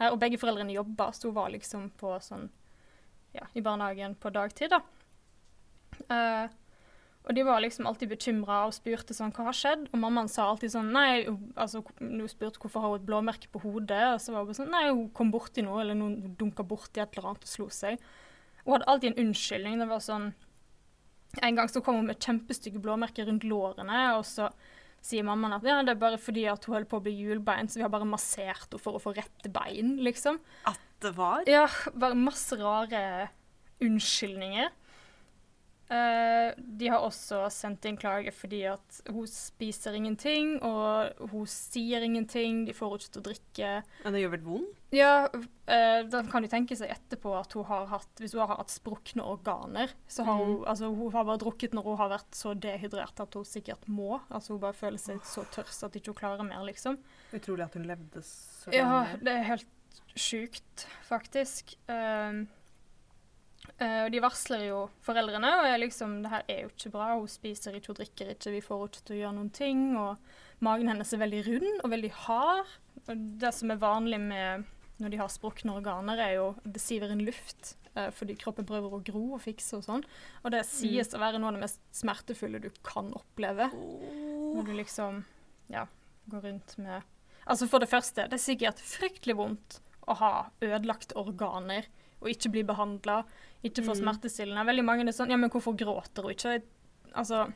her, 0.00 0.12
og 0.12 0.18
begge 0.20 0.38
foreldrene 0.40 0.74
jobba, 0.74 1.10
så 1.12 1.28
hun 1.28 1.36
var 1.36 1.52
liksom 1.54 1.90
på 2.00 2.16
sånn 2.24 2.48
Ja, 3.36 3.44
i 3.52 3.60
barnehagen 3.60 4.14
på 4.16 4.30
dagtid, 4.32 4.70
da. 4.72 4.80
Eh, 6.12 6.54
og 7.26 7.34
de 7.34 7.42
var 7.42 7.58
liksom 7.58 7.88
alltid 7.90 8.12
bekymra 8.12 8.60
og 8.68 8.74
spurte 8.76 9.14
sånn, 9.16 9.32
hva 9.34 9.48
har 9.48 9.56
skjedd. 9.58 9.88
Og 9.90 9.98
mammaen 9.98 10.30
sa 10.30 10.46
alltid 10.46 10.70
sånn 10.76 10.92
nei, 10.94 11.26
altså 11.58 11.82
hun 11.98 12.22
spurte 12.30 12.62
hvorfor 12.62 12.84
har 12.84 12.94
hun 12.94 13.00
et 13.00 13.08
blåmerke 13.08 13.50
på 13.50 13.62
hodet, 13.64 14.04
og 14.12 14.20
så 14.22 14.32
var 14.32 14.44
hun 14.44 14.52
bare 14.52 14.60
sånn 14.60 14.70
nei, 14.70 14.84
hun 14.92 15.08
kom 15.16 15.32
borti 15.34 15.64
noe, 15.66 15.80
eller 15.82 15.98
noen 15.98 16.36
dunka 16.38 16.62
borti 16.66 17.02
et 17.02 17.16
eller 17.16 17.32
annet 17.32 17.48
og 17.48 17.50
slo 17.50 17.66
seg. 17.74 17.98
Hun 18.62 18.76
hadde 18.76 18.88
alltid 18.92 19.12
en 19.12 19.26
unnskyldning. 19.26 19.80
Det 19.82 19.90
var 19.90 20.04
sånn 20.04 20.34
En 21.44 21.56
gang 21.58 21.68
så 21.68 21.82
kom 21.84 21.98
hun 21.98 22.06
med 22.08 22.22
kjempestygge 22.22 22.80
blåmerker 22.80 23.26
rundt 23.28 23.44
lårene, 23.44 23.98
og 24.16 24.22
så 24.24 24.46
sier 25.04 25.26
mammaen 25.26 25.58
at 25.58 25.66
ja, 25.66 25.82
det 25.84 25.92
er 25.92 25.98
bare 26.00 26.20
fordi 26.22 26.46
at 26.48 26.64
hun 26.64 26.78
holder 26.78 26.88
på 26.88 26.96
å 26.96 27.04
bli 27.04 27.12
hjulbein, 27.18 27.68
så 27.68 27.76
vi 27.76 27.84
har 27.84 27.92
bare 27.92 28.08
massert 28.08 28.70
henne 28.70 28.80
for 28.80 28.96
å 28.96 29.02
få 29.02 29.12
rette 29.18 29.50
bein, 29.52 29.96
liksom. 30.06 30.38
At 30.70 30.80
det 31.04 31.12
var? 31.18 31.44
Ja, 31.50 31.66
bare 31.92 32.16
masse 32.16 32.56
rare 32.56 33.02
unnskyldninger. 33.84 34.70
Eh, 35.86 36.54
de 36.56 36.88
har 36.90 37.04
også 37.06 37.44
sendt 37.54 37.84
inn 37.86 37.98
klage 38.00 38.32
fordi 38.34 38.64
at 38.66 39.00
hun 39.06 39.28
spiser 39.30 39.94
ingenting, 39.94 40.56
og 40.66 41.28
hun 41.30 41.46
sier 41.50 42.02
ingenting, 42.02 42.64
de 42.66 42.74
får 42.74 42.90
henne 42.90 43.04
ikke 43.04 43.14
til 43.14 43.22
å 43.22 43.26
drikke. 43.28 43.70
Men 44.02 44.16
det 44.16 44.24
gjør 44.24 44.34
vel 44.34 44.48
vondt? 44.48 44.82
Ja, 44.94 45.26
uh, 45.28 46.00
da 46.06 46.20
kan 46.30 46.44
de 46.44 46.48
tenke 46.50 46.76
seg 46.78 46.92
etterpå 46.94 47.32
at 47.34 47.52
hun 47.58 47.66
har 47.66 47.88
hatt 47.90 48.20
Hvis 48.22 48.36
hun 48.36 48.44
har 48.44 48.52
hatt 48.54 48.70
sprukne 48.70 49.24
organer, 49.26 49.90
så 50.08 50.22
har 50.24 50.38
hun 50.38 50.60
Altså, 50.62 50.92
hun 50.94 51.10
har 51.12 51.26
bare 51.26 51.42
drukket 51.42 51.74
når 51.74 51.88
hun 51.90 51.98
har 52.00 52.12
vært 52.14 52.38
så 52.38 52.54
dehydrert 52.54 53.22
at 53.22 53.34
hun 53.34 53.46
sikkert 53.46 53.82
må. 53.90 54.20
Altså, 54.30 54.54
hun 54.54 54.62
bare 54.62 54.78
føler 54.78 55.02
seg 55.02 55.18
så 55.26 55.42
tørst 55.52 55.82
at 55.82 55.94
hun 55.94 56.02
ikke 56.02 56.16
klarer 56.22 56.46
mer, 56.46 56.62
liksom. 56.66 57.00
Utrolig 57.34 57.66
at 57.66 57.78
hun 57.78 57.88
levde 57.90 58.22
så 58.26 58.74
Ja, 58.74 59.04
det 59.20 59.34
er 59.34 59.48
helt 59.50 60.00
sjukt, 60.16 60.86
faktisk. 61.10 61.76
Eh, 61.90 62.46
og 63.76 64.12
de 64.12 64.20
varsler 64.24 64.62
jo 64.70 64.78
foreldrene, 65.04 65.50
og 65.60 65.66
er 65.68 65.80
liksom 65.82 66.22
Det 66.24 66.30
her 66.32 66.44
er 66.48 66.62
jo 66.62 66.70
ikke 66.72 66.92
bra. 66.94 67.10
Hun 67.18 67.28
spiser 67.28 67.76
ikke, 67.76 67.92
hun 67.92 67.98
drikker 67.98 68.30
ikke, 68.32 68.54
vi 68.54 68.62
får 68.64 68.78
henne 68.78 68.92
ikke 68.92 69.02
til 69.04 69.16
å 69.16 69.20
gjøre 69.20 69.36
noen 69.36 69.50
ting. 69.52 69.82
Og 70.00 70.64
magen 70.64 70.88
hennes 70.88 71.12
er 71.12 71.20
veldig 71.20 71.42
rund 71.50 71.82
og 71.82 71.92
veldig 71.92 72.12
hard. 72.24 72.70
Og 73.06 73.26
det 73.42 73.52
som 73.54 73.74
er 73.74 73.82
vanlig 73.82 74.20
med 74.22 74.64
når 74.96 75.12
de 75.12 75.18
har 75.20 75.28
sprukne 75.28 75.74
organer, 75.76 76.20
er 76.24 76.38
jo 76.38 76.46
det 76.64 76.80
siver 76.80 77.12
inn 77.12 77.26
luft. 77.26 77.76
eh, 77.96 78.10
fordi 78.12 78.36
kroppen 78.36 78.66
prøver 78.68 78.92
å 78.92 79.02
gro 79.04 79.24
og 79.36 79.42
fikse 79.44 79.76
og 79.78 79.84
sånn. 79.84 80.04
Og 80.44 80.52
det 80.52 80.64
sies 80.68 81.12
å 81.14 81.20
være 81.20 81.38
noe 81.40 81.52
av 81.52 81.56
det 81.56 81.64
mest 81.66 81.80
smertefulle 81.96 82.60
du 82.60 82.70
kan 82.84 83.12
oppleve. 83.16 83.70
Når 83.72 84.64
du 84.64 84.72
liksom 84.76 85.24
ja, 85.72 85.86
går 86.30 86.48
rundt 86.48 86.78
med 86.78 87.02
Altså 87.46 87.68
For 87.70 87.78
det 87.78 87.86
første, 87.86 88.24
det 88.26 88.34
er 88.34 88.42
sikkert 88.42 88.80
fryktelig 88.82 89.36
vondt 89.38 89.76
å 90.10 90.16
ha 90.18 90.30
ødelagte 90.58 91.14
organer 91.14 91.86
og 92.18 92.32
ikke 92.32 92.50
bli 92.50 92.64
behandla, 92.66 93.20
ikke 93.64 93.84
får 93.84 93.96
Mm. 93.96 94.02
smertestillende. 94.04 94.66
Veldig 94.66 94.84
mange 94.84 95.08
er 95.08 95.12
sånn 95.12 95.30
Ja, 95.30 95.36
men 95.36 95.50
hvorfor 95.50 95.76
gråter 95.76 96.22
hun 96.22 96.30
ikke? 96.32 96.62
Altså 97.14 97.52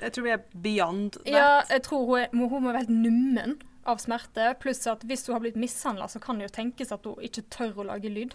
Jeg 0.00 0.12
tror 0.12 0.24
vi 0.24 0.30
er 0.30 0.44
beyond 0.54 1.12
that. 1.12 1.26
Ja, 1.26 1.62
jeg 1.68 1.82
tror 1.82 2.06
hun, 2.06 2.18
er, 2.20 2.28
hun 2.32 2.62
må 2.62 2.72
være 2.72 2.86
helt 2.86 2.88
nummen 2.90 3.58
av 3.84 3.98
smerte. 3.98 4.58
Pluss 4.58 4.86
at 4.86 5.02
hvis 5.04 5.26
hun 5.26 5.34
har 5.34 5.40
blitt 5.40 5.56
mishandla, 5.56 6.06
så 6.08 6.20
kan 6.20 6.38
det 6.38 6.48
jo 6.48 6.54
tenkes 6.62 6.92
at 6.92 7.04
hun 7.04 7.16
ikke 7.20 7.42
tør 7.50 7.82
å 7.82 7.86
lage 7.86 8.08
lyd. 8.08 8.34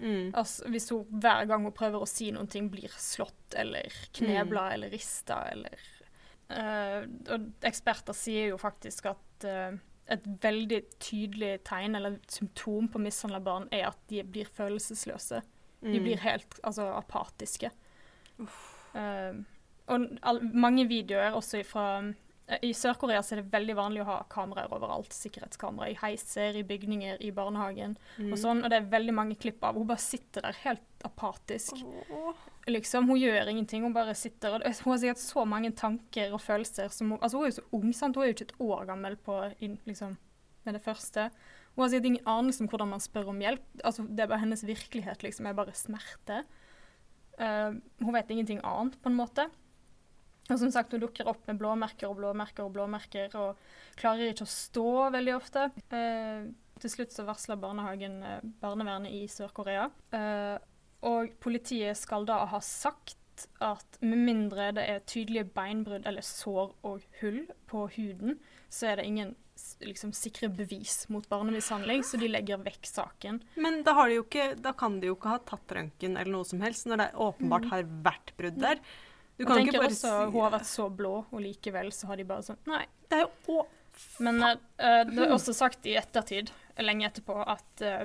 Mm. 0.00 0.30
Altså, 0.34 0.68
hvis 0.70 0.88
hun 0.90 1.04
hver 1.10 1.46
gang 1.46 1.62
hun 1.66 1.72
prøver 1.72 2.00
å 2.00 2.08
si 2.08 2.30
noen 2.30 2.48
ting, 2.48 2.70
blir 2.70 2.88
slått 2.96 3.54
eller 3.54 3.90
knebla 4.16 4.72
eller 4.72 4.90
rista 4.90 5.42
eller 5.50 5.76
uh, 6.50 7.04
Og 7.34 7.50
eksperter 7.62 8.16
sier 8.16 8.48
jo 8.54 8.56
faktisk 8.56 9.10
at 9.12 9.44
uh, 9.44 9.76
et 10.10 10.24
veldig 10.42 10.80
tydelig 10.98 11.60
tegn 11.68 11.94
eller 11.98 12.16
symptom 12.28 12.88
på 12.88 12.98
mishandla 13.02 13.40
barn 13.44 13.68
er 13.70 13.88
at 13.90 13.98
de 14.08 14.22
blir 14.22 14.46
følelsesløse. 14.46 15.42
De 15.82 15.96
Mm. 15.98 16.02
blir 16.04 16.18
helt 16.20 16.60
altså, 16.62 16.88
apatiske. 16.98 17.70
Uh, 18.94 19.44
og 19.90 20.08
all, 20.22 20.40
mange 20.54 20.84
videoer 20.90 21.34
også 21.36 21.62
fra 21.66 21.84
I 22.62 22.72
Sør-Korea 22.74 23.20
så 23.22 23.36
er 23.36 23.40
det 23.44 23.52
veldig 23.52 23.74
vanlig 23.78 24.00
å 24.02 24.06
ha 24.08 24.16
kameraer 24.30 24.72
overalt. 24.74 25.12
Sikkerhetskamera 25.14 25.86
i 25.92 25.94
heiser, 26.00 26.56
i 26.58 26.64
bygninger, 26.66 27.20
i 27.22 27.30
barnehagen 27.30 27.96
Mm. 28.18 28.32
og 28.32 28.38
sånn. 28.42 28.64
Og 28.64 28.70
det 28.70 28.76
er 28.80 28.88
veldig 28.90 29.14
mange 29.14 29.36
klipp 29.38 29.62
av 29.62 29.74
Hun 29.78 29.86
bare 29.86 29.98
sitter 30.02 30.42
der 30.42 30.52
helt 30.64 30.82
apatisk. 31.04 31.78
Oh. 32.10 32.34
Liksom, 32.66 33.06
Hun 33.06 33.16
gjør 33.20 33.48
ingenting, 33.48 33.82
hun 33.82 33.92
bare 33.94 34.14
sitter 34.14 34.54
og 34.54 34.62
Hun 34.64 34.92
har 34.92 34.98
sikkert 34.98 35.22
så 35.22 35.46
mange 35.46 35.70
tanker 35.72 36.32
og 36.34 36.40
følelser 36.40 36.90
som 36.90 37.10
hun 37.10 37.18
Altså, 37.22 37.36
hun 37.38 37.44
er 37.46 37.50
jo 37.50 37.60
så 37.60 37.68
ung, 37.72 37.92
sant. 37.94 38.16
Hun 38.16 38.24
er 38.24 38.32
jo 38.32 38.34
ikke 38.34 38.48
et 38.50 38.58
år 38.60 38.86
gammel 38.86 39.16
på 39.16 39.54
liksom, 39.86 40.16
med 40.66 40.74
det 40.74 40.82
første. 40.82 41.30
Hun 41.74 41.84
har 41.84 41.92
sikkert 41.92 42.10
ingen 42.10 42.28
anelse 42.28 42.64
om 42.64 42.68
hvordan 42.70 42.90
man 42.92 43.02
spør 43.02 43.30
om 43.32 43.40
hjelp. 43.40 43.64
Altså, 43.84 44.04
Det 44.08 44.24
er 44.24 44.30
bare 44.32 44.42
hennes 44.42 44.66
virkelighet, 44.66 45.22
liksom. 45.22 45.46
er 45.46 45.56
bare 45.56 45.76
smerte. 45.76 46.42
Uh, 47.40 47.78
hun 48.02 48.14
vet 48.14 48.30
ingenting 48.30 48.60
annet, 48.64 48.98
på 49.00 49.08
en 49.08 49.16
måte. 49.16 49.46
Og 50.50 50.58
som 50.58 50.72
sagt, 50.74 50.92
hun 50.92 51.00
dukker 51.00 51.28
opp 51.30 51.46
med 51.46 51.60
blåmerker 51.60 52.10
og 52.10 52.18
blåmerker 52.18 52.66
og 52.66 52.74
blåmerker, 52.74 53.36
og 53.38 53.56
klarer 54.00 54.32
ikke 54.32 54.48
å 54.48 54.50
stå 54.50 54.90
veldig 55.14 55.36
ofte. 55.38 55.68
Uh, 55.94 56.50
til 56.80 56.92
slutt 56.92 57.14
så 57.14 57.26
varsler 57.28 57.60
barnehagen 57.60 58.22
eh, 58.24 58.44
barnevernet 58.62 59.12
i 59.12 59.26
Sør-Korea. 59.28 59.90
Uh, 60.14 60.56
og 61.04 61.34
politiet 61.40 61.98
skal 62.00 62.24
da 62.28 62.42
ha 62.48 62.60
sagt 62.64 63.19
at 63.64 64.00
med 64.02 64.24
mindre 64.26 64.70
det 64.76 64.86
er 64.88 65.04
tydelige 65.08 65.48
beinbrudd 65.54 66.08
eller 66.08 66.24
sår 66.24 66.74
og 66.86 67.04
hull 67.20 67.44
på 67.70 67.86
huden, 67.96 68.38
så 68.70 68.92
er 68.92 69.00
det 69.00 69.08
ingen 69.10 69.34
liksom, 69.84 70.12
sikre 70.16 70.48
bevis 70.48 71.04
mot 71.08 71.26
barnemishandling, 71.28 72.04
så 72.06 72.20
de 72.20 72.28
legger 72.30 72.60
vekk 72.64 72.86
saken. 72.88 73.40
Men 73.60 73.82
da, 73.86 73.94
har 73.98 74.10
de 74.10 74.20
ikke, 74.22 74.46
da 74.60 74.72
kan 74.76 75.00
de 75.00 75.10
jo 75.10 75.16
ikke 75.18 75.34
ha 75.34 75.40
tatt 75.52 75.74
røntgen 75.76 76.16
eller 76.16 76.32
noe 76.32 76.48
som 76.48 76.62
helst, 76.64 76.88
når 76.90 77.02
det 77.02 77.08
åpenbart 77.26 77.68
har 77.72 77.88
vært 78.06 78.32
brudd 78.38 78.60
der. 78.60 78.80
Du 79.36 79.44
Jeg 79.44 79.48
kan 79.48 79.62
ikke 79.64 79.78
bare 79.78 79.88
også 79.88 80.14
Hun 80.28 80.42
har 80.44 80.50
vært 80.52 80.68
så 80.68 80.86
blå, 80.92 81.12
og 81.30 81.40
likevel 81.40 81.92
så 81.96 82.10
har 82.10 82.20
de 82.20 82.26
bare 82.28 82.44
sånn 82.44 82.58
Nei. 82.68 82.84
Det 83.08 83.22
er 83.22 83.26
jo 83.26 83.60
å... 83.60 83.66
Men 84.22 84.38
eh, 84.44 85.02
det 85.08 85.24
er 85.26 85.32
også 85.34 85.52
sagt 85.56 85.86
i 85.88 85.96
ettertid, 85.98 86.52
lenge 86.80 87.08
etterpå, 87.08 87.34
at 87.42 87.82
eh, 87.84 88.04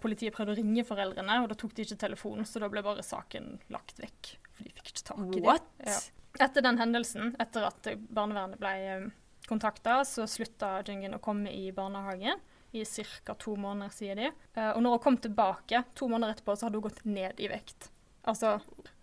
politiet 0.00 0.32
prøvde 0.36 0.54
å 0.54 0.58
ringe 0.58 0.84
foreldrene, 0.86 1.40
og 1.42 1.50
da 1.50 1.56
tok 1.58 1.74
de 1.76 1.84
ikke 1.84 1.98
telefonen, 2.00 2.46
så 2.48 2.62
da 2.62 2.70
ble 2.72 2.84
bare 2.86 3.04
saken 3.04 3.56
lagt 3.74 4.00
vekk. 4.00 4.36
For 4.54 4.66
de 4.66 4.74
fikk 4.78 4.92
ikke 4.92 5.06
tak 5.10 5.20
i 5.24 5.30
det. 5.36 5.44
What? 5.46 5.68
Ja. 5.84 5.98
Etter 6.44 6.64
den 6.66 6.80
hendelsen, 6.80 7.34
etter 7.42 7.68
at 7.68 7.86
barnevernet 8.10 8.58
ble 8.58 8.74
eh, 8.90 9.06
kontakta, 9.46 10.00
så 10.08 10.26
slutta 10.30 10.80
Jungen 10.86 11.14
å 11.14 11.22
komme 11.22 11.52
i 11.52 11.68
barnehagen 11.74 12.42
i 12.74 12.82
ca. 13.22 13.36
to 13.38 13.54
måneder, 13.56 13.92
sier 13.94 14.18
de. 14.18 14.30
Eh, 14.54 14.70
og 14.72 14.82
når 14.82 14.96
hun 14.96 15.04
kom 15.04 15.18
tilbake, 15.22 15.84
to 15.94 16.08
måneder 16.10 16.34
etterpå, 16.34 16.56
så 16.58 16.66
hadde 16.66 16.80
hun 16.80 16.88
gått 16.88 17.04
ned 17.06 17.38
i 17.38 17.50
vekt. 17.52 17.90
Altså 18.24 18.56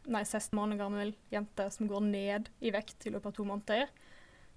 nei, 0.09 0.23
16 0.25 0.55
måneder 0.57 0.81
gammel 0.81 1.13
jente 1.31 1.67
som 1.71 1.89
går 1.89 2.03
ned 2.07 2.49
i 2.59 2.71
vekt 2.73 3.05
i 3.05 3.13
løpet 3.13 3.31
av 3.31 3.35
to 3.37 3.45
måneder. 3.47 3.91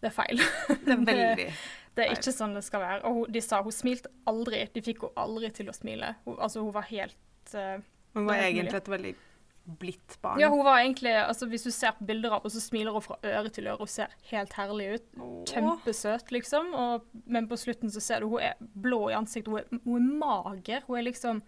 Det 0.01 0.11
er 0.11 0.15
feil. 0.15 0.41
Det 0.85 0.93
er 0.93 1.05
veldig 1.05 1.49
Det 1.95 2.05
er 2.05 2.17
ikke 2.17 2.35
sånn 2.35 2.57
det 2.57 2.65
skal 2.67 2.83
være. 2.83 3.03
Og 3.07 3.19
hun, 3.19 3.29
de 3.33 3.43
sa 3.45 3.61
hun 3.65 3.75
smilte 3.75 4.11
aldri. 4.29 4.65
De 4.75 4.83
fikk 4.85 5.05
henne 5.07 5.25
aldri 5.25 5.53
til 5.55 5.71
å 5.71 5.77
smile. 5.77 6.17
Hun, 6.25 6.41
altså, 6.41 6.65
hun 6.65 6.75
var 6.75 6.89
helt 6.91 7.55
uh, 7.55 7.79
Hun 8.17 8.27
var 8.27 8.41
Det 8.41 8.49
egentlig 8.51 8.81
et 8.81 8.91
veldig 8.97 9.15
blidt 9.65 10.17
barn. 10.23 10.41
Ja, 10.41 10.49
hun 10.53 10.65
var 10.65 10.79
egentlig 10.79 11.15
altså 11.17 11.47
Hvis 11.49 11.63
du 11.65 11.71
ser 11.73 11.95
på 11.97 12.05
bilder 12.05 12.35
av 12.37 12.43
henne, 12.43 12.53
så 12.53 12.61
smiler 12.61 12.93
hun 12.93 13.05
fra 13.05 13.17
øre 13.25 13.53
til 13.53 13.69
øre. 13.71 13.81
Hun 13.81 13.91
ser 13.91 14.13
helt 14.31 14.57
herlig 14.59 14.89
ut. 14.95 15.07
Kjempesøt, 15.49 16.33
liksom. 16.35 16.73
Og, 16.77 17.07
men 17.25 17.49
på 17.49 17.59
slutten 17.61 17.93
så 17.93 18.03
ser 18.05 18.25
du 18.25 18.35
hun 18.35 18.45
er 18.45 18.59
blå 18.61 19.07
i 19.11 19.17
ansiktet. 19.17 19.53
Hun 19.53 19.63
er, 19.63 19.85
hun 19.87 20.11
er 20.11 20.19
mager. 20.25 20.85
Hun 20.89 20.99
er 21.01 21.09
liksom 21.09 21.41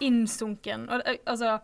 innsunken. 0.00 0.88
Og, 0.90 1.04
altså 1.28 1.60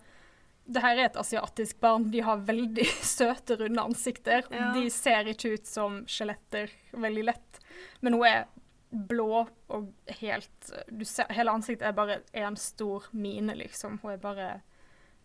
det 0.67 0.83
her 0.83 0.99
er 0.99 1.09
et 1.09 1.19
asiatisk 1.19 1.81
barn. 1.83 2.09
De 2.11 2.23
har 2.27 2.43
veldig 2.47 2.87
søte, 3.17 3.57
runde 3.61 3.83
ansikter. 3.83 4.47
Ja. 4.51 4.71
De 4.75 4.87
ser 4.91 5.33
ikke 5.33 5.57
ut 5.57 5.67
som 5.69 6.03
skjeletter 6.11 6.73
veldig 6.97 7.27
lett. 7.31 7.61
Men 8.01 8.19
hun 8.19 8.27
er 8.29 8.47
blå 8.91 9.43
og 9.75 9.89
helt 10.21 10.71
du 10.89 11.03
ser, 11.05 11.27
Hele 11.35 11.53
ansiktet 11.53 11.89
er 11.89 11.97
bare 11.97 12.21
en 12.39 12.57
stor 12.59 13.09
mine, 13.13 13.57
liksom. 13.59 14.01
Hun 14.03 14.15
er 14.15 14.23
bare 14.23 14.49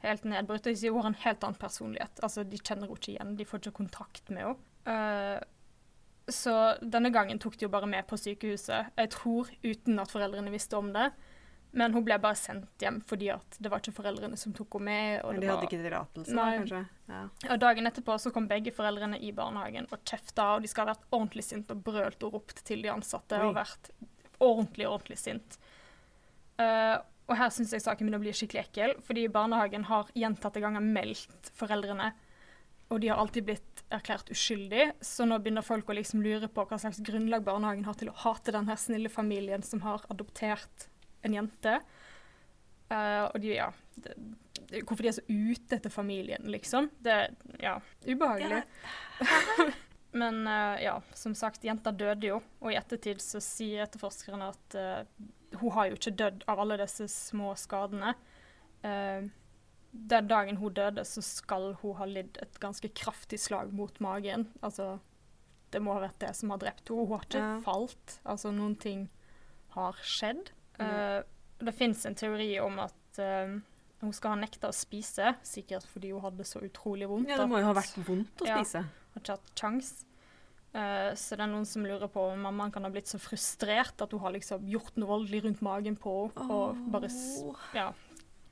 helt 0.03 0.27
nedbrutt. 0.27 0.67
Og 0.67 0.83
Hun 0.83 1.01
har 1.01 1.09
en 1.13 1.23
helt 1.25 1.43
annen 1.47 1.61
personlighet. 1.61 2.21
Altså, 2.23 2.43
De 2.43 2.59
kjenner 2.59 2.87
henne 2.87 2.99
ikke 2.99 3.15
igjen. 3.15 3.35
De 3.37 3.47
får 3.47 3.63
ikke 3.63 3.79
kontakt 3.83 4.29
med 4.29 4.45
henne. 4.45 4.59
Uh, 4.85 5.39
så 6.31 6.53
denne 6.81 7.11
gangen 7.13 7.39
tok 7.41 7.57
de 7.57 7.65
jo 7.65 7.73
bare 7.73 7.89
med 7.89 8.07
på 8.07 8.17
sykehuset. 8.17 8.93
Jeg 8.97 9.11
tror 9.13 9.49
uten 9.63 9.99
at 9.99 10.11
foreldrene 10.13 10.53
visste 10.53 10.77
om 10.77 10.91
det. 10.93 11.11
Men 11.71 11.93
hun 11.95 12.03
ble 12.03 12.17
bare 12.19 12.35
sendt 12.35 12.83
hjem 12.83 12.97
fordi 13.07 13.29
at 13.31 13.57
det 13.63 13.69
var 13.71 13.79
ikke 13.79 13.95
foreldrene 13.95 14.37
som 14.39 14.53
tok 14.55 14.75
henne 14.77 14.87
med. 14.89 15.21
Og, 15.23 15.33
Men 15.33 15.43
de 15.43 15.49
hadde 15.49 15.57
var, 15.57 15.67
ikke 15.69 15.83
tillatelse, 15.85 16.47
kanskje? 16.55 16.81
Ja. 17.11 17.21
og 17.47 17.61
dagen 17.63 17.87
etterpå 17.87 18.17
så 18.19 18.31
kom 18.35 18.47
begge 18.51 18.73
foreldrene 18.75 19.19
i 19.19 19.31
barnehagen 19.35 19.87
og 19.91 20.03
kjefta, 20.07 20.55
og 20.55 20.65
de 20.65 20.71
skal 20.71 20.87
ha 20.87 20.93
vært 20.93 21.07
ordentlig 21.15 21.45
sint 21.47 21.71
og 21.71 21.83
brølt 21.85 22.23
og 22.27 22.35
ropt 22.37 22.63
til 22.67 22.83
de 22.83 22.91
ansatte 22.91 23.39
Oi. 23.39 23.47
og 23.47 23.55
vært 23.55 23.91
ordentlig, 24.41 24.87
ordentlig 24.89 25.19
sint. 25.21 25.57
Eh, 26.59 26.97
og 27.31 27.37
her 27.39 27.53
syns 27.53 27.71
jeg 27.71 27.83
saken 27.83 28.05
begynner 28.05 28.19
å 28.19 28.25
bli 28.25 28.33
skikkelig 28.35 28.65
ekkel, 28.65 28.97
fordi 29.07 29.29
barnehagen 29.31 29.87
har 29.87 30.11
gjentatte 30.17 30.61
ganger 30.63 30.83
meldt 30.83 31.51
foreldrene, 31.55 32.11
og 32.91 32.99
de 32.99 33.07
har 33.07 33.21
alltid 33.21 33.47
blitt 33.47 33.83
erklært 33.91 34.31
uskyldig, 34.33 34.89
så 35.03 35.23
nå 35.27 35.37
begynner 35.39 35.63
folk 35.63 35.87
å 35.89 35.95
liksom 35.95 36.23
lure 36.25 36.49
på 36.51 36.65
hva 36.67 36.79
slags 36.81 36.99
grunnlag 37.07 37.45
barnehagen 37.47 37.87
har 37.87 37.95
til 37.99 38.11
å 38.11 38.17
hate 38.25 38.51
den 38.51 38.67
her 38.67 38.79
snille 38.79 39.11
familien 39.11 39.63
som 39.63 39.83
har 39.85 40.03
adoptert 40.11 40.89
en 41.23 41.37
jente. 41.37 41.77
Uh, 42.91 43.29
og 43.29 43.37
de, 43.39 43.53
ja 43.55 43.69
det, 44.03 44.17
Hvorfor 44.87 45.03
de 45.03 45.09
er 45.09 45.15
så 45.17 45.23
ute 45.27 45.75
etter 45.75 45.91
familien, 45.91 46.45
liksom. 46.51 46.89
Det 47.03 47.11
er 47.11 47.33
ja, 47.59 47.77
ubehagelig. 48.07 48.61
Men 50.21 50.43
uh, 50.47 50.75
ja, 50.79 50.97
som 51.15 51.35
sagt, 51.35 51.63
jenta 51.67 51.91
døde 51.95 52.29
jo, 52.29 52.41
og 52.59 52.71
i 52.71 52.77
ettertid 52.79 53.23
så 53.23 53.39
sier 53.43 53.85
etterforskerne 53.85 54.47
at 54.51 54.77
eh, 54.79 55.03
hun 55.59 55.71
har 55.71 55.87
jo 55.89 55.95
ikke 55.99 56.15
dødd 56.15 56.43
av 56.47 56.59
alle 56.63 56.77
disse 56.77 57.07
små 57.11 57.53
skadene. 57.59 58.13
Uh, 58.83 59.29
den 59.91 60.27
dagen 60.27 60.57
hun 60.61 60.73
døde, 60.73 61.03
så 61.05 61.21
skal 61.21 61.73
hun 61.81 61.95
ha 61.99 62.05
lidd 62.07 62.37
et 62.41 62.59
ganske 62.63 62.87
kraftig 62.95 63.39
slag 63.43 63.73
mot 63.75 63.97
magen. 63.99 64.47
Altså, 64.63 64.99
det 65.71 65.81
må 65.83 65.93
ha 65.97 65.99
vært 66.05 66.19
det 66.19 66.35
som 66.35 66.49
har 66.53 66.61
drept 66.63 66.87
henne. 66.87 67.03
Hun 67.05 67.11
har 67.17 67.25
ikke 67.27 67.41
Ja. 67.41 67.59
falt. 67.65 68.19
Altså, 68.25 68.51
noen 68.55 68.75
ting 68.79 69.09
har 69.75 69.93
skjedd. 70.03 70.51
Eh, 70.79 71.21
det 71.59 71.73
fins 71.75 72.05
en 72.05 72.15
teori 72.15 72.59
om 72.59 72.79
at 72.79 73.19
uh, 73.19 73.59
hun 74.01 74.13
skal 74.13 74.31
ha 74.31 74.35
nekta 74.41 74.69
å 74.71 74.73
spise, 74.73 75.35
sikkert 75.43 75.85
fordi 75.85 76.11
hun 76.11 76.21
hadde 76.21 76.43
så 76.47 76.59
utrolig 76.63 77.07
vondt. 77.07 77.29
ja, 77.29 77.37
det 77.37 77.49
må 77.51 77.59
jo 77.59 77.65
ha 77.65 77.73
vært 77.73 77.99
vondt 78.07 78.41
å 78.41 78.47
Ja. 78.47 78.57
spise. 78.63 78.85
har 79.13 79.21
ikke 79.21 79.35
hatt 79.37 79.51
kjangs. 79.55 80.05
Eh, 80.71 81.11
så 81.19 81.35
det 81.35 81.43
er 81.43 81.51
noen 81.51 81.67
som 81.67 81.83
lurer 81.83 82.07
på 82.11 82.23
om 82.31 82.45
mammaen 82.47 82.71
kan 82.71 82.85
ha 82.87 82.91
blitt 82.93 83.09
så 83.11 83.19
frustrert 83.19 83.99
at 83.99 84.13
hun 84.15 84.21
har 84.23 84.31
liksom 84.37 84.63
gjort 84.71 84.95
noe 84.95 85.09
voldelig 85.09 85.43
rundt 85.43 85.63
magen 85.67 85.97
på 85.99 86.13
henne 86.31 86.55
og 86.55 86.79
bare 86.93 87.09
ja, 87.75 87.89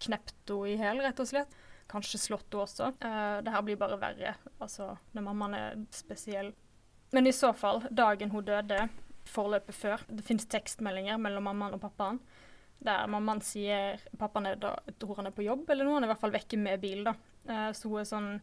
knept 0.03 0.51
henne 0.51 0.73
i 0.73 0.79
hæl, 0.81 0.99
rett 1.05 1.21
og 1.23 1.29
slett. 1.29 1.55
Kanskje 1.89 2.19
slått 2.21 2.51
henne 2.51 2.65
også. 2.67 2.91
Uh, 2.99 3.39
det 3.45 3.53
her 3.53 3.63
blir 3.65 3.79
bare 3.79 3.99
verre. 4.01 4.35
Altså, 4.59 4.91
når 5.15 5.25
mammaen 5.29 5.55
er 5.57 5.79
spesiell. 5.95 6.51
Men 7.15 7.25
i 7.25 7.33
så 7.33 7.53
fall, 7.57 7.85
dagen 7.89 8.35
hun 8.35 8.45
døde, 8.45 8.83
forløpet 9.29 9.75
før 9.77 10.03
Det 10.09 10.23
fins 10.25 10.45
tekstmeldinger 10.49 11.17
mellom 11.21 11.47
mammaen 11.49 11.77
og 11.77 11.81
pappaen. 11.81 12.19
Der 12.85 13.09
mammaen 13.11 13.41
sier 13.43 13.99
Pappaen 14.19 14.47
er 14.51 14.59
da, 14.59 14.75
tror 15.01 15.19
han 15.19 15.27
er 15.29 15.35
på 15.35 15.43
jobb, 15.47 15.65
eller 15.69 15.87
noe. 15.87 15.97
Han 15.97 16.05
er 16.05 16.11
i 16.11 16.13
hvert 16.13 16.21
fall 16.27 16.35
vekke 16.35 16.59
med 16.59 16.83
bil, 16.83 17.07
da. 17.07 17.15
Uh, 17.47 17.69
så 17.73 17.89
hun 17.89 18.03
er 18.03 18.11
sånn 18.11 18.33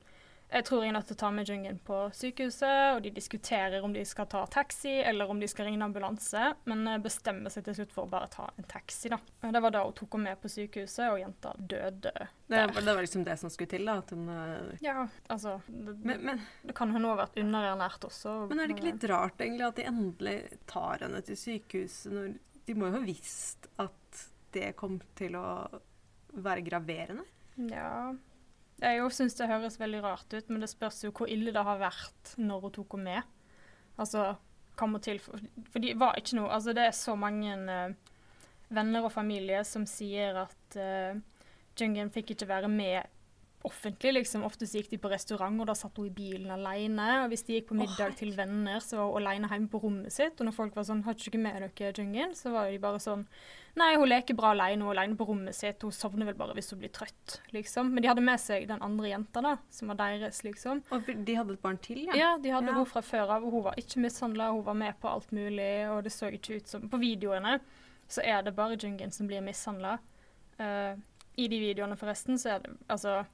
Jeg 0.52 0.62
tror 0.68 0.84
jeg 0.84 0.92
nødt 0.94 1.08
til 1.08 1.16
å 1.16 1.18
ta 1.18 1.28
med 1.34 1.48
Jungen 1.50 1.78
på 1.82 1.96
sykehuset, 2.14 2.94
og 2.94 3.00
de 3.02 3.10
diskuterer 3.10 3.82
om 3.82 3.92
de 3.92 4.04
skal 4.06 4.28
ta 4.30 4.44
taxi 4.46 4.92
eller 5.02 5.28
om 5.32 5.40
de 5.42 5.48
skal 5.50 5.66
ringe 5.66 5.82
ambulanse, 5.82 6.52
men 6.70 6.86
eh, 6.86 7.00
bestemmer 7.02 7.50
seg 7.50 7.64
til 7.66 7.74
slutt 7.80 7.92
for 7.96 8.06
å 8.06 8.10
bare 8.12 8.28
ta 8.30 8.46
en 8.56 8.68
taxi, 8.70 9.10
da. 9.10 9.18
Det 9.42 9.62
var 9.64 9.74
da 9.74 9.82
hun 9.88 9.96
tok 9.98 10.14
henne 10.14 10.30
med 10.30 10.40
på 10.44 10.50
sykehuset, 10.52 11.08
og 11.10 11.18
jenta 11.18 11.52
døde 11.58 12.12
Det, 12.12 12.28
der. 12.46 12.68
var- 12.72 12.86
det 12.86 12.94
var 12.94 13.02
liksom 13.02 13.24
det 13.26 13.38
som 13.42 13.50
skulle 13.50 13.72
til, 13.74 13.84
da. 13.90 13.98
At 13.98 14.10
hun, 14.14 14.28
eh, 14.28 14.76
Ja, 14.86 15.08
altså 15.28 15.56
Det, 15.66 15.96
men, 16.04 16.22
men, 16.24 16.42
det 16.64 16.74
kan 16.78 16.92
hende 16.94 17.08
hun 17.08 17.18
har 17.18 17.26
vært 17.26 17.42
underernært 17.42 18.06
også. 18.06 18.48
men 18.48 18.60
er 18.60 18.68
det 18.68 18.76
ikke 18.76 18.92
litt 18.92 19.08
rart 19.10 19.38
egentlig 19.38 19.66
at 19.66 19.76
de 19.76 19.82
endelig 19.90 20.58
tar 20.66 20.98
henne 21.02 21.22
til 21.26 21.36
sykehuset 21.36 22.12
når 22.12 22.38
De 22.66 22.74
må 22.74 22.86
jo 22.86 22.92
ha 22.98 23.04
visst 23.04 23.66
at 23.78 24.22
det 24.52 24.76
kom 24.76 25.00
til 25.14 25.34
å 25.38 25.80
være 26.34 26.62
graverende? 26.66 27.22
Ja. 27.70 28.12
Jeg 28.82 29.12
syns 29.16 29.38
det 29.38 29.48
høres 29.48 29.78
veldig 29.80 30.02
rart 30.04 30.34
ut, 30.34 30.50
men 30.50 30.60
det 30.60 30.68
spørs 30.68 31.04
jo 31.06 31.12
hvor 31.16 31.30
ille 31.32 31.54
det 31.54 31.64
har 31.64 31.78
vært 31.80 32.34
når 32.36 32.66
hun 32.66 32.74
tok 32.76 32.98
henne 32.98 33.14
med. 33.14 33.54
Altså, 33.96 34.34
hva 34.76 35.00
til 35.00 35.20
for 35.24 35.40
For 35.72 35.80
de 35.80 35.94
var 35.96 36.18
ikke 36.20 36.36
noe 36.36 36.52
Altså, 36.52 36.74
det 36.76 36.84
er 36.84 36.96
så 36.96 37.14
mange 37.16 37.54
uh, 37.56 37.94
venner 38.68 39.06
og 39.06 39.14
familie 39.14 39.62
som 39.64 39.86
sier 39.88 40.42
at 40.42 40.76
uh, 40.76 41.16
Jungen 41.80 42.12
fikk 42.12 42.34
ikke 42.34 42.48
være 42.48 42.68
med 42.72 43.15
offentlig, 43.66 44.12
liksom. 44.20 44.44
Ofte 44.46 44.64
gikk 44.70 44.88
de 44.92 44.98
på 45.02 45.10
restaurant, 45.10 45.58
og 45.60 45.66
da 45.68 45.74
satt 45.74 45.96
hun 45.98 46.06
i 46.06 46.14
bilen 46.14 46.50
alene. 46.54 47.24
Og 47.24 47.30
hvis 47.32 47.42
de 47.46 47.58
gikk 47.58 47.68
på 47.72 47.76
middag 47.78 48.16
til 48.16 48.32
venner, 48.36 48.78
så 48.80 48.96
var 49.00 49.10
hun 49.12 49.22
alene 49.26 49.50
hjemme 49.50 49.68
på 49.72 49.80
rommet 49.82 50.14
sitt. 50.14 50.38
Og 50.40 50.46
når 50.48 50.54
folk 50.56 50.76
var 50.76 50.84
sånn 50.88 51.02
'Har 51.04 51.14
du 51.14 51.24
ikke 51.30 51.38
med 51.42 51.60
dere 51.76 51.92
Jungin?' 51.92 52.34
så 52.34 52.52
var 52.52 52.70
de 52.70 52.78
bare 52.78 52.98
sånn 53.02 53.26
Nei, 53.76 53.94
hun 53.94 54.08
leker 54.08 54.34
bra 54.34 54.54
alene, 54.54 54.80
hun 54.80 54.96
er 54.96 55.00
alene 55.02 55.16
på 55.18 55.26
rommet 55.28 55.54
sitt. 55.54 55.82
Hun 55.82 55.90
sovner 55.92 56.24
vel 56.24 56.34
bare 56.34 56.54
hvis 56.54 56.70
hun 56.70 56.78
blir 56.80 56.88
trøtt, 56.88 57.40
liksom. 57.52 57.92
Men 57.92 58.02
de 58.02 58.08
hadde 58.08 58.22
med 58.24 58.40
seg 58.40 58.66
den 58.68 58.80
andre 58.80 59.08
jenta, 59.10 59.42
da, 59.42 59.58
som 59.68 59.88
var 59.88 59.96
deres, 59.96 60.42
liksom. 60.44 60.82
Og 60.90 61.04
de 61.26 61.34
hadde 61.34 61.52
et 61.52 61.60
barn 61.60 61.76
til, 61.76 62.06
ja? 62.06 62.14
Ja, 62.14 62.38
de 62.38 62.48
hadde 62.48 62.68
Ja. 62.68 62.72
hun 62.72 62.86
fra 62.86 63.02
før 63.02 63.28
av, 63.28 63.44
og 63.44 63.50
hun 63.52 63.62
var 63.64 63.74
ikke 63.76 64.00
mishandla, 64.00 64.50
hun 64.50 64.64
var 64.64 64.72
med 64.74 64.94
på 64.98 65.08
alt 65.12 65.30
mulig, 65.30 65.90
og 65.90 66.04
det 66.04 66.12
så 66.12 66.32
ikke 66.32 66.56
ut 66.56 66.66
som 66.66 66.88
På 66.88 66.96
videoene 66.98 67.60
så 68.08 68.22
er 68.24 68.40
det 68.42 68.56
bare 68.56 68.78
Jungin 68.78 69.10
som 69.12 69.26
blir 69.28 69.42
mishandla. 69.42 69.98
I 70.58 71.48
de 71.48 71.58
videoene, 71.60 71.96
forresten, 71.98 72.38
så 72.38 72.54
er 72.54 72.58
det 72.60 72.70
altså 72.88 73.26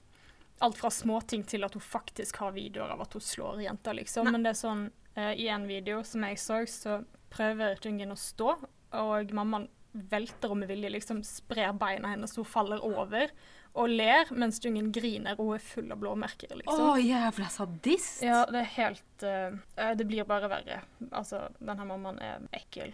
alt 0.63 0.79
fra 0.79 0.91
småting 0.95 1.45
til 1.49 1.67
at 1.67 1.75
hun 1.77 1.85
faktisk 1.85 2.41
har 2.43 2.55
videoer 2.57 2.95
av 2.95 3.05
at 3.05 3.17
hun 3.17 3.25
slår 3.25 3.63
jenter, 3.67 3.99
liksom. 3.99 4.29
Nei. 4.29 4.37
Men 4.37 4.47
det 4.47 4.55
er 4.55 4.61
sånn 4.63 4.87
uh, 5.19 5.33
I 5.35 5.49
en 5.55 5.69
video 5.69 6.03
som 6.07 6.25
jeg 6.29 6.41
så, 6.41 6.63
så 6.71 6.99
prøver 7.33 7.81
ungen 7.89 8.15
å 8.15 8.19
stå, 8.19 8.57
og 9.03 9.33
mammaen 9.37 9.71
velter 9.93 10.49
henne 10.49 10.65
med 10.65 10.71
vilje, 10.73 10.91
liksom 10.95 11.21
sprer 11.27 11.75
beina 11.77 12.15
hennes 12.15 12.33
så 12.33 12.41
hun 12.41 12.49
faller 12.49 12.85
over, 12.85 13.33
og 13.73 13.89
ler 13.89 14.29
mens 14.37 14.61
Jungen 14.65 14.91
griner, 14.93 15.39
og 15.41 15.55
er 15.57 15.65
full 15.65 15.93
av 15.93 16.01
blåmerker, 16.01 16.53
Å, 16.53 16.59
liksom. 16.61 16.91
jævla 17.07 17.49
sadist! 17.53 18.25
Ja, 18.25 18.43
det 18.49 18.65
er 18.65 18.71
helt 18.77 19.25
eh, 19.25 19.93
Det 19.97 20.07
blir 20.09 20.29
bare 20.29 20.51
verre. 20.53 20.83
Altså, 21.11 21.47
denne 21.61 21.87
mammaen 21.89 22.21
er 22.25 22.45
ekkel. 22.57 22.93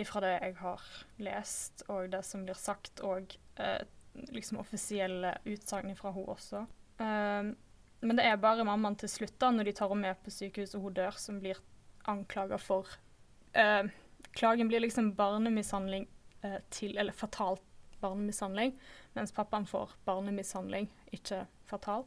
Ifra 0.00 0.22
det 0.24 0.34
jeg 0.36 0.58
har 0.60 0.84
lest, 1.20 1.84
og 1.88 2.10
det 2.12 2.22
som 2.28 2.44
blir 2.44 2.58
sagt, 2.60 3.00
og 3.04 3.36
eh, 3.60 3.80
liksom 4.12 4.60
offisielle 4.60 5.38
utsagn 5.44 5.96
fra 5.96 6.12
henne 6.14 6.34
også. 6.34 6.64
Eh, 7.00 7.50
men 8.00 8.16
det 8.16 8.24
er 8.24 8.40
bare 8.40 8.64
mammaen 8.64 8.96
til 9.00 9.10
slutt, 9.12 9.36
da, 9.40 9.50
når 9.52 9.68
de 9.68 9.74
tar 9.76 9.90
henne 9.92 10.08
med 10.08 10.22
på 10.24 10.32
sykehuset 10.32 10.78
og 10.78 10.86
hun 10.88 10.96
dør, 10.96 11.18
som 11.20 11.40
blir 11.42 11.60
anklaga 12.08 12.56
for 12.56 12.88
uh, 13.52 13.90
Klagen 14.32 14.70
blir 14.70 14.80
liksom 14.80 15.10
barnemishandling 15.18 16.06
uh, 16.46 16.56
til 16.72 16.96
Eller 16.96 17.12
fatalt 17.12 17.60
barnemishandling, 18.00 18.72
mens 19.12 19.34
pappaen 19.36 19.66
får 19.68 19.92
barnemishandling, 20.06 20.88
ikke 21.12 21.42
fatal. 21.68 22.06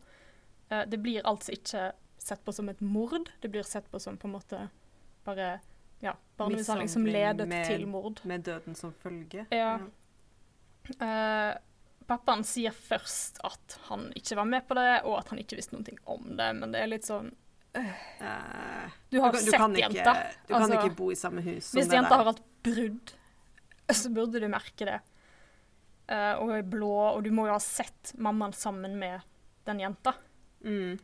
Uh, 0.71 0.81
det 0.89 0.97
blir 1.03 1.21
altså 1.29 1.53
ikke 1.53 1.91
sett 2.17 2.41
på 2.41 2.55
som 2.55 2.71
et 2.71 2.81
mord, 2.81 3.29
det 3.43 3.51
blir 3.53 3.67
sett 3.67 3.85
på 3.91 4.01
som 4.01 4.17
på 4.17 4.25
en 4.25 4.33
måte 4.33 4.63
bare 5.27 5.59
ja, 6.01 6.15
barnemishandling 6.37 6.89
som 6.89 7.05
ledet 7.05 7.47
med- 7.47 7.67
til 7.67 7.85
mord. 7.87 8.23
Med 8.25 8.43
døden 8.43 8.75
som 8.75 8.93
følge. 8.93 9.45
Ja. 9.51 9.77
Eh, 10.99 11.53
pappaen 12.07 12.43
sier 12.47 12.73
først 12.75 13.39
at 13.47 13.77
han 13.89 14.09
ikke 14.17 14.37
var 14.39 14.47
med 14.49 14.67
på 14.67 14.77
det, 14.77 14.89
og 15.07 15.17
at 15.19 15.31
han 15.33 15.41
ikke 15.41 15.57
visste 15.59 15.77
noe 15.77 15.97
om 16.13 16.35
det, 16.37 16.49
men 16.59 16.73
det 16.73 16.81
er 16.83 16.91
litt 16.91 17.07
sånn 17.07 17.31
øh. 17.79 18.91
Du 19.09 19.19
har 19.21 19.31
kan- 19.31 19.41
sett 19.41 19.57
kan 19.57 19.75
ikke, 19.75 19.89
jenta. 19.89 20.13
Du 20.47 20.53
kan 20.53 20.61
Altså, 20.61 20.79
ikke 20.79 20.97
bo 20.97 21.11
i 21.11 21.15
samme 21.19 21.41
hus 21.41 21.65
som 21.71 21.79
Hvis 21.79 21.89
det 21.89 21.99
jenta 21.99 22.19
har 22.19 22.29
hatt 22.31 22.43
brudd, 22.63 23.13
så 23.91 24.13
burde 24.13 24.39
du 24.39 24.47
merke 24.47 24.85
det. 24.87 24.99
Uh, 26.11 26.35
og 26.43 26.51
er 26.51 26.63
blå, 26.67 26.91
og 27.15 27.23
du 27.23 27.31
må 27.31 27.47
jo 27.47 27.55
ha 27.55 27.61
sett 27.63 28.13
mammaen 28.19 28.53
sammen 28.53 28.97
med 28.99 29.21
den 29.65 29.79
jenta. 29.79 30.13
Mm. 30.63 30.99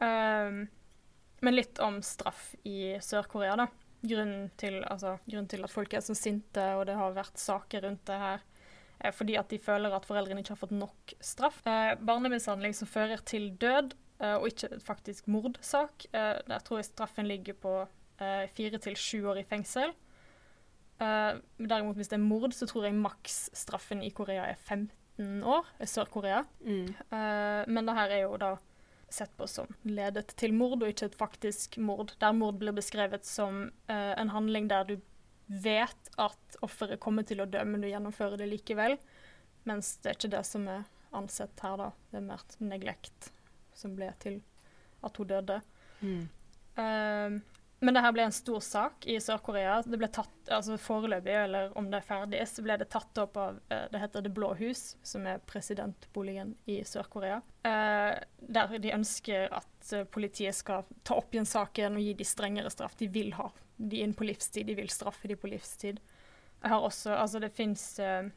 Uh, 0.00 0.66
men 1.40 1.54
litt 1.54 1.78
om 1.80 2.00
straff 2.02 2.54
i 2.68 2.98
Sør-Korea, 3.00 3.56
da. 3.56 3.68
Grunnen 4.02 4.50
til, 4.56 4.82
altså, 4.84 5.16
grunnen 5.26 5.48
til, 5.50 5.64
at 5.64 5.72
folk 5.72 5.94
er 5.94 6.04
så 6.04 6.14
sinte, 6.14 6.62
og 6.76 6.86
det 6.86 6.94
har 6.98 7.16
vært 7.16 7.40
saker 7.40 7.86
rundt 7.86 8.04
det 8.06 8.18
her, 8.20 8.42
er 8.42 8.57
fordi 9.14 9.36
at 9.38 9.50
de 9.52 9.60
føler 9.62 9.94
at 9.94 10.06
foreldrene 10.08 10.42
ikke 10.42 10.56
har 10.56 10.62
fått 10.62 10.74
nok 10.74 11.14
straff. 11.22 11.60
Eh, 11.66 11.94
barnemishandling 12.02 12.74
som 12.74 12.90
fører 12.90 13.22
til 13.28 13.50
død, 13.60 13.94
eh, 14.20 14.36
og 14.36 14.48
ikke 14.50 14.80
faktisk 14.84 15.28
mordsak, 15.30 16.08
eh, 16.12 16.36
der 16.48 16.64
tror 16.66 16.80
jeg 16.80 16.90
straffen 16.90 17.28
ligger 17.30 17.54
på 17.54 17.74
eh, 18.18 18.46
fire 18.56 18.80
til 18.82 18.98
sju 18.98 19.22
år 19.30 19.42
i 19.42 19.46
fengsel. 19.48 19.94
Eh, 20.98 21.32
derimot 21.58 21.98
hvis 21.98 22.10
det 22.10 22.18
er 22.18 22.26
mord, 22.26 22.54
så 22.54 22.66
tror 22.66 22.88
jeg 22.88 22.98
maksstraffen 22.98 24.02
i 24.02 24.10
Korea 24.10 24.48
er 24.50 24.56
15 24.58 25.44
år. 25.46 25.66
i 25.80 25.86
Sør-Korea. 25.86 26.44
Mm. 26.64 26.88
Eh, 26.88 27.62
men 27.68 27.86
det 27.86 27.94
her 27.94 28.10
er 28.10 28.22
jo 28.26 28.36
da 28.36 28.56
sett 29.08 29.30
på 29.36 29.46
som 29.48 29.70
ledet 29.88 30.34
til 30.36 30.52
mord, 30.54 30.82
og 30.82 30.90
ikke 30.90 31.08
et 31.08 31.18
faktisk 31.18 31.78
mord. 31.78 32.12
Der 32.20 32.32
mord 32.32 32.58
blir 32.60 32.74
beskrevet 32.76 33.24
som 33.26 33.70
eh, 33.88 34.14
en 34.20 34.34
handling 34.34 34.68
der 34.68 34.84
du 34.84 34.96
vet 35.48 36.10
at 36.20 36.58
offeret 36.64 37.00
kommer 37.00 37.26
til 37.26 37.42
å 37.42 37.48
dø, 37.48 37.64
men 37.64 37.82
du 37.82 37.88
gjennomfører 37.88 38.40
det 38.40 38.48
likevel. 38.50 38.98
Mens 39.68 39.96
det 40.02 40.12
er 40.12 40.18
ikke 40.18 40.32
det 40.36 40.44
som 40.46 40.68
er 40.70 40.86
ansett 41.16 41.64
her, 41.64 41.76
da. 41.80 41.90
Det 42.10 42.20
er 42.20 42.26
mer 42.28 42.44
neglekt 42.62 43.30
som 43.76 43.94
ble 43.96 44.10
til 44.22 44.40
at 45.04 45.20
hun 45.20 45.30
døde. 45.30 45.60
Mm. 46.02 46.26
Uh, 46.78 47.38
men 47.80 47.94
det 47.94 48.02
her 48.02 48.14
ble 48.14 48.24
en 48.26 48.34
stor 48.34 48.60
sak 48.64 49.06
i 49.06 49.20
Sør-Korea. 49.22 49.76
Det 49.86 49.98
ble 50.00 50.08
tatt, 50.10 50.34
altså 50.50 50.74
Foreløpig, 50.82 51.34
eller 51.44 51.70
om 51.78 51.86
det 51.90 52.00
er 52.00 52.08
ferdig, 52.08 52.40
så 52.50 52.64
ble 52.66 52.74
det 52.80 52.88
tatt 52.90 53.20
opp 53.22 53.38
av 53.38 53.60
eh, 53.70 53.84
Det 53.92 54.00
heter 54.02 54.24
Det 54.26 54.32
blå 54.34 54.50
hus, 54.58 54.96
som 55.06 55.26
er 55.30 55.38
presidentboligen 55.46 56.56
i 56.66 56.80
Sør-Korea. 56.86 57.38
Eh, 57.62 58.16
der 58.58 58.74
de 58.82 58.94
ønsker 58.96 59.54
at 59.60 59.92
eh, 59.94 60.08
politiet 60.10 60.58
skal 60.58 60.90
ta 61.06 61.20
opp 61.20 61.34
igjen 61.34 61.46
saken 61.46 62.00
og 62.00 62.02
gi 62.02 62.16
de 62.18 62.26
strengere 62.26 62.74
straff. 62.74 62.98
De 62.98 63.06
vil 63.14 63.30
ha 63.38 63.46
de 63.78 64.02
inn 64.02 64.14
på 64.14 64.26
livstid. 64.26 64.66
De 64.68 64.76
vil 64.78 64.90
straffe 64.92 65.30
de 65.30 65.36
på 65.38 65.50
livstid. 65.50 66.00
Jeg 66.58 66.72
har 66.72 66.82
også, 66.82 67.14
altså 67.14 67.38
det 67.38 67.54
finnes 67.54 67.84
eh, 68.02 68.30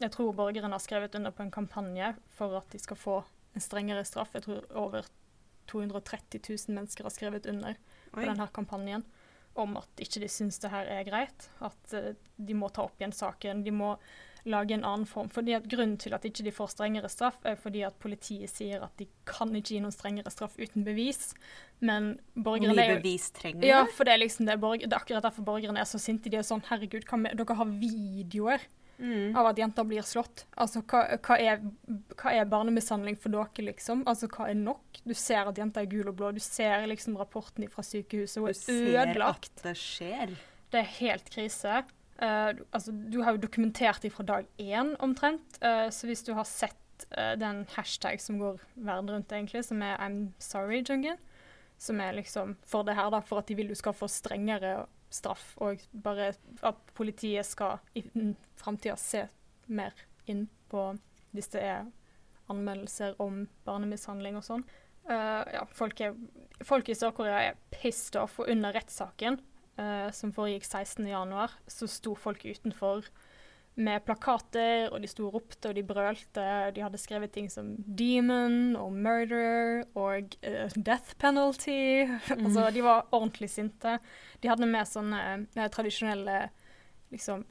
Jeg 0.00 0.10
tror 0.10 0.32
borgerne 0.34 0.72
har 0.74 0.82
skrevet 0.82 1.14
under 1.14 1.30
på 1.30 1.44
en 1.44 1.54
kampanje 1.54 2.14
for 2.34 2.56
at 2.58 2.70
de 2.72 2.78
skal 2.82 2.96
få 2.96 3.16
en 3.54 3.62
strengere 3.62 4.04
straff. 4.04 4.34
Jeg 4.34 4.46
tror 4.46 4.66
over 4.74 5.06
230 5.70 6.40
000 6.48 6.74
mennesker 6.74 7.06
har 7.06 7.14
skrevet 7.14 7.46
under 7.46 7.76
på 8.10 8.22
Oi. 8.22 8.26
denne 8.26 8.48
kampanjen 8.54 9.04
om 9.58 9.76
at 9.78 10.02
ikke 10.02 10.22
de 10.22 10.28
syns 10.30 10.58
det 10.62 10.70
her 10.72 10.88
er 10.90 11.06
greit. 11.06 11.48
At 11.60 11.94
eh, 11.94 12.14
de 12.36 12.56
må 12.56 12.70
ta 12.72 12.86
opp 12.88 12.98
igjen 13.00 13.14
saken. 13.14 13.64
De 13.66 13.74
må 13.74 13.94
lage 14.46 14.72
en 14.74 14.84
annen 14.84 15.06
form. 15.06 15.28
Fordi 15.28 15.54
at 15.54 15.68
Grunnen 15.68 15.98
til 16.00 16.14
at 16.14 16.24
ikke 16.24 16.44
de 16.46 16.52
får 16.52 16.70
strengere 16.72 17.08
straff, 17.12 17.36
er 17.44 17.56
fordi 17.60 17.82
at 17.86 17.98
politiet 18.00 18.48
sier 18.50 18.82
at 18.82 18.96
de 18.96 19.06
kan 19.26 19.48
ikke 19.54 19.74
gi 19.74 19.80
noen 19.80 19.92
strengere 19.92 20.30
straff 20.32 20.56
uten 20.58 20.84
bevis. 20.84 21.34
Men 21.80 22.18
borgerne 22.36 22.74
mye 22.76 22.96
bevis 23.00 23.30
trenger 23.36 23.64
ja, 23.66 23.84
for 23.96 24.04
det 24.04 24.12
er 24.14 24.22
liksom 24.24 24.46
det, 24.46 24.58
borger, 24.60 24.86
det 24.86 24.92
er 24.92 25.00
akkurat 25.00 25.22
derfor 25.28 25.42
borgerne 25.44 25.80
er 25.80 25.88
så 25.88 25.98
sinte. 26.00 26.30
De 26.30 26.36
er 26.36 26.42
sånn 26.46 26.62
Herregud, 26.68 27.04
med, 27.18 27.36
dere 27.36 27.56
har 27.56 27.66
videoer 27.80 28.60
Mm. 29.00 29.34
av 29.34 29.46
at 29.48 29.56
jenter 29.56 29.86
blir 29.88 30.02
slått. 30.04 30.42
Altså, 30.60 30.82
hva, 30.84 31.16
hva, 31.24 31.36
er, 31.40 31.62
hva 32.20 32.34
er 32.36 32.44
barnemishandling 32.44 33.16
for 33.16 33.32
dere, 33.32 33.64
liksom? 33.70 34.02
Altså, 34.06 34.28
hva 34.28 34.50
er 34.50 34.58
nok? 34.60 35.00
Du 35.08 35.14
ser 35.16 35.48
at 35.48 35.56
jenta 35.56 35.80
er 35.80 35.86
gul 35.88 36.10
og 36.10 36.18
blå. 36.18 36.34
Du 36.36 36.40
ser 36.44 36.84
liksom 36.86 37.16
rapporten 37.16 37.64
fra 37.72 37.80
sykehuset. 37.80 38.36
Hun 38.36 38.44
Du 38.44 38.50
er 38.50 38.58
ser 38.60 39.08
ødelagt. 39.08 39.48
at 39.56 39.62
det 39.64 39.72
skjer. 39.80 40.34
Det 40.70 40.82
er 40.82 40.90
helt 40.98 41.30
krise. 41.32 41.78
Du- 42.20 42.64
altså, 42.76 42.92
du 42.92 43.22
har 43.22 43.32
jo 43.32 43.40
dokumentert 43.40 44.02
det 44.02 44.10
fra 44.12 44.24
dag 44.28 44.46
én, 44.58 44.94
omtrent. 45.00 45.56
Uh, 45.62 45.88
så 45.90 46.06
hvis 46.06 46.22
du 46.26 46.34
har 46.36 46.44
sett 46.44 47.06
uh, 47.16 47.32
den 47.40 47.62
hashtag 47.76 48.20
som 48.20 48.38
går 48.38 48.58
verden 48.76 49.10
rundt, 49.10 49.32
egentlig, 49.32 49.64
som 49.64 49.80
er 49.82 49.96
'I'm 49.96 50.32
sorry, 50.38 50.82
Jungen', 50.82 51.16
som 51.78 52.00
er 52.00 52.12
liksom 52.12 52.56
for 52.66 52.82
det 52.82 52.94
her, 52.94 53.10
da, 53.10 53.20
for 53.20 53.38
at 53.38 53.46
de 53.48 53.54
vil 53.54 53.68
du 53.68 53.74
skal 53.74 53.92
få 53.96 54.06
strengere 54.08 54.86
straff, 55.10 55.56
og 55.56 55.80
bare 56.02 56.34
at 56.62 56.76
politiet 56.94 57.46
skal 57.46 57.78
i 57.96 58.02
framtida 58.56 58.96
se 58.96 59.28
mer 59.66 59.92
inn 60.26 60.48
på 60.68 60.98
hvis 61.32 61.48
det 61.48 61.62
er 61.62 61.86
anmeldelser 62.50 63.14
om 63.18 63.48
barnemishandling 63.64 64.36
og 64.36 64.44
sånn. 64.44 64.64
Ja, 65.08 65.64
folk, 65.72 66.00
er, 66.00 66.14
folk 66.62 66.88
i 66.88 66.94
Sør-Korea 66.94 67.40
er 67.48 67.56
pissed 67.70 68.16
off, 68.20 68.38
og 68.38 68.48
under 68.48 68.72
rettssaken 68.72 69.40
eh, 69.80 70.10
som 70.12 70.32
foregikk 70.36 70.64
16.1, 70.68 71.50
så 71.72 71.88
sto 71.90 72.14
folk 72.18 72.44
utenfor 72.44 73.08
med 73.80 74.02
plakater, 74.04 74.88
og 74.92 75.00
de 75.00 75.08
sto 75.08 75.28
og 75.28 75.34
ropte 75.38 75.70
og 75.70 75.76
de 75.78 75.82
brølte. 75.86 76.72
De 76.74 76.82
hadde 76.84 76.98
skrevet 77.00 77.32
ting 77.32 77.48
som 77.50 77.76
'demon' 77.78 78.76
og 78.76 78.92
'murder' 78.92 79.84
og 79.96 80.34
uh, 80.44 80.68
'death 80.76 81.14
penalty'. 81.16 82.10
altså, 82.44 82.70
de 82.74 82.82
var 82.84 83.06
ordentlig 83.12 83.48
sinte. 83.50 83.98
De 84.42 84.48
hadde 84.50 84.66
med 84.66 84.86
sånne 84.90 85.46
eh, 85.56 85.68
tradisjonelle 85.70 86.50
liksom 87.10 87.44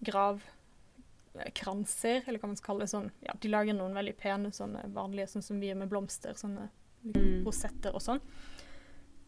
gravkranser, 1.34 2.22
eller 2.28 2.40
hva 2.40 2.48
man 2.52 2.60
skal 2.60 2.68
kalle 2.74 2.86
det. 2.86 2.92
sånn. 2.94 3.12
Ja, 3.26 3.34
de 3.40 3.48
lager 3.50 3.74
noen 3.74 3.98
veldig 3.98 4.18
pene 4.20 4.52
sånne 4.52 4.86
vanlige, 4.94 5.28
sånn 5.34 5.44
som 5.44 5.60
vi 5.60 5.68
gjør 5.72 5.82
med 5.82 5.90
blomster. 5.90 6.34
sånne 6.36 6.70
liksom, 6.70 6.76
Mm. 7.00 7.46
rosetter 7.46 7.96
og 7.96 8.02
sånn. 8.02 8.20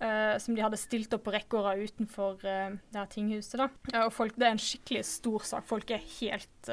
Eh, 0.01 0.35
som 0.41 0.55
de 0.57 0.63
hadde 0.65 0.79
stilt 0.81 1.13
opp 1.13 1.27
på 1.27 1.33
rekke 1.35 1.59
og 1.59 1.67
rad 1.67 1.81
utenfor 1.85 2.39
uh, 2.41 2.73
det 2.73 2.97
her 2.97 3.09
tinghuset. 3.11 3.59
da. 3.61 3.67
Uh, 3.93 4.07
og 4.07 4.13
folk, 4.15 4.33
Det 4.33 4.47
er 4.47 4.55
en 4.55 4.61
skikkelig 4.61 5.03
stor 5.05 5.45
sak. 5.45 5.67
Folk 5.69 5.93
er 5.93 6.01
helt 6.19 6.71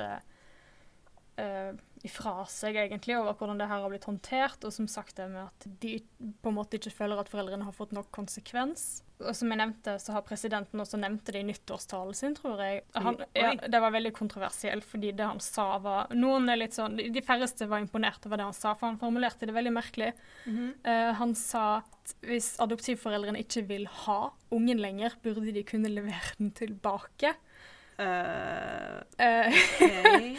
ifra 2.07 2.44
seg 2.51 2.76
egentlig 2.78 3.16
over 3.18 3.36
hvordan 3.38 3.61
det 3.61 3.68
her 3.70 3.82
har 3.82 3.92
blitt 3.92 4.07
håndtert. 4.09 4.64
Og 4.64 4.74
som 4.74 4.88
sagt 4.90 5.16
det 5.18 5.28
med 5.32 5.46
at 5.46 5.68
de 5.82 5.99
på 6.42 6.53
en 6.53 6.59
måte 6.59 6.78
ikke 6.78 6.94
føler 6.94 7.20
at 7.20 7.30
foreldrene 7.32 7.66
har 7.66 7.76
fått 7.76 7.94
nok 7.96 8.11
konsekvens. 8.14 9.03
Og 9.18 9.34
som 9.34 9.51
jeg 9.51 9.59
nevnte, 9.59 9.96
så 9.99 10.14
har 10.14 10.22
presidenten 10.26 10.78
også 10.78 10.99
nevnt 11.01 11.26
det 11.26 11.40
i 11.40 11.46
nyttårstalen 11.49 12.14
sin, 12.14 12.36
tror 12.38 12.61
jeg. 12.62 12.84
Han, 12.94 13.18
ja, 13.34 13.51
det 13.59 13.80
var 13.82 13.94
veldig 13.94 14.12
kontroversielt, 14.14 14.86
fordi 14.86 15.11
det 15.18 15.26
han 15.26 15.42
sa 15.42 15.66
var 15.82 16.12
Noen 16.14 16.46
er 16.53 16.61
litt 16.61 16.76
sånn 16.76 16.94
De 16.99 17.22
færreste 17.26 17.66
var 17.70 17.82
imponert 17.82 18.28
over 18.28 18.38
det 18.38 18.46
han 18.46 18.57
sa, 18.57 18.76
for 18.78 18.86
han 18.86 19.01
formulerte 19.01 19.49
det 19.49 19.57
veldig 19.57 19.74
merkelig. 19.74 20.12
Mm 20.46 20.57
-hmm. 20.57 20.70
uh, 20.86 21.12
han 21.18 21.34
sa 21.34 21.64
at 21.82 22.14
hvis 22.22 22.55
adoptivforeldrene 22.62 23.42
ikke 23.42 23.66
vil 23.66 23.86
ha 24.05 24.30
ungen 24.51 24.78
lenger, 24.78 25.18
burde 25.22 25.53
de 25.53 25.62
kunne 25.62 25.88
levere 25.88 26.38
den 26.38 26.53
tilbake. 26.53 27.34
Uh, 27.99 29.03
ok. 29.18 29.80
jeg 29.80 30.36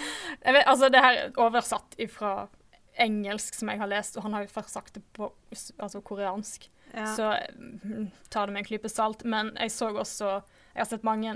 vet, 0.56 0.68
altså, 0.68 0.90
det 0.90 1.04
her 1.04 1.20
er 1.20 1.40
oversatt 1.40 1.96
fra 2.14 2.34
engelsk, 3.00 3.56
som 3.56 3.72
jeg 3.72 3.80
har 3.80 3.90
lest, 3.92 4.18
og 4.18 4.26
han 4.26 4.36
har 4.36 4.46
jo 4.46 4.54
først 4.54 4.76
sagt 4.76 4.98
det 4.98 5.04
på 5.16 5.32
altså, 5.78 6.02
koreansk. 6.06 6.70
Ja. 6.92 7.06
Så 7.16 7.36
mm, 7.56 8.10
ta 8.30 8.46
det 8.46 8.54
med 8.54 8.64
en 8.64 8.70
klype 8.70 8.90
salt. 8.90 9.24
Men 9.24 9.54
jeg 9.60 9.72
så 9.72 9.92
også 9.94 10.40
Jeg 10.74 10.82
har 10.82 10.88
sett 10.90 11.04
mange 11.04 11.34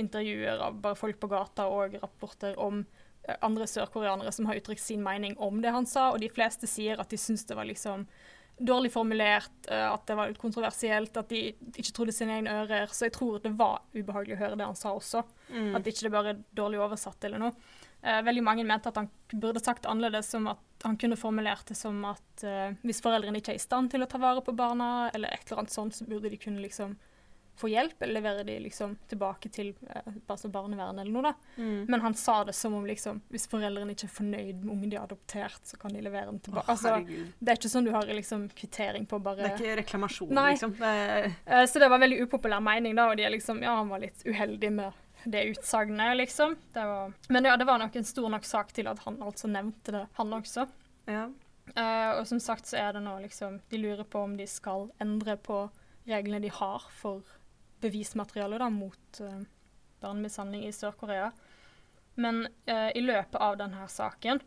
intervjuer 0.00 0.60
av 0.64 0.80
bare 0.82 0.98
folk 0.98 1.20
på 1.20 1.28
gata 1.30 1.68
og 1.70 1.94
rapporter 2.02 2.56
om 2.58 2.80
eh, 3.28 3.36
andre 3.44 3.68
sørkoreanere 3.68 4.32
som 4.32 4.48
har 4.48 4.58
uttrykt 4.58 4.82
sin 4.82 5.02
mening 5.04 5.36
om 5.38 5.60
det 5.62 5.70
han 5.70 5.86
sa, 5.86 6.08
og 6.10 6.20
de 6.20 6.30
fleste 6.32 6.66
sier 6.66 6.98
at 6.98 7.12
de 7.12 7.18
syns 7.20 7.44
det 7.46 7.58
var 7.58 7.68
liksom 7.68 8.06
dårlig 8.60 8.90
formulert, 8.92 9.52
eh, 9.68 9.86
at 9.92 10.06
det 10.08 10.16
var 10.18 10.32
litt 10.32 10.40
kontroversielt, 10.40 11.16
at 11.16 11.28
de 11.28 11.52
ikke 11.52 11.94
trodde 11.96 12.16
sine 12.16 12.38
egne 12.38 12.56
ører. 12.64 12.90
Så 12.92 13.06
jeg 13.06 13.14
tror 13.16 13.38
det 13.44 13.52
var 13.56 13.84
ubehagelig 13.94 14.36
å 14.36 14.42
høre 14.42 14.58
det 14.58 14.68
han 14.72 14.80
sa 14.80 14.96
også. 14.96 15.22
Mm. 15.52 15.70
At 15.78 15.86
ikke 15.86 16.08
det 16.08 16.14
bare 16.16 16.34
er 16.34 16.42
dårlig 16.56 16.82
oversatt 16.82 17.28
eller 17.28 17.44
noe. 17.46 17.54
Eh, 18.02 18.22
veldig 18.24 18.42
mange 18.42 18.64
mente 18.64 18.88
at 18.88 18.96
han 18.96 19.10
burde 19.32 19.60
sagt 19.60 19.86
annerledes, 19.86 20.30
som 20.32 20.48
at 20.48 20.86
han 20.86 20.96
kunne 20.96 21.18
formulert 21.20 21.68
det 21.68 21.76
som 21.76 21.98
at 22.08 22.44
eh, 22.46 22.72
hvis 22.86 23.02
foreldrene 23.04 23.42
ikke 23.42 23.52
er 23.52 23.60
i 23.60 23.62
stand 23.62 23.92
til 23.92 24.02
å 24.04 24.08
ta 24.08 24.20
vare 24.22 24.40
på 24.44 24.56
barna, 24.56 25.10
eller 25.14 25.34
et 25.34 25.44
eller 25.46 25.64
annet 25.64 25.74
sånt, 25.74 25.96
så 25.98 26.08
burde 26.08 26.32
de 26.32 26.40
kunne 26.40 26.62
liksom 26.64 26.96
få 27.60 27.68
hjelp, 27.68 28.02
eller 28.02 28.14
levere 28.14 28.44
de 28.48 28.54
liksom 28.64 28.94
tilbake 29.08 29.50
til 29.52 29.74
eh, 29.90 30.12
altså 30.32 30.48
barnevernet 30.48 31.02
eller 31.02 31.12
noe, 31.12 31.32
da. 31.32 31.60
Mm. 31.60 31.84
Men 31.92 32.00
han 32.00 32.16
sa 32.16 32.38
det 32.48 32.54
som 32.56 32.74
om 32.78 32.86
liksom 32.88 33.20
hvis 33.28 33.44
foreldrene 33.52 33.92
ikke 33.92 34.08
er 34.08 34.14
fornøyd 34.14 34.62
med 34.64 34.72
ungen 34.72 34.94
de 34.94 34.96
har 34.96 35.04
adoptert, 35.04 35.60
så 35.68 35.76
kan 35.80 35.92
de 35.92 36.00
levere 36.00 36.30
den 36.30 36.40
tilbake. 36.40 36.64
tilbake. 36.72 37.04
altså, 37.04 37.34
det 37.38 37.52
er 37.52 37.60
ikke 37.60 37.72
sånn 37.74 37.90
du 37.90 37.92
har 37.92 38.08
liksom 38.08 38.48
kvittering 38.56 39.04
på 39.10 39.20
bare 39.20 39.44
Det 39.44 39.50
er 39.50 39.60
ikke 39.60 39.76
reklamasjon, 39.82 40.32
Nei. 40.40 40.48
liksom. 40.54 40.76
Det 40.80 40.96
Eh, 41.50 41.66
Så 41.66 41.78
det 41.78 41.88
var 41.90 42.00
veldig 42.00 42.22
upopulær 42.24 42.64
mening, 42.64 42.96
da, 42.96 43.10
og 43.10 43.16
de 43.20 43.28
er 43.28 43.36
liksom, 43.36 43.60
ja, 43.62 43.76
han 43.76 43.92
var 43.92 44.00
litt 44.00 44.24
uheldig 44.24 44.72
med 44.72 44.99
det 45.24 45.44
utsagnet, 45.52 46.16
liksom. 46.16 46.56
Det 46.72 46.86
var, 46.86 47.12
men 47.28 47.48
ja, 47.48 47.56
det 47.56 47.66
var 47.68 47.78
nok 47.82 47.96
en 47.96 48.08
stor 48.08 48.28
nok 48.32 48.46
sak 48.48 48.72
til 48.76 48.88
at 48.90 49.02
han 49.04 49.20
altså 49.22 49.50
nevnte 49.50 49.94
det, 49.94 50.06
han 50.18 50.34
også. 50.40 50.66
ja. 51.10 51.28
Uh, 51.70 52.18
og 52.18 52.24
som 52.26 52.40
sagt 52.42 52.66
så 52.66 52.80
er 52.80 52.96
det 52.96 53.00
nå 53.04 53.12
liksom 53.22 53.60
De 53.70 53.78
lurer 53.78 54.02
på 54.02 54.18
om 54.26 54.32
de 54.34 54.42
skal 54.50 54.88
endre 54.98 55.36
på 55.38 55.68
reglene 56.08 56.40
de 56.42 56.48
har 56.50 56.86
for 56.90 57.22
bevismateriale 57.78 58.58
da, 58.58 58.66
mot 58.74 59.20
uh, 59.22 59.36
barnemishandling 60.02 60.64
i 60.66 60.72
Sør-Korea. 60.74 61.28
Men 62.18 62.42
uh, 62.66 62.90
i 62.90 63.04
løpet 63.04 63.38
av 63.38 63.60
denne 63.60 63.86
saken 63.92 64.42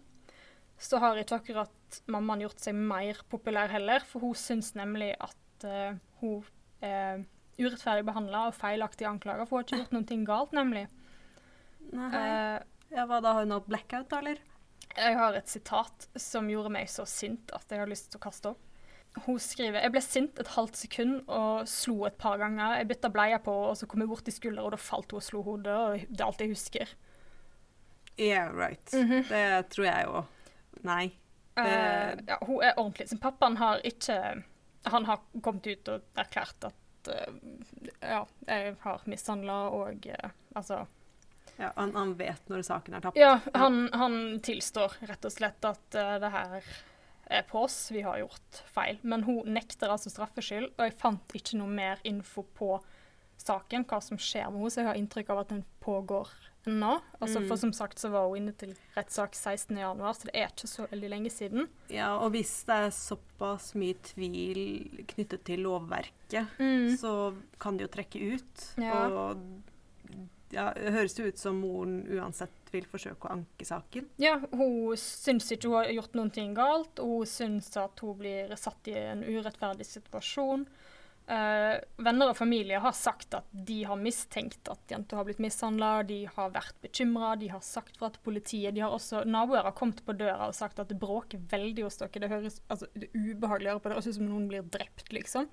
så 0.84 1.00
har 1.00 1.22
ikke 1.22 1.40
akkurat 1.40 2.02
mammaen 2.12 2.44
gjort 2.44 2.64
seg 2.66 2.76
mer 2.76 3.22
populær 3.32 3.72
heller, 3.72 4.04
for 4.08 4.26
hun 4.26 4.36
syns 4.38 4.74
nemlig 4.76 5.14
at 5.22 5.68
eh, 5.68 6.00
hun 6.20 6.44
er 6.84 7.24
urettferdig 7.60 8.06
behandla 8.08 8.48
og 8.50 8.58
feilaktig 8.58 9.08
anklaga, 9.10 9.46
for 9.46 9.58
hun 9.58 9.64
har 9.64 9.68
ikke 9.68 9.82
gjort 9.84 9.96
noe 9.98 10.28
galt, 10.30 10.56
nemlig. 10.58 10.88
Eh, 11.94 12.58
ja, 12.94 13.06
hva 13.10 13.20
da? 13.22 13.36
Har 13.38 13.46
hun 13.46 13.56
hatt 13.56 13.70
blackout, 13.70 14.10
da, 14.12 14.22
eller? 14.24 14.42
Jeg 14.94 15.18
har 15.18 15.38
et 15.38 15.50
sitat 15.50 16.08
som 16.22 16.50
gjorde 16.52 16.72
meg 16.74 16.90
så 16.92 17.06
sint 17.10 17.50
at 17.56 17.72
jeg 17.72 17.82
har 17.82 17.90
lyst 17.90 18.12
til 18.12 18.22
å 18.22 18.26
kaste 18.28 18.54
opp. 18.54 18.70
Hun 19.26 19.38
skriver 19.42 19.84
Jeg 19.84 19.94
ble 19.94 20.02
sint 20.02 20.40
et 20.42 20.52
halvt 20.56 20.78
sekund 20.80 21.30
og 21.30 21.68
slo 21.70 22.00
et 22.08 22.18
par 22.18 22.40
ganger. 22.42 22.80
Jeg 22.80 22.90
bytta 22.90 23.12
bleia 23.14 23.40
på, 23.42 23.54
og 23.70 23.76
så 23.78 23.90
kom 23.90 24.02
jeg 24.02 24.10
bort 24.10 24.30
i 24.30 24.34
skuldra, 24.34 24.66
og 24.66 24.74
da 24.74 24.80
falt 24.82 25.14
hun 25.14 25.22
og 25.22 25.26
slo 25.26 25.42
hodet. 25.46 25.74
og 25.74 26.06
Det 26.10 26.22
er 26.22 26.26
alt 26.28 26.42
jeg 26.42 26.54
husker. 26.54 26.96
Yeah, 28.18 28.50
right. 28.54 28.94
Mhm. 28.94 29.26
Det 29.30 29.70
tror 29.74 29.86
jeg 29.86 30.08
jo. 30.10 30.24
Nei. 30.86 31.06
Uh, 31.58 32.14
ja, 32.26 32.38
hun 32.42 32.64
er 32.66 32.74
ordentlig. 32.78 33.10
Sin 33.10 33.22
pappaen 33.22 33.58
har 33.58 33.82
ikke 33.86 34.44
Han 34.90 35.06
har 35.06 35.22
kommet 35.42 35.68
ut 35.70 35.88
og 35.88 36.02
erklært 36.20 36.66
at 36.68 36.76
eh, 37.12 37.36
ja, 38.00 38.24
jeg 38.48 38.76
har 38.84 39.08
mishandla 39.10 39.58
og 39.76 40.08
eh, 40.08 40.36
altså 40.56 40.86
Ja, 41.58 41.72
han, 41.76 41.94
han 41.96 42.16
vet 42.18 42.50
når 42.50 42.64
saken 42.66 42.98
er 42.98 43.04
tapt. 43.06 43.20
Ja, 43.20 43.38
han, 43.54 43.86
han 43.94 44.16
tilstår 44.44 44.96
rett 45.10 45.26
og 45.28 45.34
slett 45.34 45.68
at 45.70 45.98
uh, 46.00 46.16
det 46.24 46.32
her 46.34 46.64
er 47.34 47.46
på 47.48 47.62
oss, 47.66 47.92
vi 47.94 48.02
har 48.02 48.18
gjort 48.24 48.64
feil. 48.74 48.98
Men 49.02 49.24
hun 49.28 49.54
nekter 49.54 49.94
altså 49.94 50.10
straffskyld, 50.10 50.72
og 50.74 50.82
jeg 50.88 50.98
fant 51.00 51.36
ikke 51.38 51.60
noe 51.60 51.70
mer 51.70 52.02
info 52.10 52.46
på 52.58 52.76
saken, 53.44 53.86
hva 53.90 54.00
som 54.02 54.20
skjer 54.20 54.50
med 54.50 54.64
henne, 54.64 54.74
så 54.74 54.82
jeg 54.82 54.90
har 54.90 55.00
inntrykk 55.00 55.32
av 55.34 55.44
at 55.44 55.54
den 55.54 55.64
pågår 55.84 56.32
ennå. 56.68 57.02
Altså, 57.22 57.40
Mm. 57.42 57.48
For 57.50 57.56
som 57.58 57.74
sagt 57.74 58.00
så 58.00 58.10
var 58.12 58.28
hun 58.28 58.38
inne 58.38 58.54
til 58.58 58.74
rettssak 58.96 59.34
16.1, 59.36 60.14
så 60.16 60.24
det 60.30 60.36
er 60.36 60.48
ikke 60.48 60.68
så 60.68 60.88
veldig 60.92 61.10
lenge 61.10 61.30
siden. 61.32 61.68
Ja, 61.90 62.16
og 62.18 62.32
hvis 62.32 62.64
det 62.66 62.76
er 62.76 62.90
såpass 62.96 63.74
mye 63.76 63.96
tvil 64.04 65.06
knyttet 65.08 65.44
til 65.44 65.60
lovverket, 65.66 66.48
Mm. 66.60 66.96
så 66.98 67.34
kan 67.60 67.78
det 67.78 67.90
jo 67.90 67.94
trekke 67.98 68.34
ut. 68.36 68.68
Ja. 68.78 69.08
Og 69.08 69.38
ja, 70.54 70.72
det 70.74 70.92
høres 70.94 71.16
jo 71.18 71.26
ut 71.26 71.38
som 71.42 71.56
moren 71.62 72.04
uansett 72.14 72.50
vil 72.72 72.86
forsøke 72.86 73.26
å 73.28 73.32
anke 73.34 73.66
saken. 73.66 74.06
Ja, 74.22 74.36
hun 74.52 74.96
syns 74.98 75.52
ikke 75.52 75.70
hun 75.70 75.80
har 75.84 75.92
gjort 75.94 76.14
noen 76.18 76.32
ting 76.34 76.54
galt, 76.56 77.00
og 77.00 77.20
hun 77.24 77.26
syns 77.30 77.76
at 77.78 78.00
hun 78.06 78.18
blir 78.18 78.54
satt 78.58 78.88
i 78.88 78.94
en 78.98 79.24
urettferdig 79.24 79.86
situasjon. 79.86 80.68
Eh, 81.24 81.78
venner 82.04 82.34
og 82.34 82.36
familie 82.36 82.82
har 82.84 82.92
sagt 82.92 83.36
at 83.38 83.46
de 83.56 83.78
har 83.88 83.96
mistenkt 83.96 84.68
at 84.68 84.92
jenta 84.92 85.16
har 85.16 85.24
blitt 85.24 85.40
mishandla, 85.40 86.02
de 86.04 86.26
har 86.28 86.52
vært 86.52 86.76
bekymra, 86.84 87.38
de 87.40 87.48
har 87.54 87.62
sagt 87.64 87.96
fra 88.00 88.10
til 88.12 88.24
politiet. 88.26 88.76
De 88.76 88.84
har 88.84 88.92
også, 88.92 89.22
Naboer 89.24 89.64
har 89.64 89.76
kommet 89.78 90.02
på 90.04 90.16
døra 90.20 90.50
og 90.50 90.58
sagt 90.58 90.82
at 90.84 90.92
det 90.92 91.00
bråker 91.00 91.40
veldig 91.54 91.86
hos 91.88 92.02
dere. 92.02 92.26
Det 92.26 92.32
høres 92.32 92.60
altså, 92.68 92.90
det 92.92 93.08
er 93.08 93.30
ubehagelig 93.32 93.72
å 93.72 93.76
høre 93.76 93.84
på, 93.86 93.92
det 93.92 94.00
høres 94.00 94.10
ut 94.12 94.18
som 94.20 94.28
noen 94.28 94.50
blir 94.52 94.68
drept, 94.74 95.06
liksom. 95.16 95.48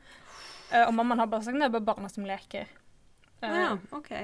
Uh, 0.73 0.85
og 0.89 0.93
mammaen 0.95 1.23
har 1.23 1.31
bare 1.31 1.47
sagt 1.47 1.59
det 1.59 1.67
er 1.67 1.75
bare 1.75 1.87
barna 1.87 2.11
som 2.11 2.27
leker. 2.27 2.67
Uh, 3.41 3.55
ja, 3.55 3.71
OK. 3.97 4.15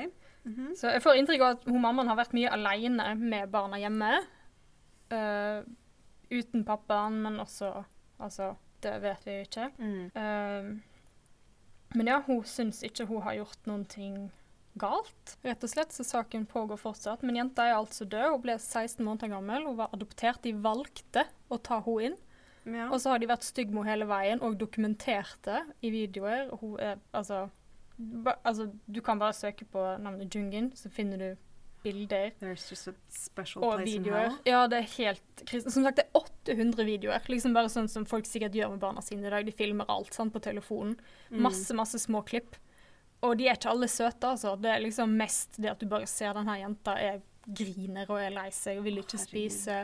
Mhm. 0.46 0.74
så 0.78 0.92
jeg 0.94 1.02
får 1.02 1.16
inntrykk 1.18 1.42
av 1.42 1.56
at 1.56 1.64
hun 1.66 1.80
mammaen 1.82 2.06
har 2.06 2.18
vært 2.18 2.34
mye 2.36 2.50
alene 2.54 3.08
med 3.18 3.50
barna 3.50 3.80
hjemme. 3.82 4.12
uten 6.26 6.64
pappaen, 6.66 7.22
men 7.22 7.38
også 7.38 7.84
Altså, 8.18 8.54
det 8.80 8.94
vet 9.02 9.26
vi 9.26 9.32
jo 9.34 9.42
ikke. 9.44 9.64
Mm. 9.76 10.78
Men 11.96 12.10
ja, 12.10 12.20
hun 12.26 12.42
syns 12.44 12.82
ikke 12.84 13.06
hun 13.08 13.24
har 13.24 13.38
gjort 13.38 13.68
noen 13.68 13.86
ting 13.88 14.18
galt, 14.76 15.36
rett 15.46 15.62
og 15.64 15.72
slett, 15.72 15.94
så 15.94 16.04
saken 16.04 16.44
pågår 16.50 16.76
fortsatt. 16.80 17.22
Men 17.24 17.38
jenta 17.40 17.64
er 17.64 17.78
altså 17.78 18.04
død. 18.04 18.34
Hun 18.34 18.42
ble 18.44 18.56
16 18.60 19.00
måneder 19.04 19.32
gammel. 19.32 19.64
Hun 19.64 19.78
var 19.78 19.94
adoptert. 19.96 20.42
De 20.44 20.52
valgte 20.52 21.24
å 21.48 21.58
ta 21.58 21.80
henne 21.86 22.10
inn. 22.10 22.18
Ja. 22.66 22.88
Og 22.90 22.98
så 22.98 23.12
har 23.12 23.22
de 23.22 23.28
vært 23.30 23.46
stygge 23.46 23.72
med 23.72 23.86
henne 23.86 23.92
hele 23.94 24.08
veien 24.10 24.42
og 24.42 24.58
dokumentert 24.58 25.38
det 25.46 25.62
i 25.86 25.92
videoer. 25.94 26.50
Hun 26.60 26.76
er 26.82 26.98
altså, 27.14 27.46
ba, 27.96 28.36
altså 28.42 28.68
Du 28.84 29.00
kan 29.06 29.22
bare 29.22 29.36
søke 29.38 29.68
på 29.70 29.84
navnet 30.02 30.34
Jungin, 30.34 30.72
så 30.74 30.90
finner 30.92 31.22
du 31.22 31.45
bilder 31.86 32.34
og 33.62 33.82
videoer. 33.86 34.36
Ja, 34.48 34.64
det 34.70 34.82
er 34.82 34.88
helt 34.96 35.42
krise. 35.46 35.70
Som 35.70 35.86
sagt, 35.86 36.00
det 36.00 36.06
er 36.08 36.20
800 36.20 36.86
videoer. 36.88 37.30
Liksom 37.30 37.54
bare 37.56 37.70
sånn 37.72 37.88
som 37.90 38.06
folk 38.08 38.28
sikkert 38.28 38.56
gjør 38.58 38.74
med 38.74 38.82
barna 38.82 39.04
sine 39.04 39.26
i 39.26 39.32
dag. 39.32 39.46
De 39.46 39.54
filmer 39.54 39.88
alt 39.92 40.14
sant, 40.16 40.34
på 40.34 40.42
telefonen. 40.42 40.96
Mm. 41.30 41.40
Masse, 41.46 41.76
masse 41.78 42.00
små 42.02 42.24
klipp. 42.26 42.58
Og 43.24 43.38
de 43.38 43.48
er 43.48 43.56
ikke 43.56 43.72
alle 43.72 43.88
søte, 43.90 44.34
altså. 44.34 44.56
Det 44.60 44.72
er 44.72 44.84
liksom 44.84 45.16
mest 45.18 45.60
det 45.62 45.72
at 45.72 45.80
du 45.80 45.88
bare 45.90 46.08
ser 46.10 46.36
denne 46.36 46.58
jenta 46.60 46.98
er 47.00 47.22
griner 47.46 48.10
og 48.10 48.20
er 48.20 48.34
lei 48.34 48.48
seg 48.54 48.80
og 48.80 48.86
vil 48.88 49.00
ikke 49.02 49.20
Herregud. 49.20 49.30
spise. 49.30 49.80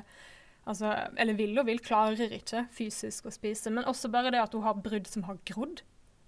Altså, 0.62 0.92
eller 1.18 1.38
vil 1.38 1.58
og 1.58 1.66
vil, 1.66 1.80
klarer 1.82 2.36
ikke 2.38 2.66
fysisk 2.74 3.26
å 3.26 3.34
spise. 3.34 3.72
Men 3.74 3.88
også 3.90 4.10
bare 4.12 4.30
det 4.34 4.42
at 4.42 4.54
hun 4.54 4.66
har 4.66 4.78
brudd 4.82 5.08
som 5.10 5.26
har 5.26 5.40
grodd. 5.48 5.82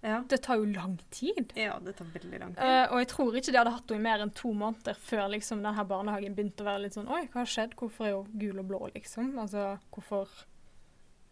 Ja. 0.05 0.19
Det 0.29 0.43
tar 0.45 0.59
jo 0.61 0.67
lang 0.69 0.99
tid. 1.11 1.53
ja, 1.57 1.79
det 1.81 1.95
tar 1.97 2.09
veldig 2.13 2.39
lang 2.41 2.55
tid. 2.55 2.65
Uh, 2.65 2.93
og 2.93 2.99
jeg 3.01 3.09
tror 3.09 3.37
ikke 3.39 3.53
de 3.55 3.61
hadde 3.61 3.73
hatt 3.73 3.93
henne 3.95 4.03
i 4.03 4.05
mer 4.05 4.25
enn 4.25 4.33
to 4.37 4.51
måneder 4.53 4.99
før 5.01 5.31
liksom, 5.33 5.63
denne 5.65 5.85
barnehagen 5.89 6.35
begynte 6.37 6.61
å 6.61 6.69
være 6.69 6.83
litt 6.83 6.99
sånn 6.99 7.09
Oi, 7.09 7.23
hva 7.33 7.41
har 7.41 7.49
skjedd? 7.49 7.73
Hvorfor 7.81 8.09
er 8.09 8.19
hun 8.19 8.35
gul 8.43 8.61
og 8.61 8.69
blå, 8.69 8.81
liksom? 8.93 9.31
Altså, 9.41 9.71
hvorfor 9.95 10.35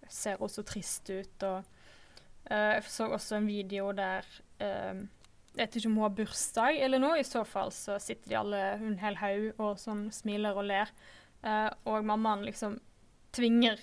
ser 0.08 0.40
hun 0.40 0.52
så 0.52 0.64
trist 0.64 1.12
ut? 1.12 1.44
Og 1.50 1.58
uh, 2.48 2.70
jeg 2.78 2.86
så 2.88 3.10
også 3.12 3.42
en 3.42 3.50
video 3.50 3.90
der 3.98 4.24
uh, 4.64 5.02
Jeg 5.52 5.60
vet 5.60 5.76
ikke 5.76 5.90
om 5.92 5.98
hun 6.00 6.06
har 6.06 6.16
bursdag 6.22 6.80
eller 6.86 7.02
noe. 7.02 7.20
I 7.20 7.28
så 7.28 7.44
fall 7.44 7.74
så 7.76 7.98
sitter 8.00 8.32
de 8.32 8.40
alle 8.40 8.62
en 8.78 8.96
hel 9.04 9.20
haug 9.20 9.60
og 9.60 9.76
sånn 9.84 10.06
smiler 10.16 10.56
og 10.56 10.70
ler. 10.70 10.96
Uh, 11.44 11.68
og 11.92 12.08
mammaen 12.08 12.48
liksom 12.48 12.80
tvinger 13.36 13.76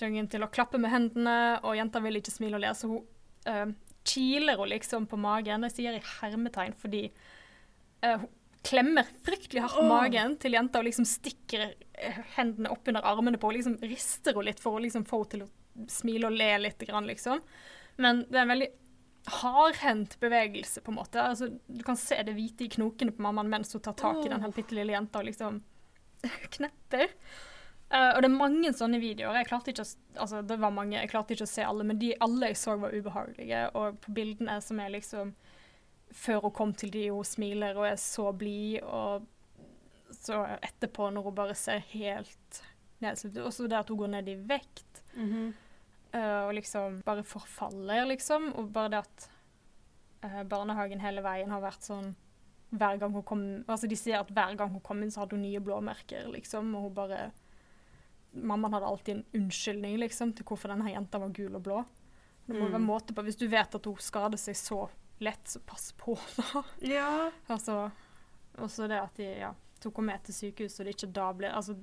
Jungen 0.00 0.26
til 0.26 0.42
å 0.42 0.50
klappe 0.50 0.78
med 0.80 0.90
hendene, 0.90 1.60
og 1.62 1.76
jenta 1.78 2.00
vil 2.02 2.18
ikke 2.18 2.32
smile 2.34 2.58
og 2.58 2.64
le, 2.64 2.70
så 2.74 2.88
hun 2.90 3.04
eh, 3.46 3.68
kiler 4.04 4.58
hun 4.60 4.70
liksom 4.72 5.08
på 5.10 5.18
magen. 5.20 5.66
Jeg 5.68 5.76
sier 5.78 5.98
i 5.98 6.06
hermetegn 6.20 6.76
fordi 6.78 7.06
uh, 8.04 8.18
hun 8.20 8.30
klemmer 8.64 9.08
fryktelig 9.24 9.60
hardt 9.60 9.76
på 9.76 9.88
magen 9.88 10.38
til 10.40 10.56
jenta 10.56 10.80
og 10.80 10.86
liksom 10.86 11.04
stikker 11.04 11.66
eh, 11.92 12.20
hendene 12.38 12.70
opp 12.72 12.88
under 12.88 13.04
armene 13.04 13.36
på 13.40 13.50
henne. 13.50 13.60
Liksom 13.60 13.90
rister 13.90 14.36
hun 14.36 14.46
litt 14.48 14.62
for 14.62 14.78
å 14.78 14.84
liksom 14.84 15.04
få 15.08 15.20
henne 15.20 15.32
til 15.34 15.44
å 15.44 15.88
smile 15.90 16.30
og 16.30 16.38
le 16.38 16.48
litt, 16.62 16.80
grann, 16.88 17.08
liksom. 17.10 17.42
Men 18.00 18.22
det 18.30 18.38
er 18.38 18.46
en 18.46 18.54
veldig 18.54 18.70
hardhendt 19.42 20.16
bevegelse, 20.20 20.80
på 20.84 20.92
en 20.92 20.98
måte. 21.00 21.22
Altså, 21.22 21.50
du 21.66 21.82
kan 21.84 21.98
se 22.00 22.16
det 22.24 22.36
hvite 22.36 22.66
i 22.66 22.72
knokene 22.72 23.12
på 23.12 23.24
mammaen 23.24 23.50
mens 23.52 23.72
hun 23.74 23.82
tar 23.84 23.96
tak 24.00 24.22
i 24.24 24.30
den 24.32 24.44
her 24.44 24.54
bitte 24.54 24.76
lille 24.76 24.94
jenta 24.94 25.20
og 25.20 25.28
liksom 25.28 25.60
knepper. 26.56 27.12
Eh, 27.94 28.10
og 28.10 28.22
det 28.22 28.28
er 28.28 28.34
mange 28.34 28.72
sånne 28.74 28.98
videoer. 29.02 29.38
Jeg 29.38 29.48
klarte 29.50 29.70
ikke 29.70 29.84
å, 29.86 29.90
altså, 30.24 30.40
det 30.42 30.58
var 30.62 30.74
mange, 30.74 30.96
jeg 30.98 31.10
klarte 31.12 31.36
ikke 31.36 31.46
å 31.46 31.52
se 31.52 31.66
alle, 31.66 31.86
men 31.86 32.00
de 32.00 32.14
alle 32.24 32.50
jeg 32.50 32.58
så 32.58 32.74
var 32.80 32.94
ubehagelige. 32.94 33.60
Og 33.78 34.00
på 34.02 34.14
bildene 34.16 34.58
som 34.64 34.82
er 34.82 34.96
liksom 34.98 35.34
Før 36.14 36.44
hun 36.44 36.52
kom 36.54 36.72
til 36.78 36.92
de, 36.94 37.08
hun 37.10 37.26
smiler 37.26 37.74
og 37.74 37.88
er 37.88 37.96
så 37.98 38.28
blid, 38.38 38.84
og 38.86 39.24
så 40.14 40.44
etterpå 40.62 41.08
når 41.10 41.24
hun 41.26 41.34
bare 41.34 41.56
ser 41.58 41.80
helt 41.90 42.60
nedslitt 43.02 43.34
ut. 43.34 43.48
Også 43.48 43.66
det 43.66 43.80
at 43.80 43.90
hun 43.90 43.98
går 43.98 44.12
ned 44.12 44.28
i 44.30 44.36
vekt. 44.38 45.02
Mm 45.16 45.32
-hmm. 45.32 45.48
uh, 46.14 46.46
og 46.46 46.54
liksom 46.54 47.00
bare 47.02 47.24
forfaller, 47.24 48.04
liksom. 48.04 48.52
Og 48.54 48.72
bare 48.72 48.88
det 48.88 48.98
at 48.98 49.30
uh, 50.24 50.42
barnehagen 50.42 51.00
hele 51.00 51.22
veien 51.22 51.50
har 51.50 51.60
vært 51.60 51.82
sånn 51.82 52.14
hver 52.70 52.96
gang 52.96 53.12
hun 53.12 53.22
kom, 53.22 53.64
altså 53.66 53.86
De 53.86 53.96
sier 53.96 54.20
at 54.20 54.30
hver 54.30 54.56
gang 54.56 54.70
hun 54.70 54.80
kom 54.80 55.02
inn, 55.02 55.10
så 55.10 55.20
hadde 55.20 55.36
hun 55.36 55.42
nye 55.42 55.60
blåmerker, 55.60 56.28
liksom. 56.28 56.74
Og 56.74 56.82
hun 56.82 56.94
bare 56.94 57.32
Mammaen 58.34 58.72
hadde 58.74 58.86
alltid 58.86 59.16
en 59.16 59.24
unnskyldning 59.42 59.98
liksom, 59.98 60.32
til 60.34 60.44
hvorfor 60.48 60.68
denne 60.72 60.90
jenta 60.90 61.18
var 61.22 61.28
gul 61.36 61.54
og 61.54 61.62
blå. 61.62 61.84
Det 62.46 62.56
må 62.58 62.66
Mm. 62.68 62.72
være 62.72 62.84
måte 62.86 63.14
på. 63.14 63.22
Hvis 63.24 63.38
du 63.38 63.46
vet 63.48 63.74
at 63.74 63.84
hun 63.86 63.96
skader 63.96 64.36
seg 64.38 64.54
så 64.58 64.88
lett, 65.20 65.44
så 65.48 65.60
pass 65.64 65.92
på, 65.96 66.16
da. 66.36 66.62
Ja. 66.82 67.30
Altså, 67.48 67.90
også 68.58 68.88
det 68.88 68.98
at 69.00 69.14
de 69.16 69.28
ja, 69.40 69.52
tok 69.80 69.96
henne 69.96 70.06
med 70.12 70.24
til 70.24 70.34
sykehuset, 70.34 70.80
og 70.80 70.86
det 70.86 70.94
ikke 70.96 71.12
da 71.12 71.32
ble 71.32 71.52
altså, 71.54 71.76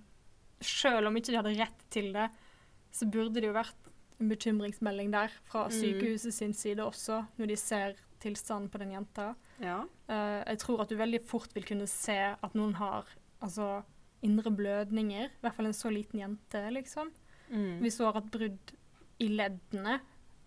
Selv 0.62 1.08
om 1.08 1.16
ikke 1.18 1.32
de 1.32 1.38
hadde 1.40 1.56
rett 1.58 1.80
til 1.90 2.12
det, 2.14 2.28
så 2.94 3.08
burde 3.10 3.34
det 3.42 3.48
jo 3.48 3.54
vært 3.56 3.88
en 4.20 4.30
bekymringsmelding 4.30 5.10
der 5.12 5.32
fra 5.50 5.64
Mm. 5.66 5.72
sykehuset 5.72 6.34
sin 6.34 6.54
side 6.54 6.78
også, 6.86 7.26
når 7.40 7.48
de 7.48 7.56
ser 7.58 7.96
tilstanden 8.20 8.70
på 8.70 8.78
den 8.78 8.92
jenta. 8.92 9.36
ja. 9.60 9.80
Uh, 10.08 10.44
jeg 10.46 10.60
tror 10.60 10.82
at 10.82 10.90
du 10.90 10.96
veldig 10.98 11.22
fort 11.26 11.50
vil 11.56 11.64
kunne 11.64 11.88
se 11.88 12.14
at 12.44 12.54
noen 12.54 12.74
har 12.76 13.06
altså, 13.42 13.84
indre 14.22 14.52
blødninger. 14.54 15.26
I 15.32 15.42
hvert 15.42 15.56
fall 15.58 15.70
en 15.70 15.74
så 15.78 15.90
liten 15.94 16.20
jente, 16.22 16.62
liksom. 16.74 17.12
Mm. 17.50 17.82
Hun 17.82 17.92
har 18.06 18.14
hatt 18.20 18.32
brudd 18.32 18.74
i 19.22 19.28
leddene 19.28 20.00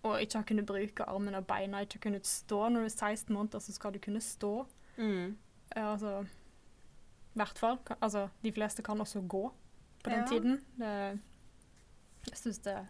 og 0.05 0.21
ikke 0.21 0.39
har 0.41 0.47
kunnet 0.49 0.67
bruke 0.69 1.05
armene 1.09 1.41
og 1.41 1.47
beina, 1.49 1.81
ikke 1.81 1.99
har 1.99 2.05
kunnet 2.09 2.29
stå 2.29 2.59
når 2.69 2.85
du 2.85 2.89
er 2.91 2.93
16 2.93 3.35
måneder, 3.35 3.63
så 3.65 3.73
skal 3.73 3.95
du 3.95 4.01
kunne 4.05 4.21
stå. 4.21 4.67
Mm. 4.97 5.37
Altså 5.81 6.19
I 6.25 7.39
hvert 7.41 7.59
fall. 7.59 7.79
Altså, 8.01 8.29
de 8.45 8.53
fleste 8.53 8.83
kan 8.85 9.01
også 9.01 9.23
gå 9.29 9.47
på 10.05 10.11
den 10.11 10.21
Ja. 10.21 10.27
tiden. 10.27 10.61
Det, 10.79 11.21
jeg 12.31 12.37
syns 12.39 12.59
det 12.59 12.73
er 12.73 12.85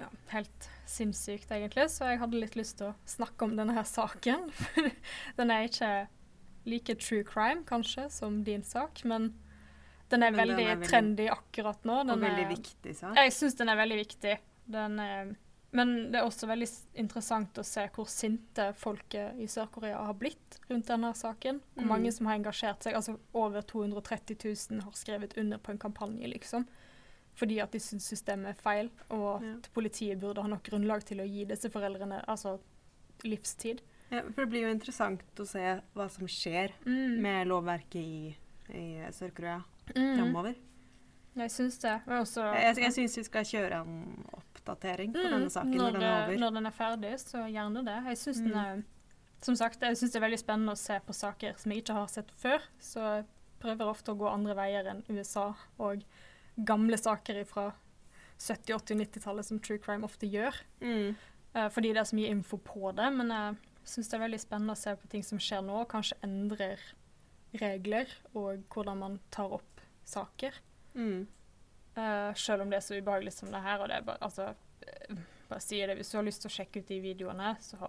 ja, 0.00 0.06
helt 0.28 0.70
sinnssykt, 0.86 1.50
egentlig. 1.50 1.90
Så 1.90 2.04
jeg 2.04 2.18
hadde 2.18 2.40
litt 2.40 2.56
lyst 2.56 2.78
til 2.78 2.92
å 2.92 2.94
snakke 3.06 3.44
om 3.46 3.56
denne 3.56 3.74
her 3.74 3.86
saken. 3.86 4.48
den 5.38 5.50
er 5.50 5.68
ikke 5.68 5.90
like 6.66 6.94
true 6.98 7.22
crime, 7.24 7.64
kanskje, 7.64 8.10
som 8.10 8.42
din 8.44 8.62
sak, 8.62 9.04
men 9.04 9.34
den 10.10 10.22
er, 10.22 10.30
Men 10.30 10.48
den 10.48 10.56
veldig, 10.56 10.66
er 10.66 10.76
veldig- 10.76 10.88
trendy 10.90 11.28
akkurat 11.28 11.82
nå. 11.84 12.00
Og 12.00 12.20
veldig 12.20 12.44
er, 12.44 12.48
viktig 12.56 12.96
sak. 12.96 13.14
Jeg 13.16 13.32
syns 13.32 13.54
den 13.56 13.68
er 13.68 13.76
veldig 13.76 13.96
viktig. 14.06 14.38
Den 14.70 14.98
er 15.00 15.36
Men 15.74 16.12
det 16.12 16.20
er 16.20 16.24
også 16.24 16.46
veldig 16.46 16.68
interessant 16.94 17.52
å 17.58 17.64
se 17.64 17.88
hvor 17.96 18.06
sinte 18.06 18.72
folket 18.78 19.34
i 19.40 19.46
Sør-Korea 19.50 20.04
har 20.06 20.14
blitt 20.14 20.60
rundt 20.70 20.86
denne 20.86 21.10
saken. 21.12 21.60
Hvor 21.74 21.82
Mm. 21.82 21.88
mange 21.88 22.12
som 22.12 22.26
har 22.26 22.38
engasjert 22.38 22.80
seg. 22.84 22.94
Altså 22.94 23.18
over 23.34 23.60
230 23.60 24.36
000 24.70 24.80
har 24.82 24.92
skrevet 24.92 25.36
under 25.36 25.58
på 25.58 25.70
en 25.72 25.78
kampanje, 25.78 26.28
liksom. 26.32 26.64
Fordi 27.34 27.60
at 27.60 27.72
de 27.72 27.78
syns 27.80 28.06
systemet 28.06 28.46
er 28.50 28.62
feil, 28.62 28.90
og 29.10 29.42
Ja. 29.42 29.54
at 29.56 29.68
politiet 29.74 30.20
burde 30.20 30.40
ha 30.42 30.46
nok 30.46 30.62
grunnlag 30.62 31.02
til 31.04 31.18
å 31.18 31.26
gi 31.28 31.44
disse 31.44 31.68
foreldrene 31.68 32.24
altså 32.28 32.60
livstid. 33.24 33.80
For 34.34 34.44
det 34.44 34.50
blir 34.50 34.62
jo 34.66 34.72
interessant 34.74 35.22
å 35.42 35.46
se 35.46 35.80
hva 35.94 36.08
som 36.10 36.26
skjer 36.26 36.72
Mm. 36.86 37.20
med 37.22 37.46
lovverket 37.48 37.96
i, 38.00 38.36
i 38.70 38.84
Sør-Korea 39.10 39.62
Mm. 39.94 40.16
framover. 40.18 40.54
Jeg 41.36 41.50
syns 41.50 41.78
det. 41.82 42.00
Men 42.06 42.22
også 42.22 42.42
Jeg, 42.54 42.76
jeg 42.76 42.92
syns 42.92 43.16
vi 43.18 43.22
skal 43.24 43.44
kjøre 43.44 43.80
en 43.82 44.24
oppdatering 44.32 45.12
på 45.12 45.18
Mm, 45.24 45.30
denne 45.32 45.50
saken 45.50 45.74
når, 45.74 45.92
når, 45.92 45.92
den 45.92 46.02
er 46.02 46.24
over. 46.28 46.38
når 46.38 46.50
den 46.54 46.66
er 46.66 46.70
ferdig, 46.70 47.14
så 47.20 47.38
gjerne 47.50 47.84
det. 47.84 48.04
Jeg 48.06 48.16
syns 48.16 48.36
den 48.38 48.52
Mm. 48.52 48.56
er 48.78 48.82
Som 49.42 49.56
sagt, 49.56 49.80
jeg 49.82 49.96
syns 49.96 50.12
det 50.12 50.22
er 50.22 50.26
veldig 50.28 50.38
spennende 50.40 50.72
å 50.72 50.78
se 50.78 50.98
på 51.06 51.12
saker 51.12 51.58
som 51.58 51.70
jeg 51.72 51.82
ikke 51.84 51.92
har 51.92 52.06
sett 52.08 52.30
før. 52.30 52.62
Så 52.80 53.00
jeg 53.18 53.24
prøver 53.60 53.90
ofte 53.90 54.12
å 54.14 54.16
gå 54.16 54.32
andre 54.32 54.54
veier 54.54 54.86
enn 54.88 55.02
USA 55.10 55.54
og 55.78 56.02
gamle 56.64 56.96
saker 56.96 57.44
fra 57.44 57.72
70-, 58.38 58.74
80-, 58.74 58.96
90-tallet 58.96 59.44
som 59.44 59.58
true 59.60 59.76
crime 59.78 60.02
ofte 60.04 60.26
gjør. 60.30 60.54
Mm. 60.80 61.14
Uh, 61.54 61.68
fordi 61.68 61.92
det 61.92 61.98
er 61.98 62.04
så 62.08 62.16
mye 62.16 62.30
info 62.30 62.56
på 62.56 62.94
det. 62.96 63.12
Men 63.12 63.28
jeg 63.28 63.56
syns 63.84 64.08
det 64.10 64.16
er 64.18 64.24
veldig 64.24 64.40
spennende 64.42 64.74
å 64.76 64.80
se 64.80 64.94
på 64.96 65.08
ting 65.12 65.22
som 65.26 65.38
skjer 65.42 65.62
nå, 65.64 65.80
og 65.84 65.88
kanskje 65.92 66.16
endrer 66.26 66.80
regler 67.60 68.10
og 68.34 68.64
hvordan 68.74 68.98
man 68.98 69.18
tar 69.34 69.52
opp 69.58 69.80
saker. 70.08 70.56
Mm. 70.94 71.26
Uh, 71.96 72.32
selv 72.34 72.64
om 72.64 72.70
det 72.72 72.80
er 72.80 72.86
så 72.88 72.96
ubehagelig 72.98 73.32
som 73.36 73.52
det 73.54 73.60
her. 73.62 73.80
Og 73.84 73.88
det 73.88 73.96
er 74.00 74.06
bare, 74.08 74.18
altså, 74.26 74.48
eh, 74.86 75.16
bare 75.48 75.60
sier 75.62 75.86
det, 75.86 75.96
Hvis 76.00 76.10
du 76.10 76.16
har 76.18 76.24
lyst 76.26 76.42
til 76.42 76.50
å 76.50 76.54
sjekke 76.56 76.82
ut 76.82 76.88
de 76.90 77.00
videoene, 77.04 77.54
så 77.62 77.78
ha, 77.78 77.88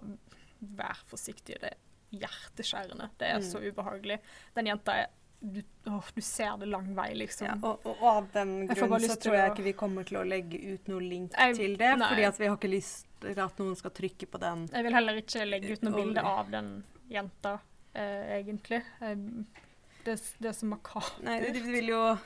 vær 0.77 1.01
forsiktig. 1.09 1.57
Det 1.63 1.71
er 1.73 1.81
hjerteskjærende. 2.21 3.09
Det 3.17 3.27
er 3.27 3.39
Mm. 3.39 3.47
så 3.49 3.59
ubehagelig. 3.65 4.19
Den 4.55 4.65
jenta 4.67 4.93
er 4.93 5.07
du, 5.41 5.61
åh, 5.86 6.03
du 6.15 6.21
ser 6.21 6.57
det 6.57 6.65
lang 6.71 6.95
vei, 6.95 7.13
liksom. 7.13 7.47
Ja, 7.47 7.55
og, 7.69 7.86
og 7.86 8.01
av 8.09 8.27
den 8.33 8.67
grunn 8.67 8.99
så 9.03 9.15
tror 9.21 9.36
jeg 9.36 9.51
ikke 9.51 9.63
vi 9.67 9.73
kommer 9.73 10.03
til 10.07 10.17
å 10.17 10.23
legge 10.25 10.57
ut 10.73 10.88
noe 10.88 11.01
link 11.01 11.33
Jeg- 11.38 11.55
til 11.55 11.75
det, 11.77 11.91
nei. 11.99 12.07
fordi 12.09 12.38
vi 12.39 12.47
har 12.47 12.57
ikke 12.57 12.71
lyst 12.71 13.05
til 13.21 13.39
at 13.39 13.57
noen 13.59 13.75
skal 13.75 13.91
trykke 13.91 14.25
på 14.31 14.39
den. 14.41 14.67
Jeg 14.73 14.83
vil 14.83 14.93
heller 14.93 15.15
ikke 15.21 15.45
legge 15.49 15.71
ut 15.73 15.81
noe 15.83 15.93
bilde 15.93 16.23
av 16.23 16.49
den 16.51 16.83
jenta, 17.09 17.59
eh, 17.93 18.39
egentlig. 18.41 18.81
Eh, 19.01 19.15
det, 20.05 20.17
det 20.39 20.49
er 20.49 20.53
så 20.57 20.65
makabert. 20.65 21.21
Nei, 21.23 21.39
det 21.51 21.61
vil 21.63 21.88
jo 21.93 22.17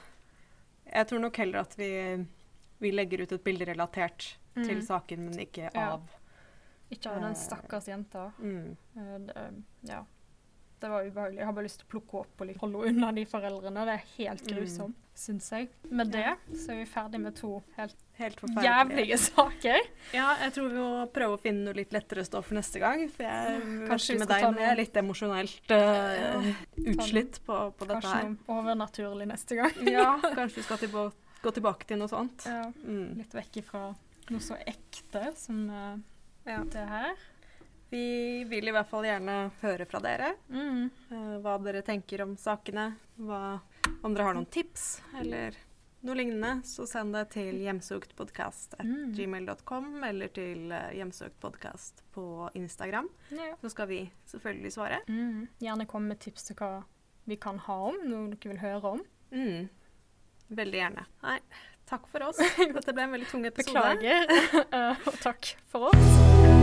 Jeg 0.90 1.06
tror 1.08 1.20
nok 1.22 1.36
heller 1.38 1.60
at 1.60 1.76
vi, 1.78 2.26
vi 2.80 2.92
legger 2.92 3.22
ut 3.22 3.32
et 3.32 3.44
bilde 3.44 3.66
relatert 3.66 4.36
til 4.56 4.80
Mm. 4.80 4.86
saken, 4.86 5.20
men 5.30 5.40
ikke 5.40 5.70
Ja. 5.74 5.94
av. 5.94 6.08
Ikke 6.92 7.12
av 7.12 7.22
den 7.22 7.32
Eh. 7.32 7.38
stakkars 7.38 7.86
jenta. 7.88 8.32
Mm. 8.40 8.76
Eh, 8.98 9.18
det, 9.20 9.64
ja. 9.84 10.04
Det 10.80 10.90
var 10.90 11.04
ubehagelig. 11.04 11.38
Jeg 11.42 11.46
har 11.46 11.54
bare 11.54 11.66
lyst 11.68 11.80
til 11.82 11.88
å 11.90 11.92
plukke 11.92 12.20
opp 12.22 12.42
og 12.42 12.52
holde 12.62 12.84
unna 12.88 13.12
de 13.12 13.26
foreldrene. 13.28 13.82
Det 13.86 13.94
er 13.98 14.04
helt 14.18 14.44
Mm. 14.46 14.54
grusomt, 14.56 14.96
syns 15.20 15.50
jeg. 15.52 15.68
Med 15.92 16.12
det 16.12 16.38
så 16.56 16.72
er 16.72 16.78
vi 16.80 16.86
ferdig 16.86 17.20
med 17.20 17.36
to 17.36 17.62
helt 17.78 17.96
Helt 18.20 18.36
jævlige 18.42 19.16
saker. 19.18 19.78
Ja, 20.12 20.36
jeg 20.42 20.52
tror 20.52 20.70
vi 20.70 20.76
må 20.76 21.06
prøve 21.16 21.38
å 21.38 21.40
finne 21.40 21.64
noe 21.70 21.74
litt 21.78 21.92
lettere 21.96 22.26
stoff 22.28 22.50
neste 22.52 22.80
gang. 22.82 23.06
For 23.10 23.24
jeg 23.24 23.62
Kanskje 23.88 24.18
med 24.20 24.28
deg 24.28 24.60
er 24.60 24.76
litt 24.76 24.94
emosjonelt 25.00 25.72
uh, 25.72 26.50
utslitt 26.84 27.40
på, 27.46 27.60
på 27.80 27.88
dette 27.88 28.02
Kanskje 28.04 28.34
noe 28.34 28.58
overnaturlig 28.60 29.28
neste 29.30 29.56
gang. 29.56 29.72
Ja, 29.88 30.18
kanskje 30.36 30.60
vi 30.60 30.64
skal 30.68 30.78
tilba 30.84 31.06
gå 31.42 31.52
tilbake 31.56 31.88
til 31.88 31.98
noe 32.02 32.12
sånt. 32.12 32.44
Ja, 32.46 32.66
Mm. 32.84 33.16
litt 33.22 33.32
vekk 33.34 33.62
ifra 33.64 33.86
noe 34.30 34.40
så 34.44 34.58
ekte 34.68 35.30
som 35.40 35.70
uh, 35.70 35.96
Ja. 36.46 36.60
det 36.64 36.88
her. 36.92 37.16
Vi 37.90 38.44
vil 38.50 38.68
i 38.70 38.72
hvert 38.76 38.90
fall 38.90 39.06
gjerne 39.08 39.36
høre 39.64 39.86
fra 39.90 40.00
dere. 40.04 40.34
Mm. 40.54 40.90
eh, 41.12 41.38
hva 41.42 41.56
dere 41.64 41.82
tenker 41.86 42.22
om 42.26 42.36
sakene. 42.38 42.92
Hva, 43.18 43.60
om 44.04 44.14
dere 44.14 44.24
har 44.28 44.34
noen 44.38 44.46
tips 44.54 45.02
eller 45.20 45.52
noe 46.06 46.16
lignende, 46.16 46.52
så 46.64 46.86
send 46.88 47.14
det 47.18 47.26
til 47.34 47.56
Mm. 47.58 47.64
hjemsøktpodkast.gmail.com 47.66 50.04
eller 50.08 50.28
til 50.32 50.72
uh, 50.72 50.94
hjemsøktpodkast 50.96 52.04
på 52.16 52.24
Instagram. 52.56 53.10
Ja. 53.36 53.56
Så 53.62 53.70
skal 53.74 53.88
vi 53.90 54.00
selvfølgelig 54.32 54.72
svare. 54.78 55.00
Mm. 55.10 55.48
Gjerne 55.60 55.86
kom 55.90 56.04
med 56.08 56.20
tips 56.24 56.44
til 56.48 56.56
hva 56.62 56.72
vi 57.26 57.36
kan 57.36 57.58
ha 57.66 57.76
om, 57.90 57.96
noe 58.08 58.30
dere 58.32 58.50
vil 58.54 58.60
høre 58.64 58.88
om. 58.96 59.02
Mm. 59.34 59.68
Veldig 60.50 60.80
gjerne. 60.80 61.04
Nei, 61.26 61.40
takk 61.90 62.08
for 62.10 62.20
oss. 62.30 62.38
Dette 62.78 62.94
ble 62.96 63.04
en 63.04 63.12
veldig 63.18 63.30
tung 63.34 63.44
episode. 63.46 63.98
Beklager, 64.00 64.26
eh, 64.72 64.96
og 65.12 65.16
takk 65.26 65.42
for 65.70 65.80
oss. 65.92 66.59